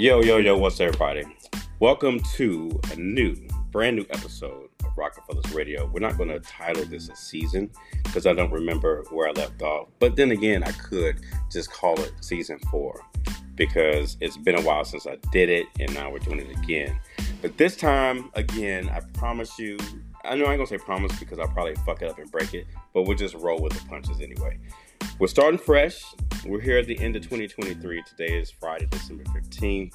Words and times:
Yo, 0.00 0.22
yo, 0.22 0.38
yo, 0.38 0.56
what's 0.56 0.80
everybody? 0.80 1.22
Welcome 1.78 2.20
to 2.36 2.80
a 2.90 2.96
new, 2.96 3.36
brand 3.70 3.96
new 3.96 4.06
episode 4.08 4.70
of 4.82 4.96
Rockafellaz 4.96 5.54
Radio. 5.54 5.90
We're 5.92 6.00
not 6.00 6.16
going 6.16 6.30
to 6.30 6.40
title 6.40 6.86
this 6.86 7.10
a 7.10 7.14
season 7.14 7.70
because 8.04 8.26
I 8.26 8.32
don't 8.32 8.50
remember 8.50 9.04
where 9.10 9.28
I 9.28 9.32
left 9.32 9.60
off. 9.60 9.88
But 9.98 10.16
then 10.16 10.30
again, 10.30 10.62
I 10.64 10.72
could 10.72 11.20
just 11.52 11.70
call 11.70 12.00
it 12.00 12.14
season 12.22 12.58
four 12.70 13.04
because 13.56 14.16
it's 14.22 14.38
been 14.38 14.58
a 14.58 14.62
while 14.62 14.86
since 14.86 15.06
I 15.06 15.18
did 15.32 15.50
it 15.50 15.66
and 15.78 15.92
now 15.92 16.10
we're 16.10 16.20
doing 16.20 16.38
it 16.38 16.50
again. 16.56 16.98
But 17.42 17.58
this 17.58 17.76
time, 17.76 18.30
again, 18.32 18.88
I 18.88 19.00
promise 19.18 19.58
you, 19.58 19.76
I 20.24 20.34
know 20.34 20.46
I 20.46 20.52
ain't 20.52 20.60
going 20.60 20.60
to 20.60 20.66
say 20.66 20.78
promise 20.78 21.14
because 21.20 21.38
I'll 21.38 21.48
probably 21.48 21.74
fuck 21.84 22.00
it 22.00 22.08
up 22.08 22.18
and 22.18 22.30
break 22.30 22.54
it, 22.54 22.66
but 22.94 23.02
we'll 23.02 23.18
just 23.18 23.34
roll 23.34 23.60
with 23.60 23.74
the 23.74 23.86
punches 23.86 24.22
anyway. 24.22 24.56
We're 25.18 25.26
starting 25.26 25.58
fresh. 25.58 26.02
We're 26.46 26.60
here 26.60 26.78
at 26.78 26.86
the 26.86 26.98
end 26.98 27.16
of 27.16 27.22
2023. 27.22 28.02
Today 28.02 28.38
is 28.38 28.50
Friday, 28.50 28.86
December 28.86 29.24
15th. 29.24 29.92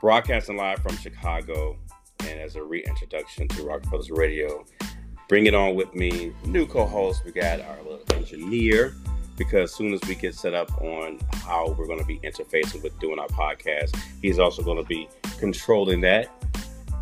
Broadcasting 0.00 0.56
live 0.56 0.78
from 0.78 0.96
Chicago. 0.96 1.76
And 2.20 2.40
as 2.40 2.56
a 2.56 2.62
reintroduction 2.62 3.46
to 3.48 3.56
Rockafellaz 3.56 4.16
Radio, 4.16 4.64
bring 5.28 5.44
it 5.44 5.54
on 5.54 5.74
with 5.74 5.94
me. 5.94 6.32
New 6.46 6.66
co 6.66 6.86
host, 6.86 7.26
we 7.26 7.32
got 7.32 7.60
our 7.60 7.76
little 7.82 8.02
engineer. 8.14 8.94
Because 9.36 9.74
soon 9.74 9.92
as 9.92 10.00
we 10.08 10.14
get 10.14 10.34
set 10.34 10.54
up 10.54 10.80
on 10.80 11.20
how 11.44 11.74
we're 11.78 11.86
going 11.86 11.98
to 11.98 12.06
be 12.06 12.20
interfacing 12.20 12.82
with 12.82 12.98
doing 12.98 13.18
our 13.18 13.28
podcast, 13.28 13.94
he's 14.22 14.38
also 14.38 14.62
going 14.62 14.78
to 14.78 14.88
be 14.88 15.06
controlling 15.38 16.00
that. 16.00 16.30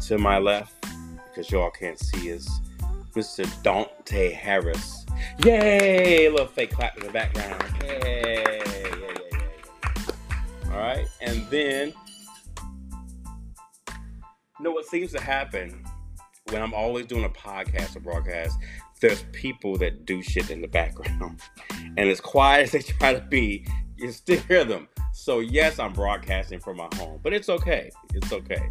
To 0.08 0.18
my 0.18 0.38
left, 0.38 0.84
because 1.28 1.48
y'all 1.52 1.70
can't 1.70 1.98
see, 1.98 2.28
is 2.28 2.48
Mr. 3.14 3.48
Dante 3.62 4.32
Harris. 4.32 5.06
Yay! 5.44 6.26
A 6.26 6.30
little 6.30 6.46
fake 6.48 6.72
clap 6.72 6.98
in 6.98 7.06
the 7.06 7.12
background. 7.12 7.62
Yay! 7.84 8.53
All 10.74 10.80
right, 10.80 11.06
and 11.20 11.46
then 11.50 11.92
you 13.88 14.64
know 14.64 14.72
what 14.72 14.86
seems 14.86 15.12
to 15.12 15.20
happen 15.20 15.84
when 16.50 16.60
I'm 16.60 16.74
always 16.74 17.06
doing 17.06 17.22
a 17.22 17.28
podcast 17.28 17.94
or 17.94 18.00
broadcast. 18.00 18.58
There's 19.00 19.24
people 19.30 19.78
that 19.78 20.04
do 20.04 20.20
shit 20.20 20.50
in 20.50 20.60
the 20.60 20.66
background, 20.66 21.40
and 21.70 22.00
as 22.00 22.20
quiet 22.20 22.64
as 22.64 22.72
they 22.72 22.80
try 22.80 23.14
to 23.14 23.20
be, 23.20 23.64
you 23.96 24.10
still 24.10 24.40
hear 24.48 24.64
them. 24.64 24.88
So 25.12 25.38
yes, 25.38 25.78
I'm 25.78 25.92
broadcasting 25.92 26.58
from 26.58 26.78
my 26.78 26.88
home, 26.96 27.20
but 27.22 27.32
it's 27.32 27.48
okay. 27.48 27.92
It's 28.12 28.32
okay. 28.32 28.68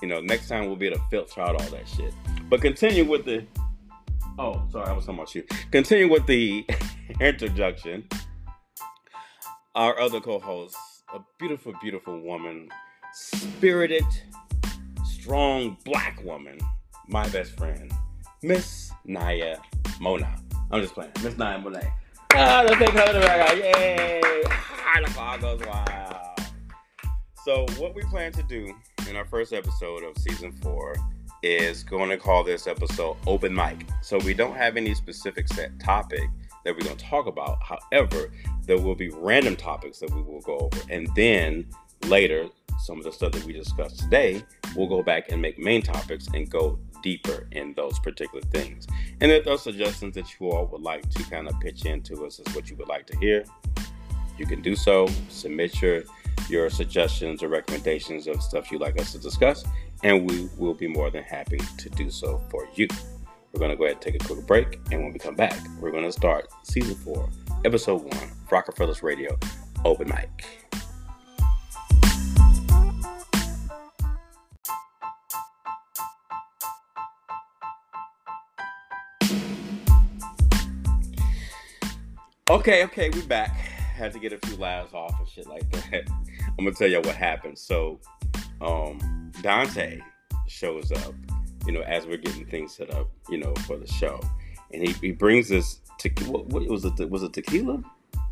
You 0.00 0.06
know, 0.06 0.20
next 0.20 0.46
time 0.46 0.66
we'll 0.66 0.76
be 0.76 0.86
able 0.86 0.98
to 0.98 1.04
filter 1.10 1.40
out 1.40 1.60
all 1.60 1.70
that 1.70 1.88
shit. 1.88 2.14
But 2.48 2.60
continue 2.60 3.04
with 3.04 3.24
the 3.24 3.44
Oh, 4.38 4.62
sorry, 4.70 4.86
I 4.86 4.92
was 4.92 5.04
talking 5.04 5.18
about 5.18 5.34
you. 5.34 5.42
Continue 5.72 6.08
with 6.08 6.26
the 6.26 6.64
introduction. 7.20 8.08
Our 9.74 9.98
other 9.98 10.20
co-host, 10.20 10.76
a 11.14 11.20
beautiful, 11.38 11.72
beautiful 11.80 12.20
woman, 12.20 12.68
spirited, 13.12 14.04
strong 15.04 15.76
black 15.84 16.22
woman, 16.24 16.58
my 17.08 17.28
best 17.30 17.56
friend, 17.56 17.92
Miss 18.42 18.92
Naya 19.04 19.56
Mona. 20.00 20.36
I'm 20.70 20.80
just 20.80 20.94
playing. 20.94 21.12
Miss 21.22 21.36
Naya 21.36 21.58
Mona. 21.58 21.82
Ah, 22.32 22.64
let's 22.64 22.78
take 22.78 22.90
her 22.90 23.06
to 23.06 23.12
the 23.14 23.20
back. 23.20 23.56
Yay! 23.56 24.20
Ah, 24.24 25.00
the 25.04 25.12
car 25.12 25.38
goes 25.38 25.60
wild. 25.66 26.16
So, 27.44 27.66
what 27.78 27.94
we 27.94 28.02
plan 28.02 28.32
to 28.32 28.42
do 28.44 28.72
in 29.08 29.16
our 29.16 29.24
first 29.24 29.52
episode 29.52 30.04
of 30.04 30.16
season 30.18 30.52
four 30.52 30.94
is 31.42 31.82
going 31.82 32.10
to 32.10 32.16
call 32.16 32.44
this 32.44 32.66
episode 32.66 33.16
open 33.26 33.54
mic. 33.54 33.86
So 34.02 34.18
we 34.18 34.34
don't 34.34 34.54
have 34.54 34.76
any 34.76 34.94
specific 34.94 35.48
set 35.48 35.78
topic 35.80 36.28
that 36.64 36.74
we're 36.74 36.84
going 36.84 36.96
to 36.96 37.04
talk 37.04 37.26
about. 37.26 37.58
However, 37.62 38.32
there 38.66 38.78
will 38.78 38.94
be 38.94 39.08
random 39.10 39.56
topics 39.56 39.98
that 40.00 40.10
we 40.10 40.22
will 40.22 40.40
go 40.40 40.58
over. 40.58 40.78
And 40.88 41.08
then 41.14 41.66
later, 42.06 42.46
some 42.78 42.98
of 42.98 43.04
the 43.04 43.12
stuff 43.12 43.32
that 43.32 43.44
we 43.44 43.52
discussed 43.52 44.00
today, 44.00 44.42
we'll 44.74 44.88
go 44.88 45.02
back 45.02 45.30
and 45.30 45.40
make 45.40 45.58
main 45.58 45.82
topics 45.82 46.28
and 46.34 46.50
go 46.50 46.78
deeper 47.02 47.48
in 47.52 47.74
those 47.74 47.98
particular 47.98 48.42
things. 48.52 48.86
And 49.20 49.30
if 49.30 49.44
those 49.44 49.62
suggestions 49.62 50.14
that 50.14 50.38
you 50.38 50.50
all 50.50 50.66
would 50.66 50.82
like 50.82 51.08
to 51.10 51.22
kind 51.24 51.48
of 51.48 51.58
pitch 51.60 51.84
into 51.84 52.24
us 52.26 52.38
is 52.38 52.54
what 52.54 52.70
you 52.70 52.76
would 52.76 52.88
like 52.88 53.06
to 53.06 53.18
hear, 53.18 53.44
you 54.38 54.46
can 54.46 54.62
do 54.62 54.74
so. 54.76 55.08
Submit 55.28 55.80
your 55.82 56.02
your 56.48 56.70
suggestions 56.70 57.42
or 57.42 57.48
recommendations 57.48 58.26
of 58.26 58.42
stuff 58.42 58.72
you'd 58.72 58.80
like 58.80 59.00
us 59.00 59.12
to 59.12 59.18
discuss, 59.18 59.64
and 60.02 60.28
we 60.28 60.48
will 60.56 60.74
be 60.74 60.88
more 60.88 61.10
than 61.10 61.22
happy 61.22 61.60
to 61.78 61.88
do 61.90 62.10
so 62.10 62.42
for 62.48 62.66
you. 62.74 62.88
We're 63.52 63.58
going 63.58 63.70
to 63.70 63.76
go 63.76 63.84
ahead 63.84 63.94
and 63.94 64.02
take 64.02 64.22
a 64.22 64.24
quick 64.24 64.46
break, 64.46 64.78
and 64.92 65.02
when 65.02 65.12
we 65.12 65.18
come 65.18 65.34
back, 65.34 65.58
we're 65.80 65.90
going 65.90 66.04
to 66.04 66.12
start 66.12 66.48
season 66.62 66.94
four, 66.94 67.28
episode 67.64 68.02
one, 68.02 68.30
Rockafellaz 68.48 69.02
Radio 69.02 69.36
Open 69.84 70.08
Mic. 70.08 70.46
Okay, 82.48 82.84
okay, 82.84 83.10
we're 83.10 83.22
back. 83.26 83.56
Had 83.56 84.12
to 84.12 84.18
get 84.18 84.32
a 84.32 84.38
few 84.46 84.56
laughs 84.56 84.92
off 84.92 85.18
and 85.18 85.28
shit 85.28 85.46
like 85.48 85.70
that. 85.70 86.02
I'm 86.58 86.64
gonna 86.64 86.72
tell 86.72 86.88
you 86.88 87.00
what 87.00 87.14
happened. 87.14 87.56
So, 87.56 88.00
um, 88.60 89.30
Dante 89.40 90.00
shows 90.48 90.90
up, 90.90 91.14
you 91.66 91.72
know, 91.72 91.82
as 91.82 92.06
we're 92.06 92.16
getting 92.16 92.46
things 92.46 92.74
set 92.74 92.92
up, 92.94 93.10
you 93.28 93.38
know, 93.38 93.54
for 93.66 93.76
the 93.76 93.86
show, 93.86 94.20
and 94.72 94.86
he, 94.86 94.92
he 94.94 95.12
brings 95.12 95.48
this 95.48 95.80
to 95.98 96.08
what, 96.24 96.46
what 96.46 96.66
was 96.66 96.84
it? 96.84 97.10
Was 97.10 97.22
it 97.22 97.32
tequila? 97.32 97.82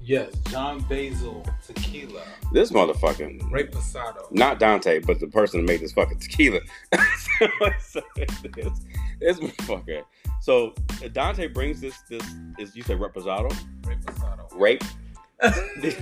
Yes, 0.01 0.33
John 0.49 0.81
Basil 0.89 1.45
tequila. 1.67 2.23
This 2.53 2.71
motherfucking 2.71 3.51
Ray 3.51 3.65
Pasado. 3.65 4.27
Not 4.31 4.59
Dante, 4.59 5.01
but 5.01 5.21
the 5.21 5.27
person 5.27 5.61
that 5.61 5.71
made 5.71 5.81
this 5.81 5.93
fucking 5.93 6.19
tequila. 6.19 6.61
so, 7.81 8.01
this, 8.17 8.81
this 9.21 9.39
motherfucker. 9.39 10.05
So 10.41 10.75
Dante 11.13 11.49
brings 11.49 11.81
this 11.81 11.99
this 12.09 12.23
is 12.59 12.75
you 12.75 12.83
said 12.83 12.99
reposado? 12.99 13.55
Ray 13.87 13.97
Pasado. 14.07 14.49
Rape. 14.53 14.83
That's 15.41 16.01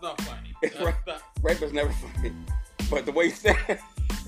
not 0.00 0.20
funny. 0.22 0.54
That's 0.62 1.06
not... 1.06 1.22
Rape 1.42 1.60
is 1.60 1.72
never 1.72 1.92
funny. 1.92 2.32
But 2.90 3.06
the 3.06 3.12
way 3.12 3.24
you 3.26 3.30
said 3.30 3.80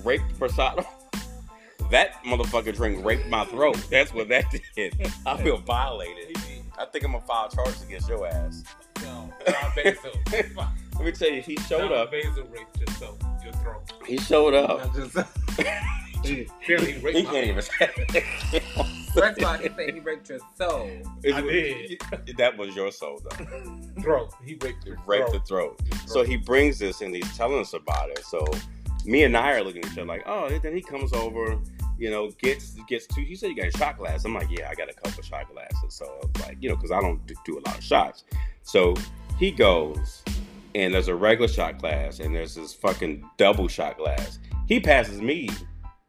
rape 0.03 0.21
Versado, 0.39 0.85
that 1.91 2.23
motherfucker 2.23 2.75
drink 2.75 3.03
raped 3.05 3.27
my 3.27 3.45
throat. 3.45 3.77
That's 3.89 4.13
what 4.13 4.27
that 4.29 4.45
did. 4.75 5.11
I 5.25 5.37
feel 5.37 5.57
violated. 5.57 6.37
I 6.77 6.85
think 6.85 7.05
I'm 7.05 7.13
gonna 7.13 7.23
file 7.25 7.49
charges 7.49 7.81
against 7.83 8.07
your 8.07 8.27
ass. 8.27 8.63
No, 9.01 9.33
John 9.47 9.71
Basil. 9.75 10.11
Let 10.95 11.05
me 11.05 11.11
tell 11.11 11.29
you, 11.29 11.41
he 11.41 11.55
showed 11.57 11.89
John 11.89 11.93
up. 11.93 12.11
Basil 12.11 12.45
raped 12.45 12.77
your 12.77 12.87
throat. 12.87 13.21
Your 13.43 13.53
throat. 13.53 13.91
He 14.05 14.17
showed 14.17 14.53
up. 14.53 14.91
he, 16.23 16.47
he, 16.61 16.75
he 16.75 17.23
can't 17.23 17.47
even 17.47 17.61
say 17.61 17.89
it. 18.13 18.63
First 19.13 19.39
of 19.39 19.45
all, 19.45 19.57
he 19.57 19.69
said 19.69 19.93
he 19.93 19.99
raped 19.99 20.29
your 20.29 20.39
soul. 20.55 20.89
I 21.33 21.41
did. 21.41 22.01
That 22.37 22.57
was 22.57 22.75
your 22.75 22.91
soul, 22.91 23.19
though. 23.23 23.45
throat. 24.01 24.33
He 24.45 24.55
raped 24.61 24.85
your 24.85 24.97
raped 25.05 25.29
throat. 25.29 25.33
the 25.33 25.39
throat. 25.39 25.81
So 26.05 26.23
he 26.23 26.37
brings 26.37 26.77
this 26.79 27.01
and 27.01 27.15
he's 27.15 27.35
telling 27.35 27.59
us 27.59 27.73
about 27.73 28.09
it. 28.11 28.23
So 28.25 28.45
me 29.05 29.23
and 29.23 29.35
I 29.35 29.53
are 29.53 29.63
looking 29.63 29.83
at 29.83 29.91
each 29.91 29.97
other 29.97 30.05
like, 30.05 30.23
oh, 30.27 30.49
then 30.59 30.75
he 30.75 30.81
comes 30.81 31.13
over, 31.13 31.57
you 31.97 32.11
know, 32.11 32.29
gets 32.41 32.71
gets 32.87 33.07
two. 33.07 33.21
He 33.21 33.35
said 33.35 33.49
you 33.49 33.55
got 33.55 33.67
a 33.67 33.77
shot 33.77 33.97
glass. 33.97 34.25
I'm 34.25 34.33
like, 34.33 34.49
yeah, 34.51 34.69
I 34.69 34.75
got 34.75 34.89
a 34.89 34.93
couple 34.93 35.23
shot 35.23 35.51
glasses. 35.51 35.93
So 35.93 36.05
I 36.05 36.25
was 36.25 36.47
like, 36.47 36.57
you 36.59 36.69
know, 36.69 36.75
because 36.75 36.91
I 36.91 37.01
don't 37.01 37.19
do 37.45 37.57
a 37.57 37.63
lot 37.65 37.77
of 37.77 37.83
shots. 37.83 38.25
So 38.63 38.93
he 39.39 39.51
goes 39.51 40.23
and 40.75 40.93
there's 40.93 41.07
a 41.07 41.15
regular 41.15 41.47
shot 41.47 41.79
glass 41.79 42.19
and 42.19 42.35
there's 42.35 42.55
this 42.55 42.73
fucking 42.73 43.27
double 43.37 43.67
shot 43.67 43.97
glass. 43.97 44.39
He 44.67 44.79
passes 44.79 45.21
me 45.21 45.49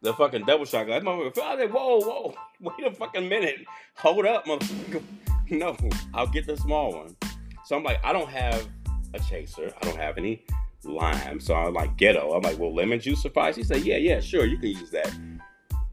the 0.02 0.14
fucking 0.14 0.44
double 0.44 0.64
shot 0.64 0.86
glass. 0.86 1.02
Motherfucker, 1.02 1.70
whoa, 1.70 2.00
whoa, 2.00 2.34
wait 2.60 2.86
a 2.86 2.92
fucking 2.92 3.28
minute. 3.28 3.56
Hold 3.96 4.26
up, 4.26 4.46
motherfucker. 4.46 5.02
No, 5.50 5.74
I'll 6.12 6.26
get 6.26 6.46
the 6.46 6.58
small 6.58 6.92
one. 6.92 7.16
So 7.64 7.74
I'm 7.74 7.82
like, 7.82 8.04
I 8.04 8.12
don't 8.12 8.28
have 8.28 8.68
a 9.14 9.18
chaser. 9.18 9.72
I 9.80 9.86
don't 9.86 9.96
have 9.96 10.18
any 10.18 10.44
lime. 10.84 11.40
So 11.40 11.54
I'm 11.54 11.72
like, 11.72 11.96
ghetto. 11.96 12.34
I'm 12.34 12.42
like, 12.42 12.58
well, 12.58 12.74
lemon 12.74 13.00
juice 13.00 13.22
suffice? 13.22 13.56
He 13.56 13.62
said, 13.62 13.82
yeah, 13.82 13.96
yeah, 13.96 14.20
sure, 14.20 14.44
you 14.44 14.58
can 14.58 14.68
use 14.68 14.90
that. 14.90 15.10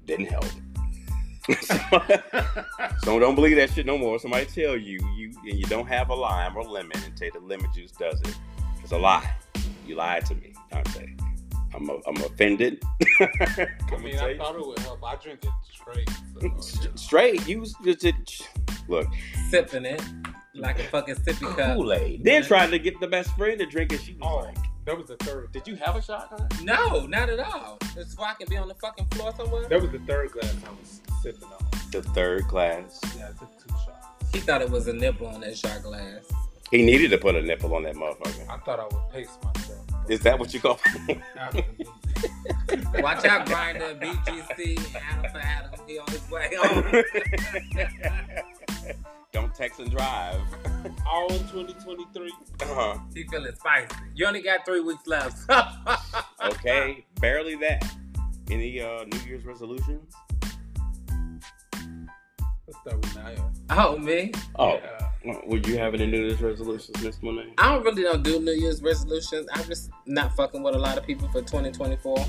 Didn't 0.06 0.25
help. 0.25 0.44
so, 1.62 1.78
so 3.04 3.18
don't 3.18 3.36
believe 3.36 3.56
that 3.56 3.69
shit 3.69 3.86
no 3.86 3.98
more. 3.98 4.19
Somebody 4.19 4.46
tell 4.46 4.75
you 4.75 5.00
you 5.16 5.31
and 5.46 5.58
you 5.58 5.66
don't 5.68 5.88
have 5.88 6.10
a 6.10 6.16
lime 6.16 6.58
or 6.58 6.63
lemon 6.63 6.98
and 7.06 7.18
say 7.18 7.30
the 7.30 7.40
lemon 7.40 7.72
juice 7.74 7.92
does 7.92 8.19
it. 8.19 8.36
It's 8.84 8.92
a 8.92 8.98
lie. 8.98 9.36
You 9.88 9.96
lied 9.96 10.25
to 10.25 10.36
me, 10.36 10.54
Dante. 10.69 11.16
I'm, 11.75 11.89
a, 11.89 12.00
I'm 12.07 12.16
offended. 12.24 12.83
I 13.19 13.98
mean, 14.01 14.18
I 14.19 14.38
thought 14.38 14.56
it 14.56 14.66
would 14.66 14.80
help. 14.80 15.04
I 15.04 15.16
drink 15.16 15.44
it 15.44 15.50
straight. 15.72 16.10
So, 16.10 16.42
you 16.42 16.50
know. 16.50 16.95
Straight, 16.95 17.48
you 17.48 17.66
just 17.86 18.48
look 18.88 19.07
sipping 19.50 19.86
it 19.86 20.01
like 20.54 20.80
a 20.80 20.83
fucking 20.83 21.16
sippy 21.16 21.54
cup. 21.56 21.75
Kool 21.75 21.92
Aid. 21.94 22.24
Then 22.24 22.44
trying 22.44 22.72
to 22.72 22.80
get 22.80 23.00
the 23.00 23.07
best 23.07 23.36
friend 23.36 23.60
to 23.60 23.66
drink 23.66 23.92
it. 23.92 24.01
She 24.01 24.13
was 24.13 24.22
Oh, 24.24 24.36
like, 24.45 24.57
that 24.86 24.98
was 24.98 25.07
the 25.07 25.18
third. 25.18 25.51
"Did 25.51 25.68
you 25.68 25.75
have 25.75 25.95
a 25.95 26.01
shot?" 26.01 26.31
No, 26.63 27.06
not 27.07 27.30
at 27.30 27.39
all. 27.39 27.77
This 27.95 28.16
why 28.18 28.31
I 28.31 28.33
can 28.36 28.48
be 28.50 28.57
on 28.57 28.68
the 28.68 28.75
fucking 28.75 29.07
floor 29.12 29.33
somewhere. 29.36 29.68
That 29.68 29.81
was 29.81 29.92
the 29.92 30.00
third 30.00 30.31
glass 30.31 30.56
I 30.66 30.69
was 30.72 31.01
sipping 31.22 31.44
on. 31.50 31.66
The 31.92 32.01
third 32.01 32.48
glass. 32.48 33.01
Yeah, 33.18 33.30
I 33.30 33.39
took 33.39 33.51
two 33.60 33.69
shots. 33.86 34.31
He 34.33 34.39
thought 34.39 34.62
it 34.62 34.69
was 34.69 34.88
a 34.88 34.94
nipple 34.94 35.27
on 35.27 35.42
that 35.42 35.57
shot 35.57 35.81
glass. 35.83 36.24
He 36.72 36.83
needed 36.83 37.12
to 37.12 37.18
put 37.18 37.36
a 37.36 37.42
nipple 37.42 37.74
on 37.75 37.83
that 37.83 37.95
motherfucker. 37.95 38.50
I 38.50 38.57
thought 38.57 38.80
I 38.80 38.83
would 38.86 39.12
pace 39.13 39.38
myself. 39.44 39.85
Is 40.07 40.19
that 40.22 40.38
what 40.38 40.54
you 40.54 40.60
call? 40.60 40.80
Watch 43.00 43.25
out, 43.25 43.46
Grindr, 43.48 44.00
BGC, 44.00 44.96
Adam 44.96 45.31
for 45.31 45.40
Adam. 45.40 45.72
He 45.88 46.00
on 46.00 46.07
his 46.07 46.30
way 46.30 46.50
home. 46.57 47.04
Don't 49.31 49.54
text 49.54 49.80
and 49.80 49.92
drive. 49.92 50.40
All 51.07 51.31
in 51.34 51.40
2023. 51.40 52.31
Uh-huh. 52.62 52.98
he 53.13 53.24
feeling 53.25 53.54
spicy. 53.56 53.88
You 54.16 54.25
only 54.28 54.42
got 54.42 54.66
three 54.66 54.80
weeks 54.81 55.06
left. 55.07 55.50
Okay, 56.44 57.06
barely 57.19 57.56
that. 57.56 57.84
Any 58.50 58.80
uh, 58.81 59.04
New 59.06 59.19
Year's 59.28 59.44
resolutions? 59.46 60.13
Let's 61.74 62.80
start 62.81 63.01
with 63.01 63.16
Naya. 63.16 63.40
oh, 63.72 63.98
me? 63.98 64.31
Oh, 64.58 64.75
Yeah. 64.75 65.10
Would 65.45 65.68
you 65.68 65.77
have 65.77 65.94
any 65.94 66.07
New 66.07 66.25
Year's 66.25 66.42
resolutions, 66.42 67.04
Miss 67.04 67.22
Monet? 67.22 67.54
I 67.57 67.74
don't 67.74 67.83
really 67.83 68.04
don't 68.04 68.24
do 68.24 68.39
New 68.39 68.51
Year's 68.51 68.81
resolutions. 68.81 69.48
I'm 69.54 69.66
just 69.66 69.89
not 70.06 70.36
fucking 70.36 70.62
with 70.63 70.75
a 70.75 70.80
lot 70.80 70.98
of 70.98 71.06
people 71.06 71.27
for 71.30 71.42
2024. 71.42 72.25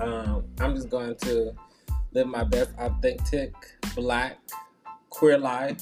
Um, 0.00 0.44
I'm 0.58 0.74
just 0.74 0.88
going 0.88 1.14
to 1.16 1.54
live 2.12 2.26
my 2.26 2.44
best 2.44 2.70
authentic 2.78 3.54
black 3.94 4.38
queer 5.10 5.38
life. 5.38 5.80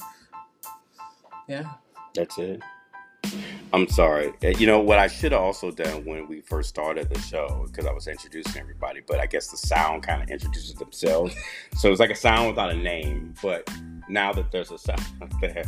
Yeah. 1.47 1.71
That's 2.15 2.37
it. 2.37 2.61
I'm 3.73 3.87
sorry. 3.87 4.33
Uh, 4.43 4.49
You 4.49 4.67
know 4.67 4.79
what 4.79 4.99
I 4.99 5.07
should 5.07 5.31
have 5.31 5.41
also 5.41 5.71
done 5.71 6.05
when 6.05 6.27
we 6.27 6.41
first 6.41 6.69
started 6.69 7.09
the 7.09 7.19
show 7.21 7.65
because 7.67 7.85
I 7.85 7.91
was 7.91 8.07
introducing 8.07 8.59
everybody, 8.61 9.01
but 9.07 9.19
I 9.19 9.25
guess 9.25 9.47
the 9.49 9.57
sound 9.57 10.03
kind 10.03 10.23
of 10.23 10.29
introduces 10.29 10.73
themselves. 10.75 11.35
so 11.75 11.91
it's 11.91 11.99
like 11.99 12.09
a 12.09 12.15
sound 12.15 12.47
without 12.49 12.71
a 12.71 12.75
name. 12.75 13.33
But 13.41 13.69
now 14.07 14.33
that 14.33 14.51
there's 14.51 14.71
a 14.71 14.77
sound 14.77 15.01
there, 15.41 15.63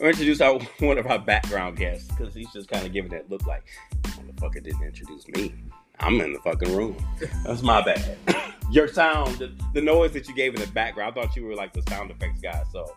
we 0.00 0.08
introduce 0.08 0.40
our 0.40 0.58
one 0.80 0.98
of 0.98 1.06
our 1.06 1.18
background 1.18 1.76
guests 1.76 2.08
because 2.08 2.34
he's 2.34 2.52
just 2.52 2.68
kind 2.68 2.84
of 2.86 2.92
giving 2.92 3.10
that 3.12 3.30
look 3.30 3.46
like 3.46 3.64
motherfucker 4.02 4.62
didn't 4.62 4.82
introduce 4.82 5.26
me. 5.28 5.54
I'm 6.00 6.20
in 6.20 6.32
the 6.32 6.40
fucking 6.40 6.74
room. 6.76 6.96
That's 7.44 7.62
my 7.62 7.80
bad. 7.84 8.16
Your 8.70 8.88
sound, 8.88 9.36
the, 9.38 9.52
the 9.74 9.80
noise 9.80 10.12
that 10.12 10.26
you 10.26 10.34
gave 10.34 10.54
in 10.54 10.60
the 10.60 10.66
background, 10.66 11.16
I 11.16 11.22
thought 11.22 11.36
you 11.36 11.44
were 11.44 11.54
like 11.54 11.72
the 11.72 11.82
sound 11.88 12.10
effects 12.10 12.40
guy. 12.40 12.62
So. 12.72 12.96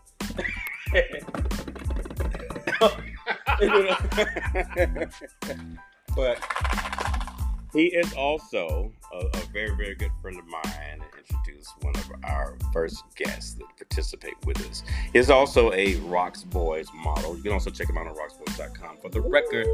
but 6.15 6.39
he 7.73 7.85
is 7.87 8.13
also 8.13 8.91
a, 9.13 9.17
a 9.17 9.39
very, 9.53 9.75
very 9.75 9.95
good 9.95 10.11
friend 10.21 10.37
of 10.39 10.45
mine 10.47 10.63
and 10.91 11.01
introduced 11.17 11.71
one 11.81 11.95
of 11.95 12.09
our 12.23 12.57
first 12.71 13.03
guests 13.15 13.53
that 13.55 13.65
participate 13.77 14.33
with 14.45 14.57
us. 14.69 14.83
He's 15.13 15.29
also 15.29 15.71
a 15.73 15.95
Rocks 15.97 16.43
Boys 16.43 16.87
model. 16.95 17.35
You 17.35 17.43
can 17.43 17.51
also 17.51 17.69
check 17.69 17.89
him 17.89 17.97
out 17.97 18.07
on 18.07 18.15
rocksboys.com. 18.15 18.97
For 19.01 19.09
the 19.09 19.21
record, 19.21 19.67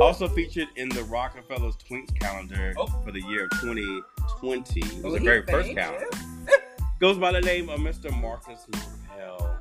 also 0.00 0.28
featured 0.28 0.68
in 0.76 0.88
the 0.90 1.00
Rockafellaz 1.02 1.76
Twinks 1.84 2.18
calendar 2.20 2.72
Oh. 2.78 2.86
for 3.04 3.10
the 3.10 3.20
year 3.22 3.44
of 3.44 3.50
2020. 3.60 4.80
It 4.80 5.02
was 5.02 5.04
Oh, 5.04 5.10
the 5.18 5.18
very 5.24 5.42
first 5.46 5.72
calendar. 5.74 6.06
Goes 7.00 7.18
by 7.18 7.32
the 7.32 7.40
name 7.40 7.68
of 7.68 7.80
Mr. 7.80 8.10
Marcus 8.20 8.66
Martel. 9.08 9.58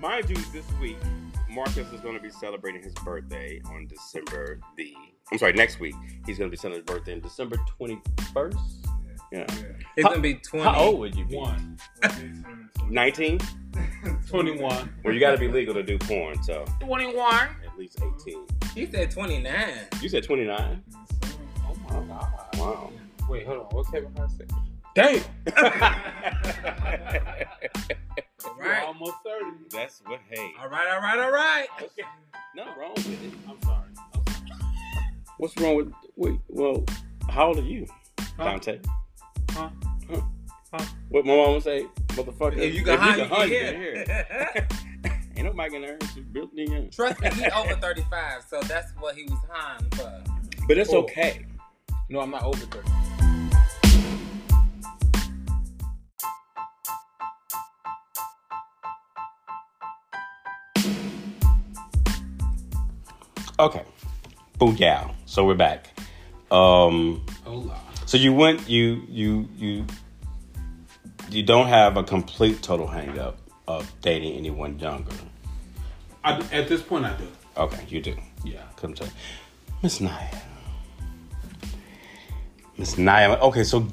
Mind 0.00 0.30
you, 0.30 0.36
this 0.52 0.64
week, 0.80 0.96
Marcus 1.50 1.92
is 1.92 2.00
going 2.00 2.14
to 2.14 2.22
be 2.22 2.30
celebrating 2.30 2.82
his 2.82 2.94
birthday 3.04 3.60
on 3.66 3.86
December 3.86 4.58
the. 4.78 4.94
I'm 5.30 5.36
sorry, 5.36 5.52
next 5.52 5.78
week. 5.78 5.94
He's 6.26 6.38
going 6.38 6.50
to 6.50 6.50
be 6.50 6.56
celebrating 6.56 6.86
his 6.86 6.96
birthday 6.96 7.12
on 7.12 7.20
December 7.20 7.56
21st. 7.78 8.56
Yeah. 9.30 9.44
He's 9.94 10.04
How- 10.04 10.10
gonna 10.10 10.22
be 10.22 10.34
20. 10.34 10.64
How 10.64 10.80
old 10.80 10.98
would 11.00 11.14
you 11.14 11.24
be? 11.26 11.38
19? 12.88 13.38
21. 14.26 14.94
Well, 15.04 15.14
you 15.14 15.20
got 15.20 15.32
to 15.32 15.38
be 15.38 15.48
legal 15.48 15.74
to 15.74 15.82
do 15.82 15.98
porn, 15.98 16.42
so 16.42 16.64
21. 16.80 17.34
at 17.34 17.78
least 17.78 17.98
18. 18.24 18.46
He 18.74 18.86
said 18.86 19.10
29. 19.10 19.68
You 20.00 20.08
said 20.08 20.24
29? 20.24 20.82
Oh 21.62 21.74
my 21.84 21.90
god. 21.90 22.32
Wow. 22.56 22.90
Wait, 23.28 23.46
hold 23.46 23.58
on. 23.60 23.66
What's 23.66 23.90
Kevin 23.90 24.10
Hart 24.16 24.30
say? 24.30 24.46
Damn. 24.96 25.22
You're 28.44 28.54
Right. 28.68 28.82
almost 28.84 29.14
30. 29.24 29.44
That's 29.70 30.00
what, 30.06 30.20
hey. 30.30 30.52
All 30.60 30.68
right, 30.68 30.88
all 30.92 31.00
right, 31.00 31.18
all 31.18 31.30
right. 31.32 31.66
Okay. 31.82 32.02
Nothing 32.54 32.72
wrong 32.78 32.92
with 32.94 33.08
it. 33.22 33.32
I'm 33.48 33.60
sorry. 33.62 33.88
I'm 34.14 34.22
sorry. 34.26 34.60
What's 35.38 35.56
wrong 35.60 35.76
with. 35.76 35.92
Wait, 36.16 36.38
well, 36.48 36.84
how 37.28 37.48
old 37.48 37.58
are 37.58 37.62
you, 37.62 37.86
Huh? 38.36 38.44
Dante? 38.44 38.80
Huh? 39.52 39.70
Huh? 40.10 40.20
Huh? 40.72 40.84
What 41.08 41.24
my 41.26 41.34
mom 41.36 41.46
mama 41.48 41.60
say, 41.60 41.86
motherfucker? 42.08 42.56
If 42.58 42.74
you 42.74 42.84
can 42.84 42.98
hunt, 42.98 43.18
you 43.18 43.24
can 43.24 43.34
hunt, 43.34 43.50
hear. 43.50 44.66
Ain't 45.36 45.46
nobody 45.46 45.70
gonna 45.72 45.86
earn 45.92 46.00
some 46.12 46.26
built 46.32 46.50
in 46.56 46.70
you. 46.70 46.88
Trust 46.92 47.20
me, 47.20 47.30
he 47.30 47.46
over 47.50 47.74
35, 47.80 48.42
so 48.48 48.60
that's 48.62 48.92
what 48.98 49.14
he 49.14 49.24
was 49.24 49.38
high 49.50 49.78
for. 49.92 50.22
But 50.68 50.76
it's 50.78 50.92
Oh. 50.92 50.98
okay. 50.98 51.46
No, 52.10 52.20
I'm 52.20 52.30
not 52.30 52.42
over 52.42 52.58
30. 52.58 52.88
Okay. 63.60 63.82
Booyah. 64.58 65.12
So 65.26 65.44
we're 65.44 65.54
back. 65.54 65.90
Um 66.50 67.22
Hola. 67.44 67.78
so 68.06 68.16
you 68.16 68.32
went 68.32 68.66
you 68.70 69.02
you 69.06 69.46
you 69.54 69.86
you 71.28 71.42
don't 71.42 71.68
have 71.68 71.98
a 71.98 72.02
complete 72.02 72.62
total 72.62 72.86
hang 72.86 73.18
up 73.18 73.36
of 73.68 73.92
dating 74.00 74.32
anyone 74.38 74.78
younger. 74.78 75.12
I, 76.24 76.40
at 76.52 76.68
this 76.68 76.80
point, 76.80 77.04
I 77.04 77.14
do. 77.18 77.28
Okay, 77.58 77.84
you 77.90 78.00
do. 78.00 78.16
Yeah. 78.44 78.62
Come 78.76 78.94
to 78.94 79.06
Miss 79.82 80.00
Naya. 80.00 80.34
Miss 82.78 82.96
Naya. 82.96 83.38
Okay, 83.40 83.64
so 83.64 83.86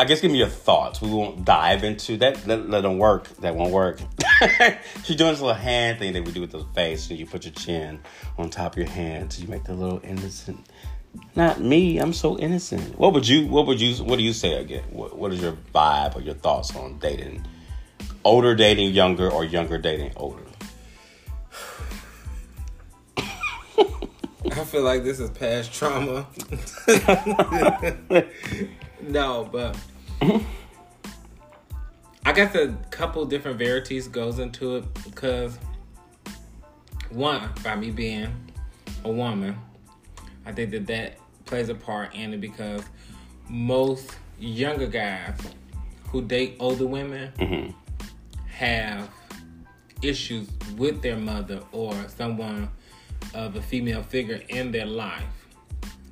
I 0.00 0.04
guess 0.04 0.22
give 0.22 0.32
me 0.32 0.38
your 0.38 0.48
thoughts. 0.48 1.02
We 1.02 1.10
won't 1.10 1.44
dive 1.44 1.84
into 1.84 2.16
that. 2.16 2.46
Let, 2.46 2.70
let 2.70 2.80
them 2.84 2.96
work. 2.96 3.28
That 3.40 3.54
won't 3.54 3.70
work. 3.70 4.00
She's 5.04 5.14
doing 5.14 5.32
this 5.32 5.42
little 5.42 5.52
hand 5.52 5.98
thing 5.98 6.14
that 6.14 6.24
we 6.24 6.32
do 6.32 6.40
with 6.40 6.52
the 6.52 6.64
face. 6.74 7.10
And 7.10 7.18
you 7.18 7.26
put 7.26 7.44
your 7.44 7.52
chin 7.52 8.00
on 8.38 8.48
top 8.48 8.72
of 8.72 8.78
your 8.78 8.88
hand. 8.88 9.30
So 9.30 9.42
you 9.42 9.48
make 9.48 9.64
the 9.64 9.74
little 9.74 10.00
innocent. 10.02 10.66
Not 11.36 11.60
me. 11.60 11.98
I'm 11.98 12.14
so 12.14 12.38
innocent. 12.38 12.98
What 12.98 13.12
would 13.12 13.28
you? 13.28 13.46
What 13.46 13.66
would 13.66 13.78
you? 13.78 14.02
What 14.02 14.16
do 14.16 14.24
you 14.24 14.32
say 14.32 14.54
again? 14.54 14.84
What, 14.88 15.18
what 15.18 15.34
is 15.34 15.42
your 15.42 15.52
vibe 15.74 16.16
or 16.16 16.22
your 16.22 16.32
thoughts 16.32 16.74
on 16.74 16.98
dating? 16.98 17.46
Older 18.24 18.54
dating 18.54 18.94
younger 18.94 19.30
or 19.30 19.44
younger 19.44 19.76
dating 19.76 20.12
older? 20.16 20.44
I 23.18 24.64
feel 24.64 24.82
like 24.82 25.04
this 25.04 25.20
is 25.20 25.28
past 25.28 25.74
trauma. 25.74 26.26
no, 29.02 29.46
but 29.52 29.76
I 32.24 32.32
guess 32.32 32.54
a 32.54 32.76
couple 32.90 33.24
different 33.24 33.58
verities 33.58 34.06
goes 34.08 34.38
into 34.38 34.76
it 34.76 34.84
because 35.04 35.58
one, 37.10 37.50
by 37.64 37.74
me 37.76 37.90
being 37.90 38.28
a 39.04 39.10
woman, 39.10 39.56
I 40.46 40.52
think 40.52 40.70
that 40.72 40.86
that 40.86 41.18
plays 41.46 41.68
a 41.68 41.74
part 41.74 42.14
in 42.14 42.34
it 42.34 42.40
because 42.40 42.82
most 43.48 44.16
younger 44.38 44.86
guys 44.86 45.38
who 46.08 46.22
date 46.22 46.56
older 46.60 46.86
women 46.86 47.32
Mhm. 47.38 47.74
have 48.48 49.10
issues 50.02 50.48
with 50.76 51.02
their 51.02 51.16
mother 51.16 51.62
or 51.72 51.94
someone 52.08 52.70
of 53.34 53.56
a 53.56 53.62
female 53.62 54.02
figure 54.02 54.42
in 54.48 54.70
their 54.70 54.86
life 54.86 55.46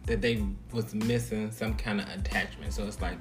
that 0.06 0.20
they 0.20 0.42
was 0.72 0.94
missing 0.94 1.50
some 1.50 1.74
kind 1.74 2.00
of 2.00 2.08
attachment. 2.08 2.72
So 2.72 2.86
it's 2.86 3.00
like, 3.00 3.18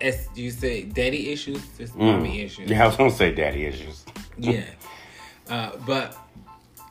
as 0.00 0.28
you 0.34 0.50
say, 0.50 0.82
daddy 0.82 1.30
issues, 1.30 1.62
it's 1.78 1.94
mommy 1.94 2.42
issues. 2.42 2.70
Yeah, 2.70 2.84
I 2.84 2.86
was 2.86 2.96
gonna 2.96 3.10
say 3.10 3.34
daddy 3.34 3.66
issues. 3.66 4.04
Yeah. 4.38 4.64
Uh, 5.50 5.72
but 5.84 6.16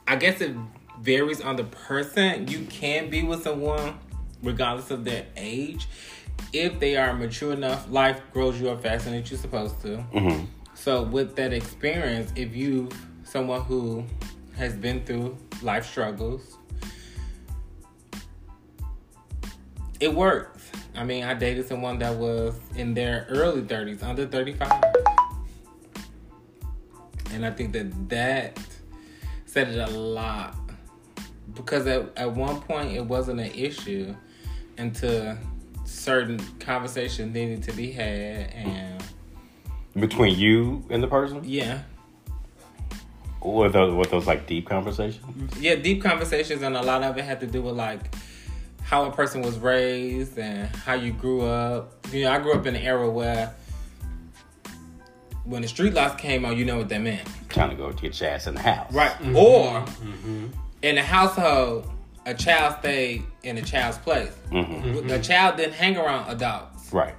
I 0.06 0.14
guess 0.14 0.40
it 0.40 0.54
varies 1.00 1.40
on 1.40 1.56
the 1.56 1.64
person. 1.64 2.46
You 2.46 2.64
can 2.66 3.10
be 3.10 3.24
with 3.24 3.42
someone 3.42 3.98
regardless 4.40 4.92
of 4.92 5.04
their 5.04 5.26
age. 5.36 5.88
If 6.52 6.78
they 6.78 6.96
are 6.96 7.12
mature 7.12 7.52
enough, 7.52 7.90
life 7.90 8.20
grows 8.32 8.60
you 8.60 8.70
up 8.70 8.82
faster 8.82 9.10
than 9.10 9.24
you're 9.24 9.38
supposed 9.38 9.80
to. 9.82 9.96
Mm-hmm. 10.12 10.44
So 10.74 11.02
with 11.02 11.34
that 11.36 11.52
experience, 11.52 12.32
if 12.36 12.54
you 12.54 12.88
someone 13.24 13.62
who 13.62 14.04
has 14.56 14.74
been 14.74 15.04
through 15.04 15.36
life 15.62 15.86
struggles, 15.86 16.56
it 20.00 20.14
works. 20.14 20.59
I 20.94 21.04
mean, 21.04 21.24
I 21.24 21.34
dated 21.34 21.68
someone 21.68 21.98
that 22.00 22.14
was 22.14 22.58
in 22.76 22.94
their 22.94 23.26
early 23.28 23.62
30s, 23.62 24.02
under 24.02 24.26
35. 24.26 24.70
And 27.32 27.46
I 27.46 27.50
think 27.50 27.72
that 27.72 28.08
that 28.08 28.58
said 29.46 29.68
it 29.68 29.78
a 29.78 29.90
lot. 29.90 30.56
Because 31.54 31.86
at, 31.86 32.16
at 32.16 32.32
one 32.32 32.60
point 32.60 32.92
it 32.92 33.04
wasn't 33.04 33.40
an 33.40 33.52
issue 33.52 34.14
until 34.78 35.36
certain 35.84 36.38
conversation 36.58 37.32
needed 37.32 37.62
to 37.64 37.72
be 37.72 37.90
had 37.90 38.50
and 38.52 39.02
Between 39.94 40.38
you 40.38 40.84
and 40.90 41.02
the 41.02 41.08
person? 41.08 41.42
Yeah. 41.44 41.82
With 43.42 43.72
those, 43.72 43.94
with 43.94 44.10
those 44.10 44.26
like 44.26 44.46
deep 44.46 44.68
conversations? 44.68 45.56
Yeah, 45.58 45.76
deep 45.76 46.02
conversations, 46.02 46.62
and 46.62 46.76
a 46.76 46.82
lot 46.82 47.02
of 47.02 47.16
it 47.16 47.24
had 47.24 47.40
to 47.40 47.46
do 47.46 47.62
with 47.62 47.74
like 47.74 48.14
how 48.90 49.04
a 49.04 49.10
person 49.12 49.40
was 49.40 49.56
raised 49.56 50.36
and 50.36 50.68
how 50.78 50.94
you 50.94 51.12
grew 51.12 51.42
up. 51.42 52.04
You 52.12 52.24
know, 52.24 52.32
I 52.32 52.40
grew 52.40 52.54
up 52.54 52.66
in 52.66 52.74
an 52.74 52.82
era 52.82 53.08
where 53.08 53.54
when 55.44 55.62
the 55.62 55.68
street 55.68 55.94
lights 55.94 56.20
came 56.20 56.44
on, 56.44 56.56
you 56.56 56.64
know 56.64 56.78
what 56.78 56.88
that 56.88 57.00
meant. 57.00 57.28
Trying 57.50 57.70
to 57.70 57.76
go 57.76 57.92
get 57.92 58.20
your 58.20 58.30
ass 58.30 58.48
in 58.48 58.54
the 58.54 58.60
house. 58.60 58.92
Right. 58.92 59.12
Mm-hmm. 59.12 59.36
Or 59.36 59.84
in 60.82 60.96
the 60.96 61.02
household, 61.02 61.88
a 62.26 62.34
child 62.34 62.78
stayed 62.80 63.22
in 63.44 63.58
a 63.58 63.62
child's 63.62 63.98
place. 63.98 64.34
hmm 64.50 65.08
A 65.08 65.20
child 65.20 65.56
didn't 65.56 65.74
hang 65.74 65.96
around 65.96 66.28
adults. 66.28 66.92
Right. 66.92 67.14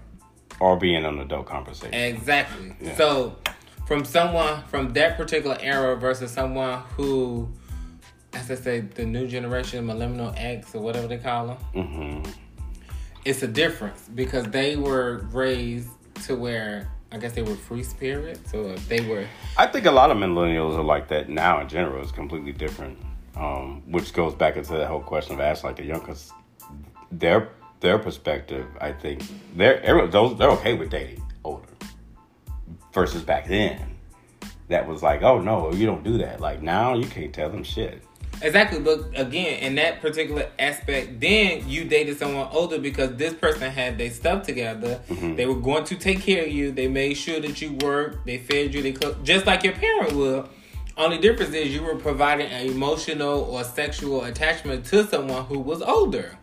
Or 0.59 0.75
being 0.75 1.05
an 1.05 1.19
adult 1.19 1.45
conversation. 1.45 1.93
Exactly. 1.93 2.75
Yeah. 2.81 2.95
So, 2.97 3.37
from 3.87 4.03
someone 4.03 4.61
from 4.63 4.91
that 4.93 5.15
particular 5.15 5.57
era 5.61 5.95
versus 5.95 6.31
someone 6.31 6.81
who, 6.97 7.49
say, 8.55 8.81
the 8.81 9.05
new 9.05 9.27
generation, 9.27 9.85
millennial 9.85 10.33
X 10.37 10.75
or 10.75 10.81
whatever 10.81 11.07
they 11.07 11.17
call 11.17 11.47
them, 11.47 11.57
hmm 11.85 12.31
it's 13.25 13.43
a 13.43 13.47
difference 13.47 14.09
because 14.15 14.45
they 14.45 14.75
were 14.75 15.27
raised 15.31 15.89
to 16.25 16.35
where 16.35 16.89
I 17.11 17.17
guess 17.17 17.33
they 17.33 17.41
were 17.41 17.55
free 17.55 17.83
spirits 17.83 18.53
or 18.53 18.75
they 18.87 19.01
were. 19.01 19.27
I 19.57 19.67
think 19.67 19.85
a 19.85 19.91
lot 19.91 20.11
of 20.11 20.17
millennials 20.17 20.77
are 20.77 20.83
like 20.83 21.09
that 21.09 21.29
now 21.29 21.59
in 21.59 21.67
general. 21.67 22.01
It's 22.01 22.11
completely 22.11 22.53
different. 22.53 22.97
Um, 23.35 23.81
which 23.89 24.13
goes 24.13 24.35
back 24.35 24.57
into 24.57 24.73
that 24.73 24.87
whole 24.87 25.01
question 25.01 25.35
of 25.35 25.39
asking 25.39 25.69
like 25.69 25.77
the 25.77 25.85
young, 25.85 26.01
cause 26.01 26.33
their 27.11 27.49
their 27.79 27.97
perspective, 27.97 28.67
I 28.79 28.91
think 28.91 29.23
they're 29.55 30.07
those 30.07 30.37
they're 30.37 30.51
okay 30.51 30.73
with 30.73 30.89
dating 30.89 31.23
older 31.43 31.67
versus 32.93 33.21
back 33.23 33.47
then. 33.47 33.97
That 34.67 34.87
was 34.87 35.01
like, 35.01 35.21
oh 35.21 35.39
no, 35.39 35.71
you 35.71 35.85
don't 35.85 36.03
do 36.03 36.17
that. 36.19 36.39
Like 36.41 36.61
now, 36.61 36.93
you 36.93 37.05
can't 37.05 37.33
tell 37.33 37.49
them 37.49 37.63
shit. 37.63 38.03
Exactly, 38.43 38.79
but 38.79 39.05
again, 39.15 39.59
in 39.59 39.75
that 39.75 40.01
particular 40.01 40.49
aspect, 40.57 41.19
then 41.19 41.67
you 41.69 41.85
dated 41.85 42.17
someone 42.17 42.47
older 42.51 42.79
because 42.79 43.15
this 43.15 43.33
person 43.33 43.69
had 43.69 43.97
their 43.97 44.09
stuff 44.09 44.43
together. 44.43 44.99
Mm-hmm. 45.09 45.35
They 45.35 45.45
were 45.45 45.59
going 45.59 45.83
to 45.85 45.95
take 45.95 46.21
care 46.21 46.43
of 46.45 46.51
you. 46.51 46.71
They 46.71 46.87
made 46.87 47.13
sure 47.15 47.39
that 47.39 47.61
you 47.61 47.73
worked. 47.73 48.25
They 48.25 48.39
fed 48.39 48.73
you. 48.73 48.81
They 48.81 48.93
cooked, 48.93 49.23
just 49.23 49.45
like 49.45 49.63
your 49.63 49.73
parent 49.73 50.13
would. 50.13 50.49
Only 50.97 51.19
difference 51.19 51.53
is 51.53 51.73
you 51.73 51.83
were 51.83 51.95
providing 51.95 52.47
an 52.47 52.67
emotional 52.67 53.41
or 53.41 53.63
sexual 53.63 54.23
attachment 54.23 54.85
to 54.87 55.05
someone 55.05 55.45
who 55.45 55.59
was 55.59 55.81
older. 55.81 56.37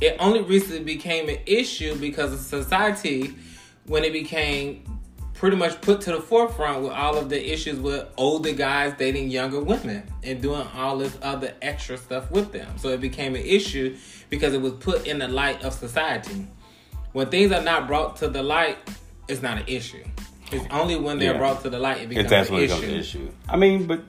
It 0.00 0.16
only 0.18 0.42
recently 0.42 0.82
became 0.82 1.28
an 1.28 1.38
issue 1.46 1.94
because 1.96 2.32
of 2.32 2.40
society 2.40 3.34
when 3.86 4.02
it 4.02 4.12
became 4.12 4.84
pretty 5.42 5.56
much 5.56 5.80
put 5.80 6.00
to 6.00 6.12
the 6.12 6.20
forefront 6.20 6.84
with 6.84 6.92
all 6.92 7.18
of 7.18 7.28
the 7.28 7.52
issues 7.52 7.76
with 7.80 8.06
older 8.16 8.52
guys 8.52 8.94
dating 8.96 9.28
younger 9.28 9.60
women 9.60 10.00
and 10.22 10.40
doing 10.40 10.64
all 10.76 10.96
this 10.96 11.18
other 11.20 11.52
extra 11.60 11.98
stuff 11.98 12.30
with 12.30 12.52
them. 12.52 12.72
So 12.78 12.90
it 12.90 13.00
became 13.00 13.34
an 13.34 13.42
issue 13.44 13.96
because 14.30 14.54
it 14.54 14.60
was 14.62 14.74
put 14.74 15.04
in 15.04 15.18
the 15.18 15.26
light 15.26 15.64
of 15.64 15.72
society. 15.72 16.46
When 17.10 17.28
things 17.28 17.50
are 17.50 17.60
not 17.60 17.88
brought 17.88 18.14
to 18.18 18.28
the 18.28 18.40
light, 18.40 18.78
it's 19.26 19.42
not 19.42 19.58
an 19.58 19.64
issue. 19.66 20.04
It's 20.52 20.64
only 20.70 20.94
when 20.94 21.18
they're 21.18 21.32
Yeah. 21.32 21.38
brought 21.38 21.60
to 21.62 21.70
the 21.70 21.78
light 21.80 22.02
it 22.02 22.08
becomes 22.10 22.26
If 22.26 22.30
that's 22.30 22.48
an 22.48 22.54
when 22.54 22.62
it 22.62 22.66
issue. 22.66 22.74
becomes 22.76 22.92
an 22.92 23.00
issue. 23.00 23.28
I 23.48 23.56
mean, 23.56 23.86
but 23.88 24.00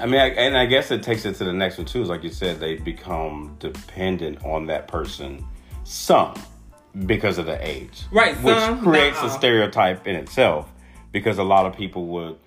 I 0.00 0.06
mean, 0.06 0.20
I, 0.20 0.30
and 0.30 0.58
I 0.58 0.66
guess 0.66 0.90
it 0.90 1.04
takes 1.04 1.24
it 1.24 1.34
to 1.36 1.44
the 1.44 1.52
next 1.52 1.78
one 1.78 1.86
too. 1.86 2.02
Is 2.02 2.08
like 2.08 2.24
you 2.24 2.30
said, 2.30 2.58
they 2.58 2.74
become 2.74 3.54
dependent 3.60 4.44
on 4.44 4.66
that 4.66 4.88
person, 4.88 5.44
some 5.84 6.34
because 7.04 7.38
of 7.38 7.46
the 7.46 7.66
age, 7.66 8.04
Right, 8.10 8.40
Which 8.42 8.56
some, 8.56 8.82
creates 8.82 9.20
a 9.22 9.30
stereotype 9.30 10.06
in 10.06 10.16
itself, 10.16 10.72
because 11.12 11.38
a 11.38 11.44
lot 11.44 11.66
of 11.66 11.76
people 11.76 12.06
would, 12.06 12.38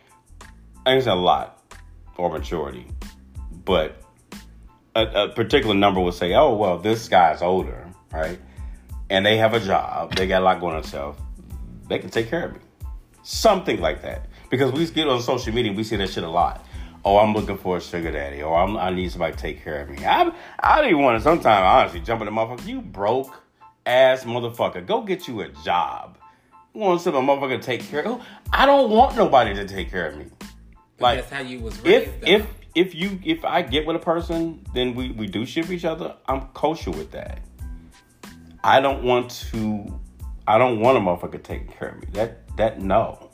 I 0.86 0.92
think 0.92 0.98
it's 1.00 1.08
a 1.08 1.14
lot 1.14 1.62
or 2.18 2.30
majority, 2.32 2.88
but 3.66 4.02
a, 4.96 5.06
a 5.06 5.30
particular 5.30 5.76
number 5.76 6.00
would 6.02 6.16
say, 6.16 6.34
"Oh, 6.34 6.56
well, 6.56 6.78
this 6.78 7.08
guy's 7.08 7.42
older, 7.42 7.88
right?" 8.12 8.40
And 9.10 9.26
they 9.26 9.38
have 9.38 9.54
a 9.54 9.60
job, 9.60 10.16
they 10.16 10.28
got 10.28 10.42
a 10.42 10.46
lot 10.46 10.60
going 10.60 10.76
on 10.76 10.82
themselves. 10.82 11.20
They 11.88 12.00
can 12.00 12.10
take 12.10 12.30
care 12.30 12.46
of 12.46 12.54
me 12.54 12.60
something 13.30 13.80
like 13.80 14.02
that. 14.02 14.26
Because 14.50 14.72
we 14.72 14.86
get 14.88 15.08
on 15.08 15.22
social 15.22 15.54
media, 15.54 15.72
we 15.72 15.84
see 15.84 15.96
that 15.98 16.10
shit 16.10 16.24
a 16.24 16.30
lot. 16.30 16.66
Oh, 17.06 17.18
I'm 17.18 17.34
looking 17.34 17.58
for 17.58 17.78
a 17.78 17.82
sugar 17.82 18.12
daddy, 18.12 18.42
or 18.42 18.58
I'm, 18.58 18.76
I 18.76 18.90
need 18.90 19.12
somebody 19.12 19.34
to 19.34 19.40
take 19.40 19.64
care 19.64 19.82
of 19.82 19.90
me. 19.90 20.06
I 20.06 20.32
I 20.60 20.82
don't 20.82 20.90
even 20.90 21.02
want 21.02 21.18
to. 21.18 21.24
Sometimes 21.24 21.64
honestly, 21.64 22.02
jump 22.02 22.22
in 22.22 22.26
the 22.26 22.32
motherfucker. 22.32 22.68
You 22.68 22.82
broke 22.82 23.42
ass 23.86 24.24
motherfucker. 24.24 24.86
Go 24.86 25.02
get 25.02 25.28
you 25.28 25.42
a 25.42 25.50
job. 25.64 26.18
You 26.74 26.82
want 26.82 27.02
some 27.02 27.14
motherfucker 27.14 27.60
to 27.60 27.66
take 27.66 27.84
care 27.84 28.06
of? 28.08 28.24
I 28.54 28.66
don't 28.66 28.90
want 28.92 29.16
nobody 29.16 29.54
to 29.56 29.68
take 29.68 29.90
care 29.90 30.08
of 30.08 30.18
me. 30.18 30.28
Like 31.00 31.20
That's 31.20 31.32
how 31.32 31.42
you 31.42 31.60
was 31.60 31.80
raised. 31.82 32.08
if 32.08 32.22
though. 32.22 32.28
if 32.28 32.48
if 32.76 32.96
you 32.96 33.20
if 33.24 33.44
I 33.46 33.62
get 33.62 33.86
with 33.86 33.96
a 33.96 34.00
person, 34.00 34.64
then 34.74 34.94
we 34.96 35.12
we 35.12 35.28
do 35.28 35.46
shit 35.46 35.66
for 35.66 35.74
each 35.74 35.86
other. 35.86 36.16
I'm 36.28 36.42
kosher 36.54 36.92
with 36.92 37.12
that. 37.12 37.40
I 38.64 38.82
don't 38.82 39.04
want 39.04 39.32
to. 39.52 40.00
I 40.48 40.58
don't 40.58 40.80
want 40.80 40.98
a 40.98 41.02
motherfucker 41.02 41.42
taking 41.42 41.68
care 41.68 41.90
of 41.90 42.02
me. 42.02 42.08
That 42.14 42.56
that 42.58 42.82
no. 42.82 43.30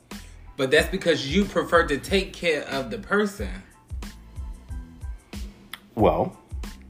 But 0.58 0.72
that's 0.72 0.88
because 0.88 1.34
you 1.34 1.44
prefer 1.44 1.86
to 1.88 1.98
take 1.98 2.32
care 2.32 2.64
of 2.70 2.90
the 2.90 2.98
person 2.98 3.50
Well, 5.96 6.38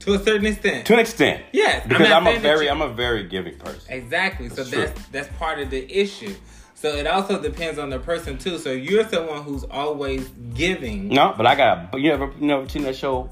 to 0.06 0.14
a 0.14 0.18
certain 0.18 0.46
extent. 0.46 0.86
to 0.86 0.94
an 0.94 1.00
extent. 1.00 1.42
Yes, 1.52 1.82
I'm 1.82 1.88
Because 1.88 2.10
I'm, 2.10 2.26
a 2.26 2.38
very 2.38 2.70
I'm 2.70 2.80
a 2.82 2.88
very 2.88 3.24
giving 3.28 3.56
person. 3.58 3.80
exactly. 3.92 4.48
So 4.48 4.64
That's 4.64 4.70
that's 4.70 4.92
true. 4.94 5.04
that's 5.12 5.28
part 5.36 5.58
of 5.58 5.70
the 5.70 5.92
issue. 6.00 6.34
So 6.74 6.88
it 6.94 7.06
also 7.06 7.40
depends 7.40 7.78
on 7.78 7.90
the 7.90 7.98
person 7.98 8.38
too. 8.38 8.58
So 8.58 8.70
you're 8.70 9.06
someone 9.08 9.42
who's 9.42 9.64
always 9.64 10.28
giving. 10.54 11.08
No, 11.08 11.34
but 11.36 11.46
I 11.46 11.54
got. 11.54 11.90
But 11.90 12.00
you 12.02 12.12
ever 12.12 12.32
you 12.40 12.46
never 12.46 12.68
seen 12.68 12.82
that 12.84 12.96
show? 12.96 13.28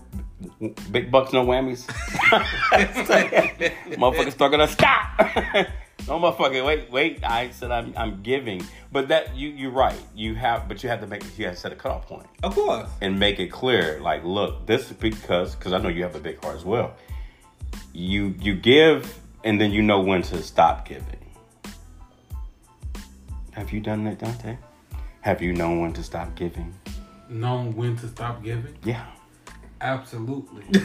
Big 0.90 1.10
bucks, 1.10 1.32
no 1.32 1.44
whammies. 1.46 1.86
motherfucker 3.96 4.32
stuck 4.32 4.52
on 4.52 4.60
a 4.60 4.68
stop. 4.68 5.20
no 6.08 6.18
motherfucker. 6.20 6.64
Wait, 6.64 6.90
wait. 6.90 7.24
I 7.24 7.50
said 7.50 7.70
I'm 7.70 7.92
I'm 7.96 8.22
giving, 8.22 8.64
but 8.92 9.08
that 9.08 9.34
you 9.36 9.48
you're 9.48 9.70
right. 9.70 9.98
You 10.14 10.34
have, 10.34 10.68
but 10.68 10.82
you 10.82 10.88
have 10.88 11.00
to 11.00 11.06
make 11.06 11.22
you 11.38 11.46
have 11.46 11.54
to 11.54 11.60
set 11.60 11.72
a 11.72 11.76
cutoff 11.76 12.06
point. 12.06 12.26
Of 12.42 12.54
course. 12.54 12.88
and 13.00 13.18
make 13.18 13.38
it 13.38 13.48
clear 13.48 14.00
like 14.00 14.22
look 14.24 14.66
this 14.66 14.90
is 14.90 14.96
because 14.96 15.54
because 15.54 15.72
i 15.72 15.78
know 15.78 15.88
you 15.88 16.02
have 16.02 16.14
a 16.14 16.20
big 16.20 16.42
heart 16.42 16.56
as 16.56 16.64
well 16.64 16.94
you 17.92 18.34
you 18.38 18.54
give 18.54 19.18
and 19.44 19.60
then 19.60 19.70
you 19.72 19.82
know 19.82 20.00
when 20.00 20.20
to 20.22 20.42
stop 20.42 20.86
giving 20.86 21.24
have 23.52 23.72
you 23.72 23.80
done 23.80 24.04
that 24.04 24.18
dante 24.18 24.56
have 25.22 25.40
you 25.40 25.52
known 25.54 25.80
when 25.80 25.92
to 25.92 26.02
stop 26.02 26.34
giving 26.34 26.72
Known 27.30 27.74
when 27.74 27.96
to 27.96 28.08
stop 28.08 28.42
giving? 28.44 28.76
yeah 28.84 29.06
Absolutely. 29.80 30.62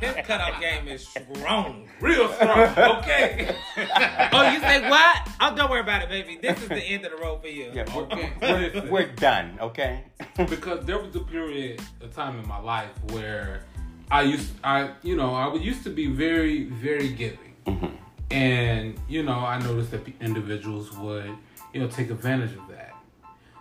His 0.00 0.14
cutout 0.26 0.60
game 0.60 0.88
is 0.88 1.06
strong. 1.06 1.88
Real 2.00 2.32
strong. 2.32 2.68
Okay. 2.98 3.54
Oh, 4.32 4.48
you 4.52 4.60
say 4.60 4.88
what? 4.88 5.28
Oh, 5.40 5.54
don't 5.56 5.68
worry 5.70 5.80
about 5.80 6.02
it, 6.02 6.08
baby. 6.08 6.38
This 6.40 6.62
is 6.62 6.68
the 6.68 6.76
end 6.82 7.04
of 7.04 7.10
the 7.10 7.16
road 7.18 7.40
for 7.42 7.48
you. 7.48 7.70
yeah 7.74 7.84
we're, 7.94 8.02
Okay. 8.04 8.32
we're, 8.40 8.90
we're 8.90 9.12
done 9.12 9.58
okay 9.60 10.04
because 10.48 10.84
there 10.86 10.98
was 10.98 11.14
a 11.16 11.20
period 11.20 11.80
of 12.00 12.14
time 12.14 12.38
in 12.38 12.46
my 12.46 12.58
life 12.60 12.90
where 13.10 13.64
I 14.10 14.22
used 14.22 14.52
I 14.62 14.90
you 15.02 15.16
know 15.16 15.34
I 15.34 15.46
would 15.48 15.62
used 15.62 15.82
to 15.84 15.90
be 15.90 16.06
very 16.06 16.64
very 16.64 17.08
giving, 17.08 17.54
mm-hmm. 17.66 17.86
and 18.30 18.98
you 19.08 19.22
know 19.24 19.38
I 19.40 19.58
noticed 19.60 19.90
that 19.92 20.04
pe- 20.04 20.14
individuals 20.20 20.92
would 20.96 21.30
you 21.72 21.80
know 21.80 21.88
take 21.88 22.10
advantage 22.10 22.52
of 22.52 22.66
that. 22.68 22.89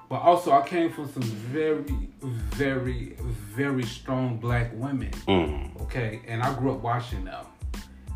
But 0.10 0.22
also 0.22 0.52
I 0.52 0.68
came 0.68 0.92
from 0.92 1.12
some 1.12 1.22
very 1.22 1.84
very 2.22 3.16
very 3.22 3.84
strong 3.84 4.38
black 4.38 4.72
women. 4.74 5.12
Mm. 5.28 5.82
Okay, 5.84 6.22
and 6.28 6.42
I 6.42 6.54
grew 6.56 6.72
up 6.72 6.82
watching 6.82 7.26
them, 7.26 7.46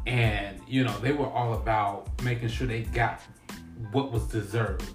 and 0.07 0.59
you 0.67 0.83
know 0.83 0.97
they 0.99 1.11
were 1.11 1.27
all 1.27 1.53
about 1.53 2.09
making 2.23 2.49
sure 2.49 2.65
they 2.65 2.81
got 2.81 3.21
what 3.91 4.11
was 4.11 4.23
deserved 4.23 4.89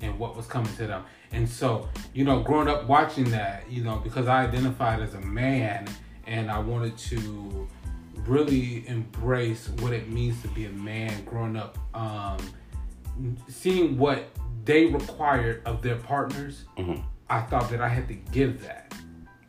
and 0.00 0.18
what 0.18 0.36
was 0.36 0.46
coming 0.46 0.74
to 0.76 0.86
them. 0.86 1.04
And 1.32 1.48
so, 1.48 1.88
you 2.14 2.24
know, 2.24 2.40
growing 2.40 2.68
up 2.68 2.86
watching 2.86 3.30
that, 3.30 3.70
you 3.70 3.82
know, 3.82 3.96
because 3.96 4.28
I 4.28 4.44
identified 4.44 5.00
as 5.00 5.14
a 5.14 5.20
man 5.20 5.88
and 6.26 6.50
I 6.50 6.58
wanted 6.58 6.96
to 6.98 7.68
really 8.26 8.86
embrace 8.88 9.68
what 9.80 9.92
it 9.92 10.10
means 10.10 10.40
to 10.42 10.48
be 10.48 10.66
a 10.66 10.70
man 10.70 11.24
growing 11.24 11.56
up, 11.56 11.78
um, 11.94 12.38
seeing 13.48 13.98
what 13.98 14.28
they 14.68 14.84
required 14.86 15.62
of 15.64 15.80
their 15.82 15.96
partners, 15.96 16.64
I 17.30 17.40
thought 17.40 17.70
that 17.70 17.80
I 17.80 17.88
had 17.88 18.06
to 18.08 18.14
give 18.14 18.62
that, 18.62 18.94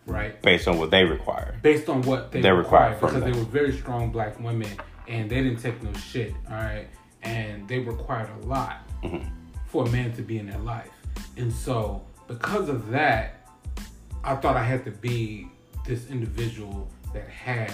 right? 0.06 0.42
based 0.42 0.66
on 0.68 0.78
what 0.80 0.90
they 0.92 1.04
required. 1.04 1.62
based 1.62 1.90
on 1.90 2.02
what 2.04 2.32
they 2.32 2.40
They 2.42 2.52
require 2.52 2.92
required 2.94 3.00
from 3.00 3.10
because 3.10 3.24
them. 3.24 3.32
they 3.34 3.40
were 3.40 3.46
very 3.62 3.74
strong 3.74 4.12
black 4.12 4.40
women 4.40 4.70
and 5.10 5.30
they 5.30 5.44
didn't 5.44 5.60
take 5.62 5.84
no 5.84 5.92
shit 5.94 6.34
all 6.50 6.56
right 6.56 6.88
and 7.24 7.68
they 7.68 7.80
required 7.80 8.30
a 8.42 8.46
lot 8.48 8.78
Mm-hmm. 9.04 9.28
for 9.68 9.86
a 9.88 9.90
man 9.92 10.12
to 10.14 10.22
be 10.22 10.40
in 10.40 10.48
their 10.48 10.60
life 10.60 10.90
and 11.38 11.52
so 11.52 12.02
because 12.28 12.68
of 12.70 12.90
that 12.92 13.48
i 14.26 14.36
thought 14.36 14.56
i 14.58 14.64
had 14.64 14.84
to 14.86 14.92
be 14.92 15.48
this 15.86 16.10
individual 16.10 16.88
that 17.14 17.28
had 17.30 17.72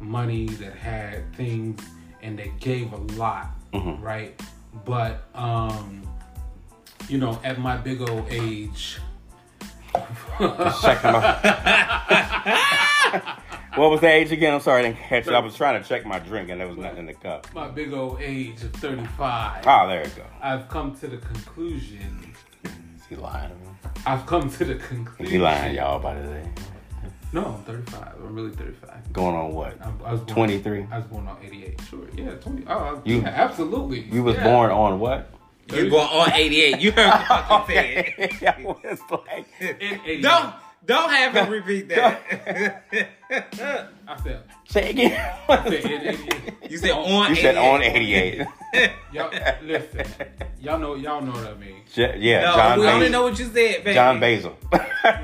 money 0.00 0.46
that 0.62 0.74
had 0.74 1.30
things 1.34 1.80
and 2.22 2.38
that 2.38 2.50
gave 2.60 2.92
a 2.92 3.02
lot 3.24 3.46
Mm-hmm. 3.74 4.02
right 4.02 4.40
but 4.86 5.24
um, 5.34 6.02
you 7.08 7.18
know, 7.18 7.38
at 7.44 7.58
my 7.58 7.76
big 7.76 8.00
old 8.02 8.26
age, 8.30 8.98
checking 9.94 11.12
my. 11.12 11.38
what 13.76 13.90
was 13.90 14.00
the 14.00 14.08
age 14.08 14.32
again? 14.32 14.54
I'm 14.54 14.60
sorry, 14.60 14.80
I 14.80 14.82
didn't 14.82 14.98
catch 14.98 15.26
it. 15.26 15.32
I 15.32 15.38
was 15.40 15.56
trying 15.56 15.82
to 15.82 15.88
check 15.88 16.04
my 16.06 16.18
drink 16.18 16.50
and 16.50 16.60
there 16.60 16.68
was 16.68 16.76
nothing 16.76 16.98
in 16.98 17.06
the 17.06 17.14
cup. 17.14 17.52
my 17.54 17.68
big 17.68 17.92
old 17.92 18.20
age 18.20 18.62
of 18.62 18.72
35, 18.74 19.66
Ah, 19.66 19.86
there 19.86 20.04
you 20.04 20.10
go. 20.14 20.24
I've 20.42 20.68
come 20.68 20.94
to 20.96 21.08
the 21.08 21.16
conclusion. 21.18 22.34
Is 22.64 23.06
he 23.08 23.16
lying 23.16 23.50
to 23.50 23.56
me? 23.56 23.62
I've 24.06 24.26
come 24.26 24.50
to 24.50 24.64
the 24.64 24.74
conclusion. 24.76 25.32
He 25.32 25.38
lying, 25.38 25.74
y'all, 25.74 25.98
by 25.98 26.20
the 26.20 26.28
way. 26.28 26.48
No, 27.32 27.44
I'm 27.44 27.62
35. 27.64 28.14
I'm 28.24 28.34
really 28.34 28.50
35. 28.52 29.12
Going 29.12 29.36
on 29.36 29.52
what? 29.52 29.76
I, 29.82 29.90
I 30.06 30.12
was 30.12 30.22
23? 30.22 30.86
I 30.90 30.98
was 30.98 31.06
born 31.08 31.28
on 31.28 31.36
88. 31.44 31.80
Sure, 31.88 32.00
yeah, 32.16 32.30
20. 32.32 32.64
Oh, 32.68 33.02
You- 33.04 33.20
yeah, 33.20 33.28
absolutely. 33.28 34.00
You 34.10 34.22
was 34.22 34.36
Yeah. 34.36 34.44
born 34.44 34.70
on 34.70 34.98
what? 34.98 35.30
You 35.74 35.90
born 35.90 36.06
on 36.08 36.32
88. 36.32 36.80
You 36.80 36.92
heard 36.92 37.06
what 37.08 37.30
I 37.30 37.64
said. 37.66 38.38
yeah, 38.40 38.54
I 38.58 38.62
was 38.62 39.00
like, 39.10 39.46
In 39.60 40.00
88. 40.04 40.22
Don't 40.22 40.54
don't 40.86 41.10
have 41.10 41.34
him 41.34 41.50
repeat 41.50 41.88
that. 41.90 42.84
I 44.08 44.22
said, 44.22 44.42
say 44.66 44.90
again. 44.90 45.34
I 45.48 45.62
said 45.68 45.84
in 45.84 46.02
88. 46.02 46.70
you 46.70 46.78
said 46.78 46.90
on 46.92 47.28
you 47.30 47.36
said 47.36 47.56
88. 47.56 47.58
on 47.58 47.82
88. 47.82 48.46
Y'all, 49.12 49.30
listen, 49.62 50.04
y'all 50.60 50.78
know, 50.78 50.94
y'all 50.94 51.20
know 51.22 51.32
what 51.32 51.46
I 51.46 51.54
mean. 51.54 51.82
J- 51.92 52.16
yeah, 52.18 52.40
No, 52.42 52.54
John 52.56 52.78
we 52.80 52.86
only 52.86 52.98
Basil. 53.06 53.12
know 53.12 53.22
what 53.24 53.38
you 53.38 53.44
said, 53.46 53.54
baby. 53.84 53.94
John 53.94 54.20
Basil. 54.20 54.56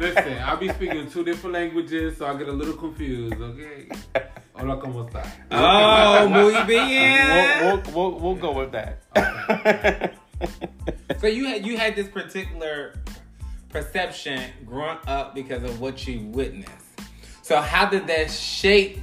Listen, 0.00 0.38
I 0.38 0.56
be 0.56 0.68
speaking 0.70 1.10
two 1.10 1.24
different 1.24 1.52
languages, 1.54 2.16
so 2.18 2.26
I 2.26 2.34
get 2.36 2.48
a 2.48 2.52
little 2.52 2.74
confused. 2.74 3.34
Okay. 3.40 3.88
Hola, 4.54 4.76
cómo 4.80 5.04
está? 5.08 5.22
Oh, 5.50 6.28
muy 6.28 6.64
bien. 6.64 7.60
we'll, 7.60 7.82
we'll, 7.94 8.10
we'll, 8.12 8.20
we'll 8.20 8.34
go 8.36 8.52
with 8.52 8.72
that. 8.72 10.14
So 11.20 11.26
you 11.28 11.46
had 11.46 11.64
you 11.66 11.78
had 11.78 11.96
this 11.96 12.08
particular 12.08 12.94
perception 13.70 14.50
growing 14.66 14.98
up 15.06 15.34
because 15.34 15.62
of 15.62 15.80
what 15.80 16.06
you 16.06 16.20
witnessed. 16.26 17.00
So 17.42 17.60
how 17.60 17.86
did 17.88 18.06
that 18.08 18.30
shape 18.30 18.98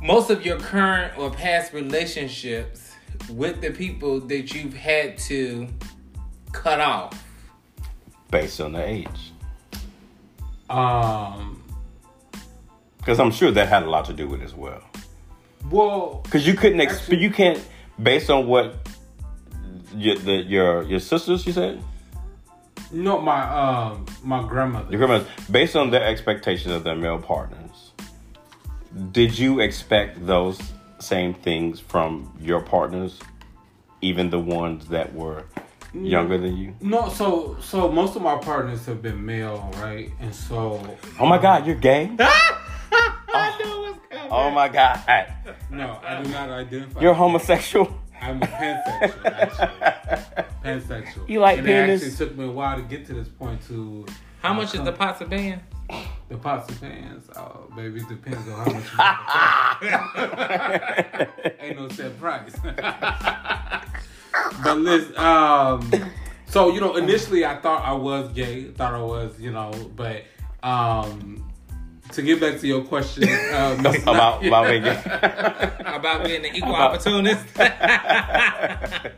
most 0.00 0.30
of 0.30 0.44
your 0.44 0.58
current 0.58 1.18
or 1.18 1.30
past 1.30 1.72
relationships 1.72 2.92
with 3.30 3.60
the 3.60 3.70
people 3.70 4.20
that 4.20 4.54
you've 4.54 4.74
had 4.74 5.18
to 5.18 5.68
cut 6.52 6.80
off? 6.80 7.24
Based 8.30 8.60
on 8.60 8.72
the 8.72 8.86
age. 8.86 9.32
Um. 10.70 11.62
Because 12.98 13.20
I'm 13.20 13.30
sure 13.32 13.50
that 13.50 13.68
had 13.68 13.82
a 13.82 13.90
lot 13.90 14.06
to 14.06 14.12
do 14.12 14.28
with 14.28 14.40
it 14.40 14.44
as 14.44 14.54
well. 14.54 14.82
Well, 15.70 16.20
Because 16.24 16.46
you 16.46 16.54
couldn't, 16.54 16.80
ex- 16.80 17.00
Actually- 17.00 17.18
you 17.18 17.30
can't, 17.30 17.62
based 18.02 18.30
on 18.30 18.46
what 18.46 18.76
your, 19.94 20.16
the, 20.16 20.32
your 20.42 20.82
your 20.82 21.00
sisters, 21.00 21.46
you 21.46 21.52
said? 21.52 21.82
no, 22.92 23.20
my 23.20 23.42
um, 23.42 24.06
my 24.22 24.46
grandmother. 24.46 24.90
Your 24.90 24.98
grandma's, 25.06 25.26
based 25.50 25.76
on 25.76 25.90
their 25.90 26.04
expectations 26.04 26.72
of 26.74 26.84
their 26.84 26.94
male 26.96 27.18
partners, 27.18 27.92
did 29.12 29.36
you 29.38 29.60
expect 29.60 30.24
those 30.26 30.60
same 31.00 31.34
things 31.34 31.80
from 31.80 32.32
your 32.40 32.60
partners, 32.60 33.18
even 34.00 34.30
the 34.30 34.38
ones 34.38 34.86
that 34.88 35.12
were 35.12 35.44
younger 35.92 36.38
than 36.38 36.56
you? 36.56 36.74
No, 36.80 37.08
so 37.08 37.56
so 37.60 37.90
most 37.90 38.16
of 38.16 38.22
my 38.22 38.36
partners 38.36 38.86
have 38.86 39.02
been 39.02 39.24
male, 39.24 39.70
right? 39.76 40.10
And 40.20 40.34
so 40.34 40.80
Oh 41.18 41.26
my 41.26 41.38
God, 41.38 41.66
you're 41.66 41.76
gay? 41.76 42.10
I 42.20 43.60
know 43.64 43.80
what's 43.82 44.06
coming. 44.08 44.28
Oh 44.30 44.50
my 44.50 44.68
God, 44.68 45.00
no, 45.70 45.98
I 46.04 46.22
do 46.22 46.30
not 46.30 46.48
identify. 46.50 47.00
you're 47.00 47.14
homosexual? 47.14 47.92
I'm 48.24 48.42
a 48.42 48.46
pansexual, 48.46 49.26
actually. 49.26 50.44
Pansexual. 50.64 51.28
You 51.28 51.40
like 51.40 51.58
and 51.58 51.66
penis? 51.66 52.02
It 52.02 52.06
actually 52.06 52.26
took 52.26 52.36
me 52.38 52.46
a 52.46 52.50
while 52.50 52.76
to 52.76 52.82
get 52.82 53.04
to 53.06 53.14
this 53.14 53.28
point. 53.28 53.60
To 53.68 54.06
How 54.40 54.54
much 54.54 54.74
is 54.74 54.82
the 54.82 54.92
pots 54.92 55.20
of 55.20 55.28
band? 55.30 55.60
the 56.30 56.36
pots 56.38 56.70
of 56.70 56.80
pans? 56.80 57.28
Oh, 57.36 57.70
baby, 57.76 58.00
it 58.00 58.08
depends 58.08 58.48
on 58.48 58.54
how 58.54 58.72
much. 58.72 58.84
You 59.82 61.52
Ain't 61.60 61.78
no 61.78 61.88
set 61.90 62.18
price. 62.18 62.54
but 64.62 64.78
listen, 64.78 65.16
um, 65.18 65.90
so 66.46 66.72
you 66.72 66.80
know, 66.80 66.96
initially 66.96 67.44
I 67.44 67.56
thought 67.60 67.84
I 67.84 67.92
was 67.92 68.32
gay. 68.32 68.64
Thought 68.64 68.94
I 68.94 69.02
was, 69.02 69.38
you 69.38 69.52
know, 69.52 69.70
but 69.94 70.24
um, 70.62 71.44
to 72.14 72.22
get 72.22 72.40
back 72.40 72.58
to 72.60 72.66
your 72.66 72.82
question 72.82 73.24
uh, 73.28 73.76
Miss 73.82 74.02
about 74.06 74.42
Nadia- 74.42 74.48
about 74.48 74.66
being. 74.68 75.94
About 75.94 76.24
being 76.24 76.44
an 76.46 76.54
equal 76.56 76.74
opportunist? 76.74 77.44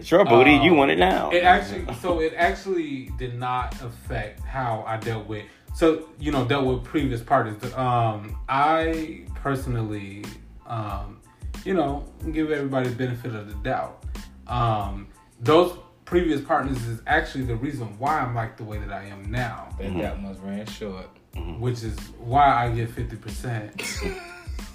Sure, 0.00 0.24
booty, 0.24 0.52
you 0.52 0.70
Um, 0.70 0.76
want 0.76 0.90
it 0.92 0.98
now. 0.98 1.30
It 1.30 1.42
actually, 1.42 1.92
so 1.96 2.20
it 2.20 2.32
actually 2.36 3.10
did 3.18 3.36
not 3.36 3.74
affect 3.82 4.40
how 4.44 4.84
I 4.86 4.96
dealt 4.96 5.26
with. 5.26 5.44
So 5.74 6.08
you 6.20 6.30
know, 6.30 6.44
dealt 6.44 6.66
with 6.66 6.84
previous 6.84 7.20
parties. 7.20 7.56
Um, 7.74 8.38
I 8.48 9.22
personally, 9.34 10.24
um, 10.66 11.20
you 11.64 11.74
know, 11.74 12.04
give 12.32 12.52
everybody 12.52 12.88
the 12.90 12.94
benefit 12.94 13.34
of 13.34 13.48
the 13.48 13.54
doubt. 13.68 14.04
Um, 14.46 15.08
those 15.40 15.76
previous 16.04 16.40
partners 16.40 16.80
is 16.86 17.02
actually 17.08 17.44
the 17.44 17.56
reason 17.56 17.98
why 17.98 18.20
I'm 18.20 18.34
like 18.36 18.56
the 18.56 18.64
way 18.64 18.78
that 18.78 18.92
I 18.92 19.04
am 19.06 19.30
now, 19.30 19.68
That 19.80 19.92
that 19.98 20.22
was 20.22 20.38
ran 20.38 20.64
short. 20.66 21.08
Mm-hmm. 21.36 21.60
which 21.60 21.82
is 21.84 21.96
why 22.18 22.64
I 22.66 22.70
get 22.72 22.90
fifty 22.90 23.16
percent. 23.16 23.70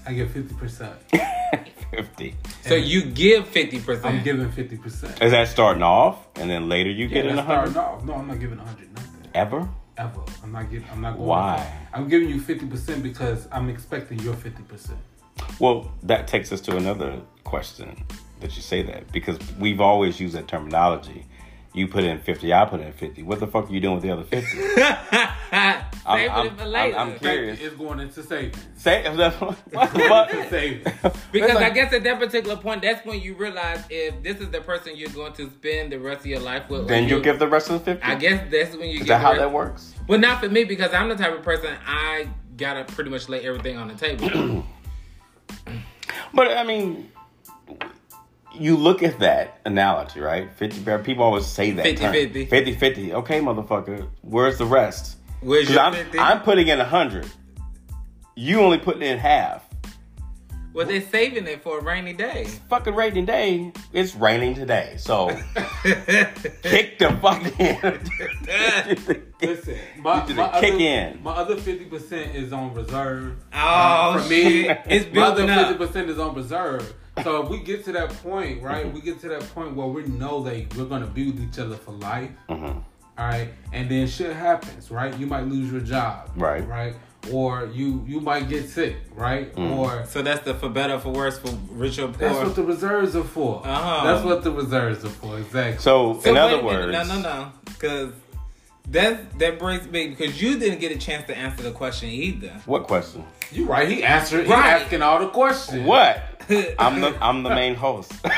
I 0.06 0.13
get 0.13 0.30
fifty 0.32 0.54
percent. 0.56 0.94
50. 1.92 2.36
So 2.63 2.76
you 2.76 3.04
give 3.04 3.48
fifty 3.48 3.80
percent. 3.80 4.06
I'm 4.06 4.12
percent. 4.20 4.24
giving 4.26 4.52
fifty 4.52 4.78
percent. 4.78 5.22
Is 5.22 5.32
that 5.32 5.48
starting 5.48 5.84
off 5.84 6.26
and 6.36 6.50
then 6.50 6.68
later 6.70 6.89
you 6.89 7.06
Yeah, 7.08 7.13
get 7.22 7.26
in 7.28 7.34
a 7.34 7.44
100? 7.44 7.72
starting 7.72 7.78
off. 7.78 8.04
No, 8.06 8.13
I'm 8.13 8.28
not 8.28 8.39
giving 8.39 8.58
a 8.60 8.63
hundred 8.66 8.94
nothing. 8.94 9.10
Ever? 9.34 9.68
ever. 9.98 10.22
I'm 10.44 10.52
not 10.52 10.70
giving. 10.72 10.88
I'm 10.92 11.02
not 11.02 11.18
going. 11.18 11.28
Why? 11.28 11.80
I'm 11.94 12.08
giving 12.08 12.30
you 12.30 12.39
fifty 12.39 12.66
percent 12.66 13.04
because 13.04 13.48
I'm 13.52 13.70
expecting 13.70 14.20
your 14.20 14.34
fifty 14.36 14.63
percent. 14.63 15.00
Well, 15.60 15.92
that 16.04 16.28
takes 16.28 16.52
us 16.52 16.62
to 16.62 16.78
another 16.78 17.20
question 17.44 18.04
that 18.39 18.56
you 18.56 18.62
say 18.62 18.82
that 18.84 19.12
because 19.12 19.38
we've 19.60 19.82
always 19.82 20.20
used 20.20 20.36
that 20.36 20.48
terminology. 20.48 21.26
You 21.76 21.88
put 21.88 22.04
in 22.04 22.20
50, 22.20 22.54
I 22.54 22.66
put 22.66 22.82
in 22.82 22.94
50. 22.94 23.24
What 23.24 23.40
the 23.40 23.48
fuck 23.48 23.68
are 23.68 23.74
you 23.74 23.80
doing 23.80 23.96
with 23.96 24.04
the 24.04 24.12
other 24.12 24.24
50? 24.24 24.46
Save 24.58 26.30
I'm- 26.32 26.46
it 26.48 26.58
for 26.60 26.66
later. 26.66 26.98
I'm 26.98 27.18
curious. 27.18 27.60
It's 27.60 27.76
going 27.76 28.00
into 28.00 28.22
savings. 28.22 28.58
Say 28.76 29.04
what 29.10 29.18
the 29.18 29.80
fuck? 30.00 30.30
savings. 30.50 30.88
Because 31.32 31.50
It's 31.52 31.60
I 31.60 31.70
guess 31.72 31.92
at 31.94 32.04
that 32.04 32.20
particular 32.20 32.58
point, 32.58 32.84
that's 32.84 33.04
when 33.06 33.20
you 33.22 33.34
realize 33.34 33.84
if 33.90 34.22
this 34.22 34.38
is 34.40 34.52
the 34.52 34.62
person 34.62 34.96
you're 34.96 35.10
going 35.10 35.34
to 35.34 35.50
spend 35.50 35.92
the 35.92 36.00
rest 36.00 36.20
of 36.22 36.28
your 36.28 36.42
life 36.42 36.70
with. 36.70 36.82
or 36.82 36.86
Then 36.86 37.08
you 37.10 37.18
you- 37.18 37.24
give 37.24 37.40
the 37.40 37.48
rest 37.48 37.72
of 37.72 37.80
the 37.84 37.94
50? 37.96 38.04
I 38.04 38.16
guess 38.16 38.52
that's 38.52 38.76
when 38.76 38.90
you 38.90 39.00
Is 39.00 39.00
get 39.00 39.08
that 39.08 39.18
the 39.18 39.18
how 39.18 39.30
rest- 39.32 39.40
that 39.42 39.52
works? 39.52 39.94
Well, 40.08 40.20
not 40.20 40.42
for 40.42 40.50
me 40.50 40.66
because 40.66 40.94
I'm 40.94 41.10
the 41.10 41.16
type 41.16 41.34
of 41.34 41.42
person 41.44 41.74
I 41.88 42.28
gotta 42.56 42.84
pretty 42.84 43.10
much 43.10 43.30
lay 43.30 43.42
everything 43.48 43.78
on 43.78 43.88
the 43.88 43.96
table. 43.96 44.64
But 46.36 46.48
I 46.58 46.64
mean, 46.64 47.12
you 48.54 48.78
look 48.78 49.04
at 49.04 49.20
that 49.20 49.60
analogy, 49.66 50.20
right? 50.20 50.52
50 50.54 50.98
people 51.04 51.24
always 51.24 51.46
say 51.46 51.72
that 51.72 51.84
50, 51.84 52.02
term. 52.02 52.13
50. 52.13 52.46
50 52.46 52.74
50. 52.76 53.13
Okay, 53.13 53.39
motherfucker. 53.39 54.08
Where's 54.22 54.58
the 54.58 54.66
rest? 54.66 55.18
Where's 55.42 55.68
'Cause 55.68 55.76
your 55.76 55.84
I'm, 55.84 55.94
50? 55.94 56.20
I'm 56.20 56.42
putting 56.42 56.68
in 56.68 56.80
100. 56.80 57.26
You 58.36 58.62
only 58.62 58.78
putting 58.80 59.02
in 59.04 59.18
half. 59.20 59.63
well, 60.74 60.88
they're 60.88 61.02
saving 61.02 61.46
it 61.48 61.62
for 61.62 61.80
a 61.80 61.84
rainy 61.84 62.13
day. 62.13 62.48
Fucking 62.70 62.96
rainy 62.96 63.22
day. 63.24 63.72
It's 63.92 64.16
raining 64.16 64.56
today. 64.56 64.96
So 64.98 65.28
kick 65.84 66.98
the 67.00 67.18
fuck 67.22 67.44
in. 67.60 68.00
Listen, 69.42 69.78
my, 70.00 70.26
my 70.34 70.58
a 70.58 70.62
kick 70.62 70.74
other, 70.74 70.84
in. 70.84 71.24
My 71.24 71.32
other 71.34 71.58
fifty 71.58 71.86
percent 71.86 72.36
is 72.36 72.54
on 72.54 72.74
reserve. 72.74 73.36
Oh, 73.54 74.20
For 74.22 74.30
me, 74.30 74.70
it's 74.70 75.13
my 75.13 75.24
other 75.24 75.46
building 75.46 75.56
fifty 75.66 75.86
percent 75.86 76.10
is 76.10 76.18
on 76.20 76.34
reserve. 76.34 76.94
So 77.23 77.43
if 77.43 77.49
we 77.49 77.60
get 77.60 77.86
to 77.86 77.91
that 77.91 78.10
point, 78.23 78.63
right? 78.63 78.91
We 78.91 78.99
get 79.02 79.19
to 79.21 79.30
that 79.30 79.41
point 79.54 79.76
where 79.76 79.88
we 79.88 80.04
know 80.04 80.41
that 80.43 80.76
we're 80.76 80.86
gonna 80.86 81.06
be 81.06 81.28
with 81.32 81.39
each 81.41 81.60
other 81.60 81.76
for 81.76 81.91
life. 81.91 82.30
Mhm. 82.49 82.82
All 83.15 83.28
right, 83.28 83.49
and 83.71 83.88
then 83.89 84.08
shit 84.08 84.36
happens, 84.36 84.89
right? 84.89 85.15
You 85.19 85.28
might 85.28 85.45
lose 85.47 85.71
your 85.71 85.82
job, 85.82 86.32
Right. 86.36 86.67
Right, 86.67 86.95
or 87.32 87.69
you 87.71 88.04
you 88.08 88.19
might 88.19 88.49
get 88.49 88.67
sick, 88.67 88.95
right? 89.15 89.56
Mm. 89.56 89.78
Or 89.78 90.06
So 90.08 90.23
that's 90.23 90.43
the 90.43 90.56
for 90.56 90.69
better, 90.69 90.97
for 90.97 91.10
worse, 91.12 91.38
for 91.38 91.52
rich 91.69 91.99
or 91.99 92.08
poor. 92.08 92.17
that's 92.30 92.39
what 92.39 92.56
the 92.56 92.63
reserves 92.63 93.15
are 93.15 93.23
for. 93.23 93.62
Oh. 93.63 94.02
That's 94.04 94.26
what 94.26 94.43
the 94.43 94.52
reserves 94.52 95.06
are 95.06 95.10
for, 95.10 95.38
exactly. 95.38 95.78
So, 95.84 96.19
So 96.21 96.32
in 96.32 96.38
other 96.38 96.63
words, 96.63 96.91
no, 96.91 97.04
no, 97.04 97.19
no, 97.21 97.52
because 97.65 98.13
that 98.89 99.38
that 99.39 99.60
brings 99.60 99.88
me 99.88 100.08
because 100.10 100.41
you 100.41 100.58
didn't 100.58 100.80
get 100.80 100.91
a 100.91 100.97
chance 100.97 101.26
to 101.28 101.38
answer 101.38 101.62
the 101.63 101.71
question 101.71 102.10
either. 102.10 102.52
what 102.65 102.88
question? 102.88 103.23
you 103.52 103.65
right. 103.65 103.88
He 103.88 104.04
answered. 104.04 104.47
He 104.47 104.52
Right. 104.52 104.82
asking 104.82 105.04
all 105.04 105.19
the 105.19 105.28
questions. 105.28 105.86
What? 105.86 106.19
I'm 106.79 107.01
the 107.01 107.17
I'm 107.23 107.43
the 107.43 107.49
main 107.49 107.75
host. 107.75 108.12
oh, 108.25 108.29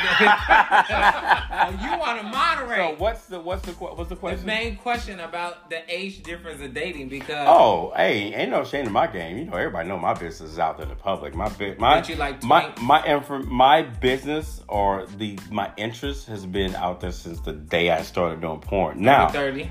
you 1.81 1.97
want 1.99 2.21
to 2.21 2.27
moderate? 2.27 2.77
So 2.77 2.95
what's 2.97 3.25
the 3.25 3.39
what's 3.39 3.65
the 3.65 3.71
what's 3.73 3.97
the 4.09 4.15
the 4.15 4.19
question? 4.19 4.45
main 4.45 4.77
question 4.77 5.19
about 5.19 5.69
the 5.69 5.81
age 5.93 6.23
difference 6.23 6.61
of 6.61 6.73
dating 6.73 7.09
because 7.09 7.47
Oh, 7.49 7.93
hey, 7.95 8.33
ain't 8.33 8.51
no 8.51 8.63
shame 8.63 8.85
in 8.85 8.91
my 8.91 9.07
game. 9.07 9.37
You 9.37 9.45
know, 9.45 9.57
everybody 9.57 9.87
know 9.89 9.97
my 9.97 10.13
business 10.13 10.51
is 10.51 10.59
out 10.59 10.77
there 10.77 10.83
in 10.85 10.89
the 10.89 10.95
public. 10.95 11.35
My 11.35 11.49
my 11.77 12.01
like 12.17 12.43
my 12.43 12.73
my 12.81 13.01
infor- 13.01 13.45
my 13.45 13.81
business 13.81 14.61
or 14.67 15.05
the 15.17 15.39
my 15.49 15.71
interest 15.77 16.27
has 16.27 16.45
been 16.45 16.75
out 16.75 17.01
there 17.01 17.11
since 17.11 17.39
the 17.41 17.53
day 17.53 17.89
I 17.91 18.01
started 18.03 18.41
doing 18.41 18.59
porn. 18.59 19.01
Now, 19.01 19.29
thirty. 19.29 19.69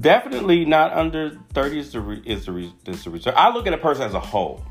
definitely 0.00 0.64
not 0.64 0.92
under 0.92 1.38
30 1.54 1.78
is 1.78 1.92
the 1.92 2.00
re- 2.00 2.22
is 2.26 2.46
the, 2.46 2.52
re- 2.52 2.74
is 2.86 3.04
the 3.04 3.10
research. 3.10 3.34
I 3.36 3.50
look 3.52 3.66
at 3.66 3.72
a 3.72 3.78
person 3.78 4.04
as 4.04 4.14
a 4.14 4.20
whole. 4.20 4.62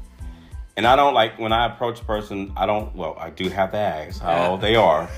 And 0.77 0.85
I 0.85 0.95
don't 0.95 1.15
like 1.15 1.39
when 1.39 1.51
I 1.51 1.65
approach 1.65 1.99
a 2.01 2.05
person, 2.05 2.53
I 2.55 2.67
don't 2.67 2.95
well, 2.95 3.17
I 3.19 3.31
do 3.31 3.49
have 3.49 3.71
to 3.71 3.77
ask 3.77 4.21
how 4.21 4.51
old 4.51 4.61
they 4.61 4.75
are, 4.75 5.09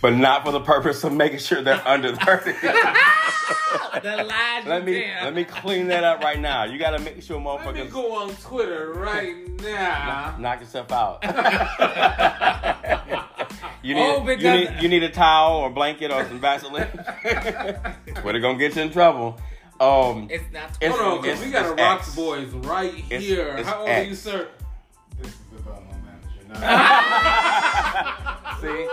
but 0.00 0.14
not 0.14 0.44
for 0.44 0.52
the 0.52 0.60
purpose 0.60 1.02
of 1.02 1.12
making 1.12 1.40
sure 1.40 1.60
they're 1.60 1.82
under 1.86 2.14
30. 2.14 2.52
The 2.52 4.02
let 4.66 4.84
me 4.84 5.04
let 5.22 5.34
me 5.34 5.42
clean 5.44 5.88
that 5.88 6.04
up 6.04 6.22
right 6.22 6.38
now. 6.38 6.62
You 6.64 6.78
gotta 6.78 7.00
make 7.00 7.20
sure 7.20 7.40
motherfuckers. 7.40 7.64
Let 7.74 7.84
me 7.86 7.90
go 7.90 8.14
on 8.22 8.32
Twitter 8.36 8.92
right 8.92 9.34
now. 9.60 10.36
knock 10.38 10.60
yourself 10.60 10.92
out. 10.92 11.24
you 13.82 13.94
need 13.94 14.00
Oh, 14.00 14.28
you 14.30 14.36
need 14.52 14.70
you 14.80 14.88
need 14.88 15.02
a 15.02 15.10
towel 15.10 15.56
or 15.58 15.70
blanket 15.70 16.12
or 16.12 16.24
some 16.28 16.38
Vaseline. 16.38 16.86
Twitter 18.14 18.38
gonna 18.38 18.56
get 18.56 18.76
you 18.76 18.82
in 18.82 18.92
trouble. 18.92 19.40
Um, 19.80 20.28
It's 20.30 20.44
not. 20.52 20.70
It's- 20.80 20.96
Hold 20.96 21.18
on, 21.18 21.22
because 21.22 21.40
it's- 21.40 21.46
we 21.46 21.52
got 21.52 21.66
a 21.66 21.72
it's 21.72 21.80
Rocks 21.80 22.06
X. 22.08 22.16
Boys 22.16 22.48
right 22.52 22.92
here. 22.92 23.62
How 23.64 23.80
old 23.80 23.88
are 23.88 24.02
you, 24.02 24.14
sir? 24.14 24.48
This 26.48 26.58
is 26.58 26.62
the 26.62 26.64
Belmont 26.64 27.22
manager. 27.22 27.92
Now, 27.92 28.60
see, 28.60 28.88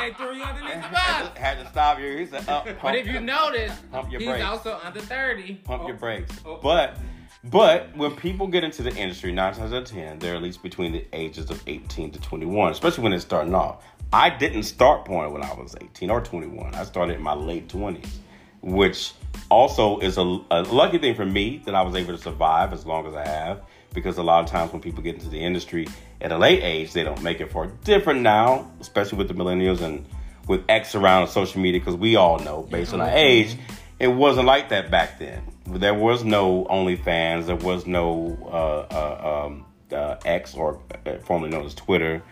they 0.00 0.12
threw 0.14 0.34
you 0.34 0.42
underneath 0.44 0.74
the 0.74 0.80
had 0.80 1.22
bus. 1.24 1.34
to, 1.34 1.40
had 1.40 1.58
to 1.58 1.68
stop 1.68 1.98
you. 2.00 2.16
He 2.18 2.26
said, 2.26 2.48
"Up, 2.48 2.66
But 2.82 2.94
if 2.94 3.06
you 3.06 3.20
notice, 3.20 3.72
Pump 3.92 4.10
your 4.10 4.20
he's 4.20 4.28
brakes. 4.30 4.44
also 4.44 4.78
under 4.82 5.00
thirty. 5.00 5.54
pump 5.64 5.86
your 5.86 5.96
oh, 5.96 5.98
brakes." 5.98 6.32
Oh. 6.46 6.58
But, 6.62 6.96
but 7.44 7.94
when 7.96 8.16
people 8.16 8.46
get 8.46 8.64
into 8.64 8.82
the 8.82 8.94
industry, 8.94 9.32
nine 9.32 9.52
times 9.54 9.72
out 9.72 9.82
of 9.82 9.88
ten, 9.88 10.18
they're 10.18 10.34
at 10.36 10.42
least 10.42 10.62
between 10.62 10.92
the 10.92 11.04
ages 11.12 11.50
of 11.50 11.62
eighteen 11.66 12.10
to 12.12 12.20
twenty-one, 12.20 12.72
especially 12.72 13.02
when 13.02 13.10
they're 13.12 13.20
starting 13.20 13.54
off. 13.54 13.84
I 14.12 14.30
didn't 14.30 14.64
start 14.64 15.04
porn 15.04 15.32
when 15.32 15.42
I 15.44 15.52
was 15.54 15.76
eighteen 15.80 16.10
or 16.10 16.20
twenty-one. 16.20 16.74
I 16.74 16.84
started 16.84 17.16
in 17.16 17.22
my 17.22 17.34
late 17.34 17.68
twenties, 17.68 18.20
which 18.62 19.12
also 19.50 19.98
is 20.00 20.16
a, 20.18 20.22
a 20.50 20.62
lucky 20.62 20.98
thing 20.98 21.14
for 21.14 21.26
me 21.26 21.62
that 21.66 21.74
I 21.74 21.82
was 21.82 21.94
able 21.94 22.16
to 22.16 22.22
survive 22.22 22.72
as 22.72 22.86
long 22.86 23.06
as 23.06 23.14
I 23.14 23.26
have. 23.26 23.62
Because 23.92 24.18
a 24.18 24.22
lot 24.22 24.44
of 24.44 24.50
times 24.50 24.72
when 24.72 24.80
people 24.80 25.02
get 25.02 25.16
into 25.16 25.28
the 25.28 25.40
industry 25.40 25.88
at 26.20 26.32
a 26.32 26.38
late 26.38 26.62
age, 26.62 26.92
they 26.92 27.02
don't 27.02 27.22
make 27.22 27.40
it 27.40 27.50
for 27.50 27.66
different 27.84 28.20
now, 28.20 28.70
especially 28.80 29.18
with 29.18 29.28
the 29.28 29.34
millennials 29.34 29.80
and 29.80 30.06
with 30.46 30.64
X 30.68 30.94
around 30.94 31.28
social 31.28 31.60
media. 31.60 31.80
Because 31.80 31.96
we 31.96 32.16
all 32.16 32.38
know, 32.38 32.62
based 32.62 32.94
on 32.94 33.00
our 33.00 33.10
age, 33.10 33.56
it 33.98 34.08
wasn't 34.08 34.46
like 34.46 34.70
that 34.70 34.90
back 34.90 35.18
then. 35.18 35.42
There 35.66 35.94
was 35.94 36.24
no 36.24 36.64
OnlyFans. 36.64 37.46
There 37.46 37.56
was 37.56 37.86
no 37.86 38.38
uh, 38.50 38.94
uh, 38.94 39.46
um, 39.46 39.66
uh, 39.92 40.16
X, 40.24 40.54
or 40.54 40.80
uh, 41.06 41.18
formerly 41.18 41.50
known 41.50 41.66
as 41.66 41.74
Twitter, 41.74 42.22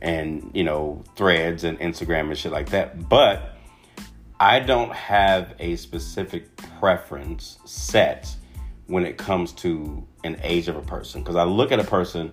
and 0.00 0.50
you 0.54 0.64
know 0.64 1.02
Threads 1.16 1.64
and 1.64 1.78
Instagram 1.80 2.28
and 2.28 2.38
shit 2.38 2.52
like 2.52 2.70
that. 2.70 3.08
But 3.08 3.56
I 4.38 4.60
don't 4.60 4.92
have 4.92 5.54
a 5.58 5.76
specific 5.76 6.56
preference 6.56 7.58
set 7.64 8.34
when 8.86 9.06
it 9.06 9.16
comes 9.16 9.52
to 9.52 10.06
an 10.24 10.38
age 10.42 10.68
of 10.68 10.76
a 10.76 10.82
person 10.82 11.22
because 11.22 11.36
I 11.36 11.44
look 11.44 11.70
at 11.72 11.78
a 11.78 11.84
person 11.84 12.32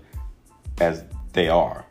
as 0.79 1.03
they 1.33 1.49
are. 1.49 1.85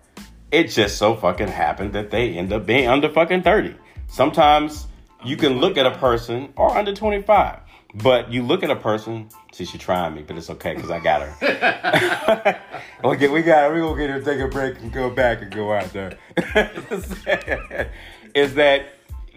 It 0.50 0.64
just 0.64 0.98
so 0.98 1.14
fucking 1.14 1.48
happened 1.48 1.92
that 1.92 2.10
they 2.10 2.34
end 2.36 2.52
up 2.52 2.66
being 2.66 2.88
under 2.88 3.08
fucking 3.08 3.42
30. 3.42 3.76
Sometimes 4.08 4.88
you 5.24 5.36
can 5.36 5.60
look 5.60 5.76
at 5.76 5.86
a 5.86 5.96
person 5.98 6.52
or 6.56 6.76
under 6.76 6.94
25, 6.94 7.60
but 7.94 8.32
you 8.32 8.42
look 8.42 8.62
at 8.62 8.70
a 8.70 8.76
person. 8.76 9.28
See, 9.52 9.64
she's 9.64 9.80
trying 9.80 10.14
me, 10.14 10.22
but 10.22 10.36
it's 10.36 10.50
okay 10.50 10.74
because 10.74 10.90
I 10.90 10.98
got 10.98 11.22
her. 11.22 12.60
okay, 13.04 13.28
we 13.28 13.42
got 13.42 13.70
her. 13.70 13.74
We're 13.74 13.80
going 13.80 13.96
to 13.96 14.06
get 14.06 14.10
her, 14.10 14.20
take 14.22 14.40
a 14.40 14.48
break, 14.48 14.80
and 14.80 14.92
go 14.92 15.10
back 15.10 15.42
and 15.42 15.52
go 15.52 15.72
out 15.72 15.92
there. 15.92 16.18
is 18.34 18.54
that 18.54 18.86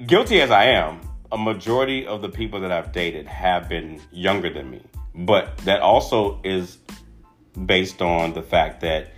guilty 0.08 0.42
as 0.42 0.50
I 0.50 0.66
am, 0.66 1.02
a 1.32 1.38
majority 1.38 2.06
of 2.06 2.22
the 2.22 2.30
people 2.30 2.62
that 2.62 2.72
I've 2.72 2.92
dated 2.92 3.28
have 3.28 3.68
been 3.68 4.02
younger 4.12 4.52
than 4.52 4.70
me. 4.70 4.82
But 5.16 5.58
that 5.60 5.82
also 5.82 6.40
is 6.44 6.78
based 7.66 8.02
on 8.02 8.34
the 8.34 8.42
fact 8.42 8.82
that 8.82 9.12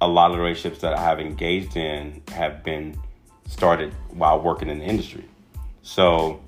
a 0.00 0.08
lot 0.08 0.30
of 0.30 0.36
the 0.36 0.42
relationships 0.42 0.80
that 0.80 0.94
I 0.94 1.02
have 1.02 1.20
engaged 1.20 1.76
in 1.76 2.22
have 2.28 2.64
been 2.64 2.98
started 3.46 3.92
while 4.10 4.40
working 4.40 4.68
in 4.68 4.78
the 4.78 4.84
industry. 4.84 5.24
So, 5.82 6.40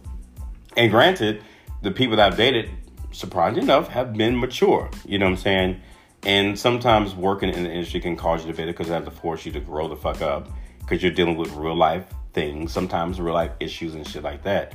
and 0.76 0.90
granted, 0.90 1.42
the 1.82 1.90
people 1.90 2.16
that 2.16 2.32
I've 2.32 2.38
dated, 2.38 2.70
surprisingly 3.12 3.62
enough, 3.62 3.88
have 3.88 4.14
been 4.14 4.36
mature. 4.36 4.90
You 5.04 5.18
know 5.18 5.26
what 5.26 5.32
I'm 5.32 5.36
saying? 5.38 5.80
And 6.24 6.58
sometimes 6.58 7.14
working 7.14 7.50
in 7.50 7.64
the 7.64 7.70
industry 7.70 8.00
can 8.00 8.16
cause 8.16 8.44
you 8.44 8.52
to 8.52 8.56
bitter 8.56 8.72
because 8.72 8.88
it 8.88 8.92
has 8.92 9.04
to 9.04 9.10
force 9.10 9.44
you 9.44 9.52
to 9.52 9.60
grow 9.60 9.88
the 9.88 9.96
fuck 9.96 10.22
up 10.22 10.48
because 10.78 11.02
you're 11.02 11.12
dealing 11.12 11.36
with 11.36 11.50
real 11.52 11.74
life 11.74 12.06
things, 12.32 12.72
sometimes 12.72 13.20
real 13.20 13.34
life 13.34 13.52
issues 13.60 13.94
and 13.94 14.06
shit 14.06 14.22
like 14.22 14.42
that. 14.44 14.74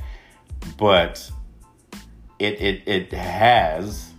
But 0.76 1.30
it 2.38 2.60
it 2.60 2.82
it 2.86 3.12
has. 3.12 4.12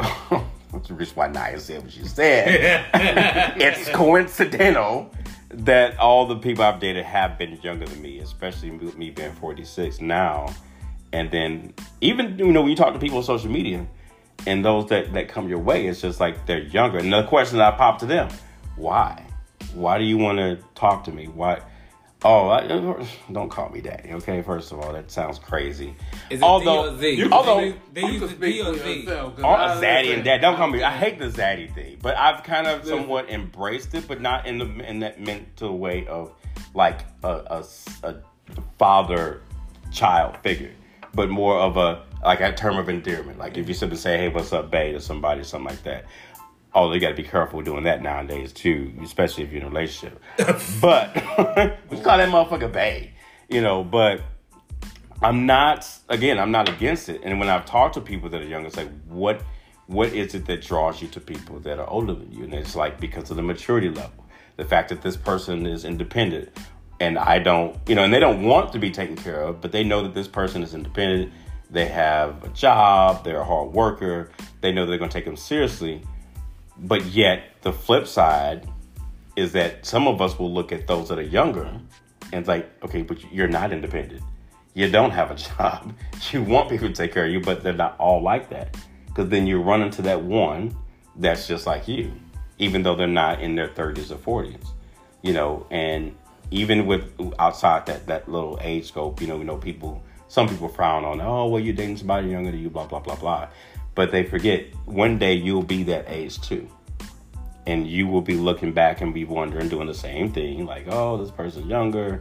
That's 0.72 0.88
just 0.88 1.16
why 1.16 1.28
Naya 1.28 1.58
said 1.58 1.82
what 1.82 1.92
she 1.92 2.04
said. 2.04 2.86
it's 3.60 3.88
coincidental 3.90 5.10
that 5.50 5.98
all 5.98 6.26
the 6.26 6.36
people 6.36 6.62
I've 6.62 6.78
dated 6.78 7.04
have 7.04 7.38
been 7.38 7.58
younger 7.62 7.86
than 7.86 8.02
me, 8.02 8.18
especially 8.18 8.70
me 8.70 9.10
being 9.10 9.32
46 9.32 10.00
now. 10.00 10.54
And 11.12 11.30
then 11.30 11.72
even 12.00 12.38
you 12.38 12.52
know 12.52 12.60
when 12.60 12.70
you 12.70 12.76
talk 12.76 12.92
to 12.92 12.98
people 12.98 13.18
on 13.18 13.24
social 13.24 13.50
media 13.50 13.86
and 14.46 14.64
those 14.64 14.88
that, 14.90 15.12
that 15.14 15.28
come 15.28 15.48
your 15.48 15.58
way, 15.58 15.86
it's 15.86 16.02
just 16.02 16.20
like 16.20 16.46
they're 16.46 16.58
younger. 16.58 16.98
And 16.98 17.12
the 17.12 17.24
question 17.24 17.58
that 17.58 17.74
I 17.74 17.76
pop 17.76 17.98
to 18.00 18.06
them, 18.06 18.28
why? 18.76 19.24
Why 19.74 19.98
do 19.98 20.04
you 20.04 20.18
want 20.18 20.38
to 20.38 20.58
talk 20.74 21.04
to 21.04 21.12
me? 21.12 21.26
Why? 21.26 21.60
Oh, 22.24 22.48
I, 22.48 22.66
don't 23.30 23.48
call 23.48 23.68
me 23.68 23.80
daddy, 23.80 24.12
okay? 24.14 24.42
First 24.42 24.72
of 24.72 24.80
all, 24.80 24.92
that 24.92 25.08
sounds 25.08 25.38
crazy. 25.38 25.94
Is 26.30 26.40
it 26.40 26.42
although, 26.42 26.90
D 26.90 26.96
or 26.96 26.98
Z? 26.98 27.10
You- 27.12 27.30
although, 27.30 27.60
they, 27.60 27.74
they 27.92 28.00
You 28.00 28.06
use 28.08 28.18
can 28.18 28.28
the 28.28 28.34
speak 28.34 28.54
D 28.54 28.60
or 28.60 28.72
for 28.74 28.78
Z. 28.84 28.94
yourself, 29.02 29.36
'cause 29.36 29.44
Oh, 29.44 29.48
I- 29.48 29.76
zaddy 29.80 30.14
and 30.14 30.24
dad. 30.24 30.40
Don't 30.40 30.56
call 30.56 30.66
me. 30.66 30.82
I 30.82 30.90
hate 30.96 31.20
the 31.20 31.26
zaddy 31.28 31.72
thing, 31.72 31.98
but 32.02 32.16
I've 32.16 32.42
kind 32.42 32.66
of 32.66 32.84
somewhat 32.84 33.30
embraced 33.30 33.94
it, 33.94 34.08
but 34.08 34.20
not 34.20 34.46
in 34.48 34.58
the 34.58 34.66
in 34.88 34.98
that 35.00 35.20
mental 35.20 35.78
way 35.78 36.06
of 36.08 36.32
like 36.74 37.02
a, 37.22 37.62
a, 38.02 38.08
a 38.08 38.14
father 38.78 39.42
child 39.92 40.36
figure, 40.42 40.72
but 41.14 41.30
more 41.30 41.58
of 41.58 41.76
a 41.76 42.02
like 42.24 42.40
a 42.40 42.52
term 42.52 42.76
of 42.78 42.88
endearment. 42.88 43.38
Like 43.38 43.56
if 43.56 43.68
you 43.68 43.74
simply 43.74 43.96
say, 43.96 44.18
"Hey, 44.18 44.28
what's 44.28 44.52
up, 44.52 44.70
babe?" 44.72 44.94
to 44.96 45.00
somebody, 45.00 45.44
something 45.44 45.70
like 45.70 45.82
that. 45.84 46.04
Oh, 46.74 46.80
Although 46.80 46.94
you 46.94 47.00
got 47.00 47.08
to 47.08 47.14
be 47.14 47.22
careful 47.22 47.62
doing 47.62 47.84
that 47.84 48.02
nowadays 48.02 48.52
too, 48.52 48.92
especially 49.02 49.44
if 49.44 49.52
you're 49.52 49.62
in 49.62 49.66
a 49.66 49.70
relationship. 49.70 50.22
but 50.80 51.14
we 51.90 52.00
call 52.00 52.18
that 52.18 52.28
motherfucker 52.28 52.70
babe, 52.70 53.10
you 53.48 53.62
know. 53.62 53.82
But 53.82 54.22
I'm 55.22 55.46
not 55.46 55.88
again, 56.08 56.38
I'm 56.38 56.50
not 56.50 56.68
against 56.68 57.08
it. 57.08 57.22
And 57.24 57.40
when 57.40 57.48
I've 57.48 57.64
talked 57.64 57.94
to 57.94 58.00
people 58.00 58.28
that 58.30 58.40
are 58.40 58.46
younger, 58.46 58.68
it's 58.68 58.76
like 58.76 58.90
what 59.06 59.42
what 59.86 60.12
is 60.12 60.34
it 60.34 60.44
that 60.46 60.62
draws 60.62 61.00
you 61.00 61.08
to 61.08 61.20
people 61.20 61.58
that 61.60 61.78
are 61.78 61.88
older 61.88 62.14
than 62.14 62.30
you? 62.30 62.44
And 62.44 62.54
it's 62.54 62.76
like 62.76 63.00
because 63.00 63.30
of 63.30 63.36
the 63.36 63.42
maturity 63.42 63.88
level. 63.88 64.26
The 64.56 64.64
fact 64.64 64.90
that 64.90 65.02
this 65.02 65.16
person 65.16 65.66
is 65.66 65.84
independent 65.84 66.50
and 67.00 67.18
I 67.18 67.38
don't, 67.38 67.76
you 67.88 67.94
know, 67.94 68.04
and 68.04 68.12
they 68.12 68.20
don't 68.20 68.42
want 68.42 68.72
to 68.72 68.78
be 68.78 68.90
taken 68.90 69.16
care 69.16 69.40
of, 69.40 69.60
but 69.60 69.72
they 69.72 69.84
know 69.84 70.02
that 70.02 70.14
this 70.14 70.28
person 70.28 70.62
is 70.62 70.74
independent. 70.74 71.32
They 71.70 71.86
have 71.86 72.42
a 72.44 72.48
job, 72.48 73.24
they're 73.24 73.40
a 73.40 73.44
hard 73.44 73.72
worker, 73.72 74.30
they 74.60 74.72
know 74.72 74.86
they're 74.86 74.98
gonna 74.98 75.10
take 75.10 75.24
them 75.24 75.36
seriously. 75.36 76.02
But 76.80 77.06
yet 77.06 77.44
the 77.62 77.72
flip 77.72 78.06
side 78.06 78.68
is 79.36 79.52
that 79.52 79.86
some 79.86 80.06
of 80.08 80.20
us 80.20 80.38
will 80.38 80.52
look 80.52 80.72
at 80.72 80.86
those 80.86 81.08
that 81.08 81.18
are 81.18 81.22
younger 81.22 81.70
and 82.32 82.46
like, 82.46 82.70
okay, 82.84 83.02
but 83.02 83.32
you're 83.32 83.48
not 83.48 83.72
independent. 83.72 84.22
You 84.74 84.90
don't 84.90 85.10
have 85.10 85.30
a 85.30 85.34
job. 85.56 85.94
You 86.30 86.42
want 86.42 86.68
people 86.68 86.88
to 86.88 86.94
take 86.94 87.12
care 87.12 87.26
of 87.26 87.32
you, 87.32 87.40
but 87.40 87.62
they're 87.62 87.72
not 87.72 87.98
all 87.98 88.22
like 88.22 88.50
that. 88.50 88.76
Because 89.06 89.28
then 89.28 89.46
you 89.46 89.60
run 89.60 89.82
into 89.82 90.02
that 90.02 90.22
one 90.22 90.76
that's 91.16 91.48
just 91.48 91.66
like 91.66 91.88
you, 91.88 92.12
even 92.58 92.82
though 92.82 92.94
they're 92.94 93.06
not 93.06 93.40
in 93.40 93.54
their 93.54 93.68
30s 93.68 94.10
or 94.10 94.44
40s. 94.44 94.68
You 95.22 95.32
know, 95.32 95.66
and 95.70 96.14
even 96.50 96.86
with 96.86 97.04
outside 97.38 97.86
that, 97.86 98.06
that 98.06 98.28
little 98.28 98.58
age 98.62 98.86
scope, 98.86 99.20
you 99.20 99.26
know, 99.26 99.38
you 99.38 99.44
know, 99.44 99.56
people, 99.56 100.02
some 100.28 100.48
people 100.48 100.68
frown 100.68 101.04
on, 101.04 101.20
oh, 101.20 101.46
well, 101.46 101.60
you're 101.60 101.74
dating 101.74 101.96
somebody 101.96 102.28
younger 102.28 102.50
than 102.50 102.60
you, 102.60 102.70
blah, 102.70 102.86
blah, 102.86 103.00
blah, 103.00 103.16
blah. 103.16 103.48
But 103.98 104.12
they 104.12 104.22
forget 104.22 104.72
one 104.84 105.18
day 105.18 105.34
you'll 105.34 105.64
be 105.64 105.82
that 105.82 106.04
age 106.06 106.40
too 106.40 106.68
and 107.66 107.84
you 107.84 108.06
will 108.06 108.22
be 108.22 108.34
looking 108.34 108.72
back 108.72 109.00
and 109.00 109.12
be 109.12 109.24
wondering, 109.24 109.68
doing 109.68 109.88
the 109.88 109.92
same 109.92 110.32
thing, 110.32 110.66
like, 110.66 110.86
oh, 110.88 111.16
this 111.16 111.32
person's 111.32 111.66
younger, 111.66 112.20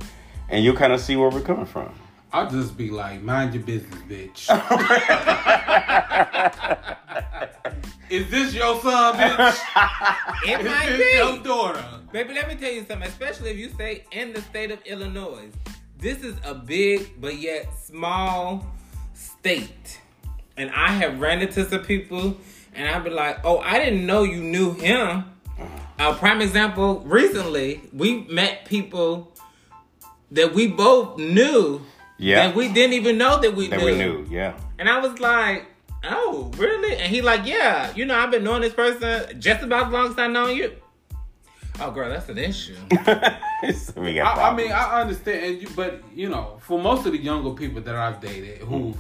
and 0.50 0.64
you'll 0.64 0.76
kind 0.76 0.92
of 0.92 1.00
see 1.00 1.16
where 1.16 1.30
we're 1.30 1.40
coming 1.40 1.68
from. 1.68 1.94
I'll 2.34 2.50
just 2.50 2.78
be 2.78 2.90
like, 2.90 3.22
mind 3.22 3.54
your 3.54 3.62
business, 3.62 4.02
bitch. 4.10 4.50
Is 8.10 8.28
this 8.32 8.56
your 8.56 8.82
son, 8.82 9.16
bitch? 9.16 9.60
It 10.48 10.62
Is 10.62 10.66
might 10.66 10.98
this 10.98 11.16
your 11.16 11.38
daughter? 11.44 11.86
Baby, 12.12 12.34
let 12.34 12.48
me 12.48 12.56
tell 12.56 12.72
you 12.72 12.84
something, 12.88 13.08
especially 13.08 13.52
if 13.52 13.58
you 13.58 13.70
stay 13.70 14.04
in 14.12 14.34
the 14.34 14.42
state 14.42 14.72
of 14.72 14.82
Illinois. 14.84 15.52
This 16.00 16.24
is 16.24 16.38
a 16.44 16.56
big 16.56 17.22
but 17.22 17.38
yet 17.38 17.68
small 17.78 18.66
state. 19.14 20.02
And 20.58 20.72
I 20.72 20.90
have 20.90 21.20
ran 21.20 21.42
into 21.42 21.68
some 21.70 21.82
people 21.82 22.38
and 22.74 22.88
I'd 22.90 23.04
be 23.04 23.10
like, 23.10 23.40
oh, 23.44 23.60
I 23.60 23.80
didn't 23.80 24.06
know 24.06 24.24
you 24.24 24.42
knew 24.42 24.74
him. 24.74 25.26
A 26.00 26.14
prime 26.14 26.42
example, 26.42 27.00
recently, 27.02 27.82
we 27.94 28.24
met 28.24 28.66
people 28.66 29.32
that 30.32 30.54
we 30.54 30.68
both 30.68 31.18
knew 31.18 31.82
Yeah. 32.18 32.48
that 32.48 32.56
we 32.56 32.68
didn't 32.72 32.94
even 32.94 33.18
know 33.18 33.40
that 33.40 33.56
we 33.56 33.68
that 33.70 33.80
knew. 33.80 33.86
we 33.86 33.96
knew. 33.98 34.28
Yeah. 34.30 34.54
And 34.78 34.88
I 34.90 35.00
was 35.00 35.20
like, 35.20 35.66
oh, 36.04 36.52
really? 36.58 36.96
And 36.98 37.10
he 37.10 37.22
like, 37.22 37.46
yeah, 37.46 37.92
you 37.96 38.06
know, 38.06 38.16
I've 38.16 38.30
been 38.32 38.44
knowing 38.44 38.62
this 38.62 38.74
person 38.74 39.40
just 39.40 39.64
about 39.64 39.88
as 39.88 39.94
long 39.94 40.12
as 40.12 40.20
I 40.20 40.28
know 40.28 40.48
you. 40.48 40.74
Oh, 41.80 41.92
girl, 41.92 42.10
that's 42.10 42.28
an 42.30 42.38
issue. 42.40 42.76
we 43.96 44.20
I, 44.20 44.50
I 44.50 44.56
mean. 44.56 44.72
I 44.72 45.02
understand, 45.02 45.46
and 45.46 45.62
you, 45.62 45.70
but 45.76 46.02
you 46.14 46.28
know, 46.30 46.58
for 46.62 46.80
most 46.80 47.06
of 47.06 47.12
the 47.12 47.20
younger 47.20 47.52
people 47.52 47.82
that 47.82 47.96
I've 47.96 48.20
dated, 48.20 48.60
who, 48.60 48.96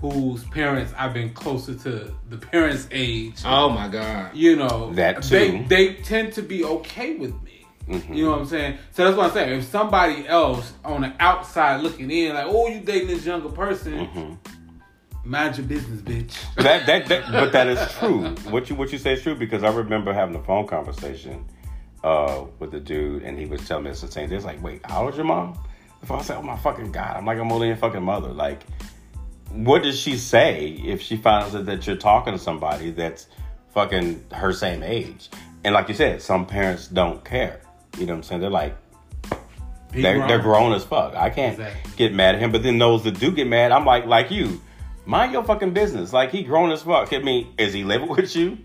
whose 0.00 0.44
parents 0.44 0.92
I've 0.96 1.12
been 1.14 1.32
closer 1.34 1.74
to 1.74 2.14
the 2.30 2.36
parents' 2.38 2.88
age, 2.90 3.36
oh 3.44 3.68
my 3.68 3.88
god. 3.88 4.34
you 4.34 4.56
know, 4.56 4.92
That 4.94 5.22
they 5.24 5.50
too. 5.58 5.64
they 5.68 5.94
tend 5.94 6.32
to 6.34 6.42
be 6.42 6.64
okay 6.64 7.16
with 7.16 7.34
me. 7.42 7.66
Mhm. 7.88 8.14
You 8.16 8.24
know 8.26 8.30
what 8.32 8.40
I'm 8.40 8.46
saying? 8.46 8.78
So 8.92 9.04
that's 9.04 9.16
what 9.16 9.26
I'm 9.26 9.32
saying. 9.32 9.58
If 9.58 9.64
somebody 9.66 10.26
else 10.28 10.72
on 10.84 11.00
the 11.02 11.12
outside 11.18 11.82
looking 11.82 12.10
in, 12.10 12.34
like, 12.34 12.46
oh, 12.48 12.68
you 12.68 12.80
dating 12.80 13.08
this 13.08 13.26
younger 13.26 13.48
person, 13.48 14.06
Mhm. 14.06 14.36
mind 15.24 15.58
your 15.58 15.66
business, 15.66 16.00
bitch. 16.00 16.32
that, 16.56 16.86
that, 16.86 17.06
that, 17.08 17.30
but 17.32 17.52
that 17.52 17.66
is 17.66 17.92
true. 17.98 18.28
What 18.50 18.70
you 18.70 18.76
what 18.76 18.92
you 18.92 18.98
say 18.98 19.14
is 19.14 19.22
true 19.22 19.34
because 19.34 19.62
I 19.64 19.70
remember 19.70 20.12
having 20.12 20.34
a 20.36 20.42
phone 20.44 20.66
conversation 20.66 21.44
uh, 22.04 22.44
with 22.58 22.70
the 22.70 22.80
dude, 22.80 23.22
and 23.24 23.38
he 23.38 23.44
was 23.46 23.66
telling 23.68 23.84
me 23.84 23.90
the 23.90 23.96
same 23.96 24.28
thing. 24.28 24.32
It's 24.36 24.44
like, 24.46 24.62
wait, 24.62 24.80
how 24.86 25.04
old's 25.04 25.16
your 25.16 25.26
mom? 25.26 25.58
If 26.02 26.10
I 26.10 26.22
said, 26.22 26.38
oh 26.38 26.42
my 26.42 26.56
fucking 26.56 26.92
god, 26.92 27.16
I'm 27.18 27.26
like, 27.26 27.38
I'm 27.38 27.52
older 27.52 27.64
than 27.64 27.68
your 27.68 27.76
fucking 27.76 28.02
mother. 28.02 28.28
Like, 28.30 28.62
what 29.50 29.82
does 29.82 29.98
she 29.98 30.16
say 30.16 30.68
if 30.84 31.00
she 31.02 31.16
finds 31.16 31.54
out 31.54 31.66
that 31.66 31.86
you're 31.86 31.96
talking 31.96 32.32
to 32.32 32.38
somebody 32.38 32.90
that's 32.90 33.26
fucking 33.70 34.24
her 34.32 34.52
same 34.52 34.82
age? 34.82 35.28
And 35.64 35.74
like 35.74 35.88
you 35.88 35.94
said, 35.94 36.22
some 36.22 36.46
parents 36.46 36.88
don't 36.88 37.24
care. 37.24 37.60
You 37.98 38.06
know 38.06 38.12
what 38.12 38.18
I'm 38.18 38.22
saying? 38.22 38.40
They're 38.40 38.50
like, 38.50 38.76
He 39.92 40.02
they're, 40.02 40.16
grown. 40.16 40.28
they're 40.28 40.38
grown 40.38 40.72
as 40.72 40.84
fuck. 40.84 41.14
I 41.14 41.30
can't 41.30 41.58
Exactly. 41.58 41.92
get 41.96 42.14
mad 42.14 42.36
at 42.36 42.40
him. 42.40 42.52
But 42.52 42.62
then 42.62 42.78
those 42.78 43.02
that 43.04 43.18
do 43.18 43.32
get 43.32 43.46
mad, 43.48 43.72
I'm 43.72 43.84
like, 43.84 44.06
like 44.06 44.30
you, 44.30 44.60
mind 45.04 45.32
your 45.32 45.44
fucking 45.44 45.72
business. 45.72 46.12
Like 46.12 46.30
he 46.30 46.42
grown 46.44 46.70
as 46.70 46.82
fuck. 46.82 47.12
I 47.12 47.18
mean, 47.18 47.52
is 47.58 47.72
he 47.72 47.84
living 47.84 48.08
with 48.16 48.34
you? 48.36 48.58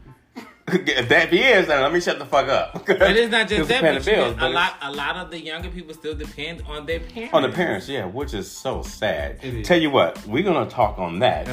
if 0.71 1.09
that 1.09 1.29
he 1.31 1.43
is, 1.43 1.67
then 1.67 1.79
let 1.79 1.93
me 1.93 2.01
shut 2.01 2.17
the 2.17 2.25
fuck 2.25 2.47
up. 2.47 2.85
But 2.87 3.15
it's 3.15 3.31
not 3.31 3.47
just 3.47 3.69
that, 3.69 3.81
but 3.83 4.03
the 4.03 4.11
bills, 4.11 4.33
but 4.33 4.49
a 4.49 4.49
lot, 4.49 4.73
a 4.81 4.91
lot 4.91 5.15
of 5.15 5.29
the 5.29 5.39
younger 5.39 5.69
people 5.69 5.93
still 5.93 6.15
depend 6.15 6.63
on 6.67 6.87
their 6.87 7.01
parents. 7.01 7.35
on 7.35 7.43
the 7.43 7.49
parents, 7.49 7.87
yeah, 7.87 8.05
which 8.05 8.33
is 8.33 8.49
so 8.49 8.81
sad. 8.81 9.37
It 9.43 9.53
is. 9.53 9.67
Tell 9.67 9.79
you 9.79 9.91
what, 9.91 10.25
we're 10.25 10.41
gonna 10.41 10.67
talk 10.67 10.97
on 10.97 11.19
that. 11.19 11.45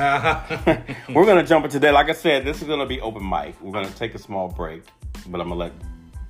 we're 1.11 1.27
gonna 1.27 1.44
jump 1.44 1.66
into 1.66 1.79
that. 1.81 1.92
Like 1.92 2.09
I 2.09 2.14
said, 2.14 2.46
this 2.46 2.62
is 2.62 2.68
gonna 2.68 2.87
be 2.87 3.03
open 3.03 3.29
mic. 3.29 3.61
We're 3.61 3.72
gonna 3.72 3.90
take 3.90 4.14
a 4.14 4.18
small 4.18 4.48
break, 4.48 4.83
but 5.27 5.42
I'm 5.42 5.48
gonna 5.48 5.61
let 5.61 5.72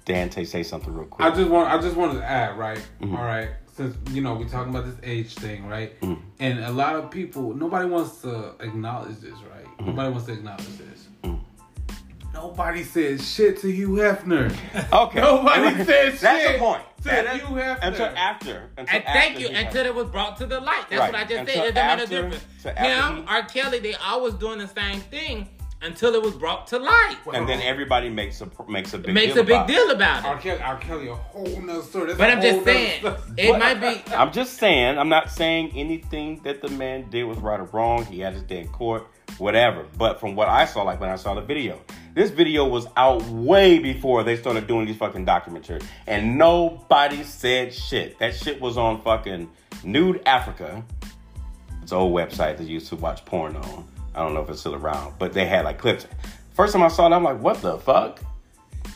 Dante 0.04 0.44
say 0.44 0.64
something 0.64 0.92
real 0.92 1.06
quick. 1.06 1.24
I 1.24 1.32
just 1.32 1.50
want 1.50 1.70
I 1.70 1.80
just 1.80 1.96
wanted 1.96 2.18
to 2.18 2.24
add, 2.24 2.58
right? 2.58 2.84
Mm-hmm. 3.00 3.14
All 3.14 3.24
right. 3.24 3.50
Since 3.76 3.96
you 4.10 4.22
know 4.22 4.34
we're 4.34 4.48
talking 4.48 4.74
about 4.74 4.86
this 4.86 4.96
age 5.04 5.34
thing, 5.34 5.66
right? 5.66 5.98
Mm-hmm. 6.00 6.20
And 6.40 6.64
a 6.64 6.72
lot 6.72 6.96
of 6.96 7.12
people 7.12 7.54
nobody 7.54 7.88
wants 7.88 8.22
to 8.22 8.56
acknowledge 8.58 9.18
this, 9.18 9.34
right? 9.34 9.64
Mm-hmm. 9.64 9.86
Nobody 9.86 10.10
wants 10.10 10.26
to 10.26 10.32
acknowledge 10.32 10.78
this. 10.78 11.01
Nobody 12.34 12.82
said 12.82 13.20
shit 13.20 13.60
to 13.60 13.70
Hugh 13.70 13.90
Hefner. 13.90 14.50
okay, 14.92 15.20
Nobody 15.20 15.66
And 15.68 15.86
said 15.86 16.12
That's 16.14 16.42
shit 16.42 16.52
the 16.54 16.58
point. 16.58 16.82
to 16.98 17.04
That 17.04 17.26
is- 17.26 17.40
Hugh 17.42 17.48
Hefner. 17.56 17.78
Until 17.82 18.06
after. 18.06 18.70
Until 18.78 18.94
And 18.96 19.04
thank 19.04 19.06
after 19.34 19.40
you. 19.40 19.48
he 19.48 19.54
Until 19.54 19.76
had- 19.78 19.86
it 19.86 19.94
was 19.94 20.06
brought 20.06 20.36
to 20.38 20.46
the 20.46 20.60
light. 20.60 20.84
That's 20.88 21.00
Right. 21.00 21.12
what 21.12 21.20
I 21.20 21.24
just 21.24 21.40
Until 21.40 21.54
said. 21.54 21.64
It 21.66 21.74
doesn't 21.74 21.98
make 21.98 22.02
after- 22.02 22.22
no 22.22 22.22
difference. 22.30 22.44
so 22.62 22.70
Him 22.70 23.26
he- 23.28 23.34
or 23.36 23.42
Kelly, 23.42 23.78
they 23.80 23.94
always 23.94 24.34
doing 24.34 24.58
the 24.58 24.68
same 24.68 25.00
thing 25.00 25.48
until 25.82 26.14
it 26.14 26.22
was 26.22 26.34
brought 26.34 26.68
to 26.68 26.78
light. 26.78 27.16
and 27.34 27.48
then 27.48 27.60
everybody 27.60 28.08
makes 28.08 28.40
a 28.40 28.48
makes 28.68 28.94
a 28.94 28.98
big 28.98 29.12
Makes 29.14 29.34
deal 29.34 29.42
a 29.42 29.44
big 29.44 29.54
about 29.56 29.70
it. 29.70 29.72
deal 29.74 29.90
about 29.90 30.24
R. 30.24 30.36
it. 30.36 30.40
Kelly, 30.42 30.62
R. 30.62 30.76
Kelly, 30.78 31.08
a 31.08 31.14
whole 31.14 31.60
nother 31.60 31.82
story. 31.82 32.06
That's 32.06 32.18
But 32.18 32.30
a 32.30 32.32
I'm 32.34 32.40
just 32.40 32.64
saying, 32.64 33.00
story. 33.00 33.16
it 33.36 33.58
might 33.58 33.80
be. 33.80 34.14
I'm 34.14 34.30
just 34.32 34.58
saying, 34.58 34.96
I'm 34.98 35.08
not 35.08 35.28
saying 35.30 35.72
anything 35.74 36.40
that 36.44 36.62
the 36.62 36.68
man 36.68 37.10
did 37.10 37.24
was 37.24 37.38
right 37.38 37.58
or 37.60 37.64
wrong. 37.72 38.06
He 38.06 38.20
had 38.20 38.32
his 38.34 38.42
day 38.44 38.60
in 38.60 38.68
court, 38.68 39.08
whatever. 39.38 39.86
But 39.96 40.20
from 40.20 40.34
what 40.36 40.48
I 40.48 40.64
saw, 40.64 40.82
like 40.82 41.00
when 41.00 41.10
I 41.10 41.16
saw 41.16 41.34
the 41.34 41.40
video, 41.40 41.80
this 42.14 42.30
video 42.30 42.66
was 42.66 42.86
out 42.96 43.22
way 43.24 43.78
before 43.78 44.22
they 44.22 44.36
started 44.36 44.66
doing 44.66 44.86
these 44.86 44.96
fucking 44.96 45.26
documentaries. 45.26 45.84
And 46.06 46.36
nobody 46.38 47.22
said 47.22 47.72
shit. 47.72 48.18
That 48.18 48.34
shit 48.34 48.60
was 48.60 48.76
on 48.76 49.00
fucking 49.02 49.50
Nude 49.84 50.22
Africa. 50.26 50.84
It's 51.82 51.92
an 51.92 51.98
old 51.98 52.14
website 52.14 52.58
that 52.58 52.64
used 52.64 52.88
to 52.88 52.96
watch 52.96 53.24
porn 53.24 53.56
on. 53.56 53.88
I 54.14 54.22
don't 54.22 54.34
know 54.34 54.42
if 54.42 54.50
it's 54.50 54.60
still 54.60 54.74
around, 54.74 55.14
but 55.18 55.32
they 55.32 55.46
had 55.46 55.64
like 55.64 55.78
clips. 55.78 56.06
First 56.54 56.74
time 56.74 56.82
I 56.82 56.88
saw 56.88 57.06
it, 57.06 57.12
I'm 57.12 57.24
like, 57.24 57.40
what 57.40 57.62
the 57.62 57.78
fuck? 57.78 58.20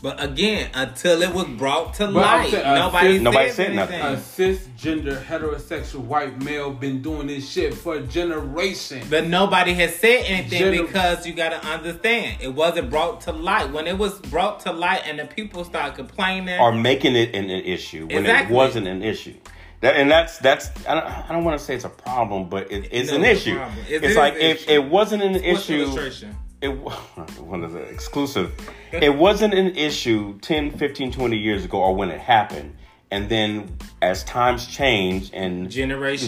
But 0.03 0.23
again, 0.23 0.71
until 0.75 1.23
it 1.23 1.33
was 1.33 1.47
brought 1.47 1.95
to 1.95 2.05
But 2.07 2.13
light, 2.15 2.51
saying, 2.51 2.65
uh, 2.67 2.75
nobody, 2.75 3.13
sis- 3.15 3.23
Nobody 3.23 3.49
said 3.49 3.55
said 3.57 3.75
nothing. 3.75 4.01
anything. 4.01 4.51
a 4.51 4.57
cisgender 4.57 5.23
heterosexual 5.25 6.01
white 6.01 6.41
male 6.43 6.71
been 6.71 7.01
doing 7.03 7.27
this 7.29 7.49
shit 7.51 7.75
for 7.75 7.95
a 7.97 8.01
generation. 8.03 9.03
But 9.09 9.27
nobody 9.27 9.73
has 9.75 9.97
said 9.97 10.25
anything 10.27 10.63
Gener- 10.63 10.87
because 10.87 11.27
you 11.27 11.33
got 11.33 11.51
to 11.61 11.67
understand 11.69 12.39
it 12.41 12.55
wasn't 12.55 12.91
brought 12.91 13.23
to 13.23 13.33
light. 13.33 13.73
When 13.73 13.87
it 13.87 13.97
was 13.99 14.19
brought 14.21 14.61
to 14.61 14.73
light 14.73 15.03
and 15.07 15.19
the 15.19 15.25
people 15.25 15.65
start 15.65 15.95
complaining, 15.95 16.61
or 16.61 16.73
making 16.73 17.17
it 17.17 17.35
an, 17.35 17.45
an 17.45 17.65
issue 17.65 18.07
when 18.07 18.19
Exactly. 18.19 18.55
it 18.55 18.57
wasn't 18.57 18.87
an 18.87 19.03
issue. 19.03 19.35
That, 19.81 19.97
and 19.97 20.11
that's 20.11 20.39
that's 20.39 20.71
I 20.87 20.95
don't, 20.95 21.05
I 21.05 21.33
don't 21.33 21.45
want 21.45 21.59
to 21.59 21.65
say 21.65 21.75
it's 21.75 21.85
a 21.85 21.89
problem, 21.91 22.49
but 22.49 22.71
it, 22.71 22.89
it's 22.93 23.11
No, 23.11 23.17
an 23.17 23.25
it's 23.25 23.41
issue. 23.43 23.57
problem. 23.57 23.79
It 23.89 24.05
it's 24.05 24.17
like 24.17 24.35
if 24.35 24.63
issue. 24.63 24.71
it 24.71 24.85
wasn't 24.85 25.23
an 25.23 25.33
What's 25.33 25.67
the 25.67 25.83
issue, 25.83 26.31
it 26.61 26.69
one 27.41 27.65
of 27.65 27.73
the 27.73 27.81
exclusive. 27.81 28.53
it 28.93 29.15
wasn't 29.15 29.55
an 29.55 29.77
issue 29.77 30.39
10, 30.41 30.73
15, 30.73 31.13
20 31.13 31.37
years 31.37 31.65
ago 31.65 31.79
or 31.79 31.95
when 31.95 32.11
it 32.11 32.21
happened. 32.21 32.77
And 33.11 33.29
then 33.29 33.77
as 34.03 34.25
times 34.25 34.67
change 34.67 35.31
and 35.33 35.71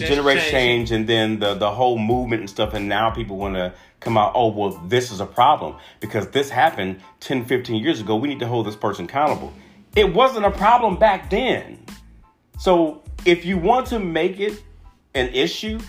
Generations 0.07 0.51
change 0.51 0.91
and 0.91 1.07
then 1.07 1.39
the, 1.39 1.53
the 1.53 1.69
whole 1.69 1.97
movement 1.97 2.41
and 2.41 2.49
stuff 2.49 2.73
and 2.73 2.87
now 2.87 3.09
people 3.09 3.37
want 3.37 3.55
to 3.55 3.73
come 3.99 4.17
out, 4.17 4.31
oh, 4.33 4.47
well, 4.47 4.69
this 4.87 5.11
is 5.11 5.19
a 5.19 5.25
problem 5.25 5.75
because 5.99 6.27
this 6.29 6.49
happened 6.49 7.01
10, 7.19 7.45
15 7.45 7.83
years 7.83 7.99
ago. 7.99 8.15
We 8.15 8.29
need 8.29 8.39
to 8.39 8.47
hold 8.47 8.65
this 8.65 8.77
person 8.77 9.05
accountable. 9.05 9.51
It 9.95 10.13
wasn't 10.13 10.45
a 10.45 10.51
problem 10.51 10.97
back 10.97 11.29
then. 11.29 11.85
So 12.57 13.03
if 13.25 13.43
you 13.43 13.57
want 13.57 13.87
to 13.87 13.99
make 13.99 14.39
it 14.39 14.63
an 15.15 15.27
issue 15.29 15.79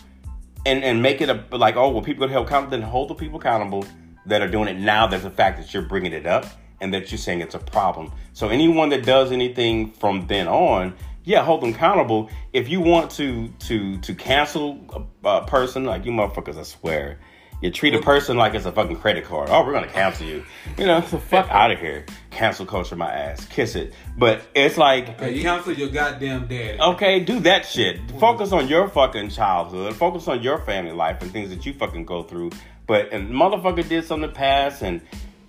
and, 0.66 0.82
and 0.82 1.00
make 1.00 1.20
it 1.20 1.28
a 1.28 1.44
like, 1.56 1.76
oh, 1.76 1.90
well, 1.90 2.02
people 2.02 2.24
are 2.24 2.28
held 2.28 2.46
accountable, 2.46 2.70
then 2.70 2.82
hold 2.82 3.10
the 3.10 3.14
people 3.14 3.38
accountable 3.38 3.84
that 4.26 4.42
are 4.42 4.48
doing 4.48 4.68
it 4.68 4.78
now. 4.78 5.06
There's 5.06 5.22
the 5.22 5.30
fact 5.30 5.58
that 5.58 5.72
you're 5.72 5.82
bringing 5.82 6.12
it 6.12 6.26
up 6.26 6.46
and 6.80 6.94
that 6.94 7.10
you're 7.10 7.18
saying 7.18 7.40
it's 7.40 7.54
a 7.54 7.58
problem. 7.58 8.12
So 8.32 8.48
anyone 8.48 8.88
that 8.90 9.04
does 9.04 9.32
anything 9.32 9.92
from 9.92 10.26
then 10.26 10.48
on, 10.48 10.94
yeah, 11.24 11.44
hold 11.44 11.62
them 11.62 11.70
accountable. 11.74 12.30
If 12.52 12.68
you 12.68 12.80
want 12.80 13.10
to 13.12 13.48
to 13.48 13.98
to 13.98 14.14
cancel 14.14 15.08
a, 15.24 15.28
a 15.28 15.46
person, 15.46 15.84
like 15.84 16.04
you 16.04 16.12
motherfuckers, 16.12 16.58
I 16.58 16.62
swear. 16.62 17.18
You 17.62 17.70
treat 17.70 17.94
a 17.94 18.00
person 18.00 18.38
like 18.38 18.54
it's 18.54 18.64
a 18.64 18.72
fucking 18.72 18.96
credit 18.96 19.26
card. 19.26 19.50
Oh, 19.50 19.66
we're 19.66 19.74
gonna 19.74 19.86
cancel 19.86 20.26
you. 20.26 20.44
You 20.78 20.86
know, 20.86 21.02
the 21.02 21.18
fuck 21.30 21.46
out 21.50 21.70
of 21.70 21.78
here. 21.78 22.06
Cancel 22.30 22.64
culture, 22.64 22.96
my 22.96 23.12
ass. 23.12 23.44
Kiss 23.44 23.74
it. 23.74 23.92
But 24.16 24.40
it's 24.54 24.78
like, 24.78 25.20
Hey, 25.20 25.42
counsel 25.42 25.74
your 25.74 25.90
goddamn 25.90 26.46
daddy. 26.46 26.80
Okay, 26.80 27.20
do 27.20 27.38
that 27.40 27.66
shit. 27.66 28.00
Focus 28.18 28.52
on 28.52 28.66
your 28.66 28.88
fucking 28.88 29.28
childhood. 29.28 29.94
Focus 29.94 30.26
on 30.26 30.42
your 30.42 30.58
family 30.62 30.92
life 30.92 31.20
and 31.20 31.30
things 31.30 31.50
that 31.50 31.66
you 31.66 31.74
fucking 31.74 32.06
go 32.06 32.22
through. 32.22 32.50
But 32.90 33.12
and 33.12 33.30
motherfucker 33.30 33.88
did 33.88 34.04
something 34.04 34.32
past 34.32 34.82
and 34.82 35.00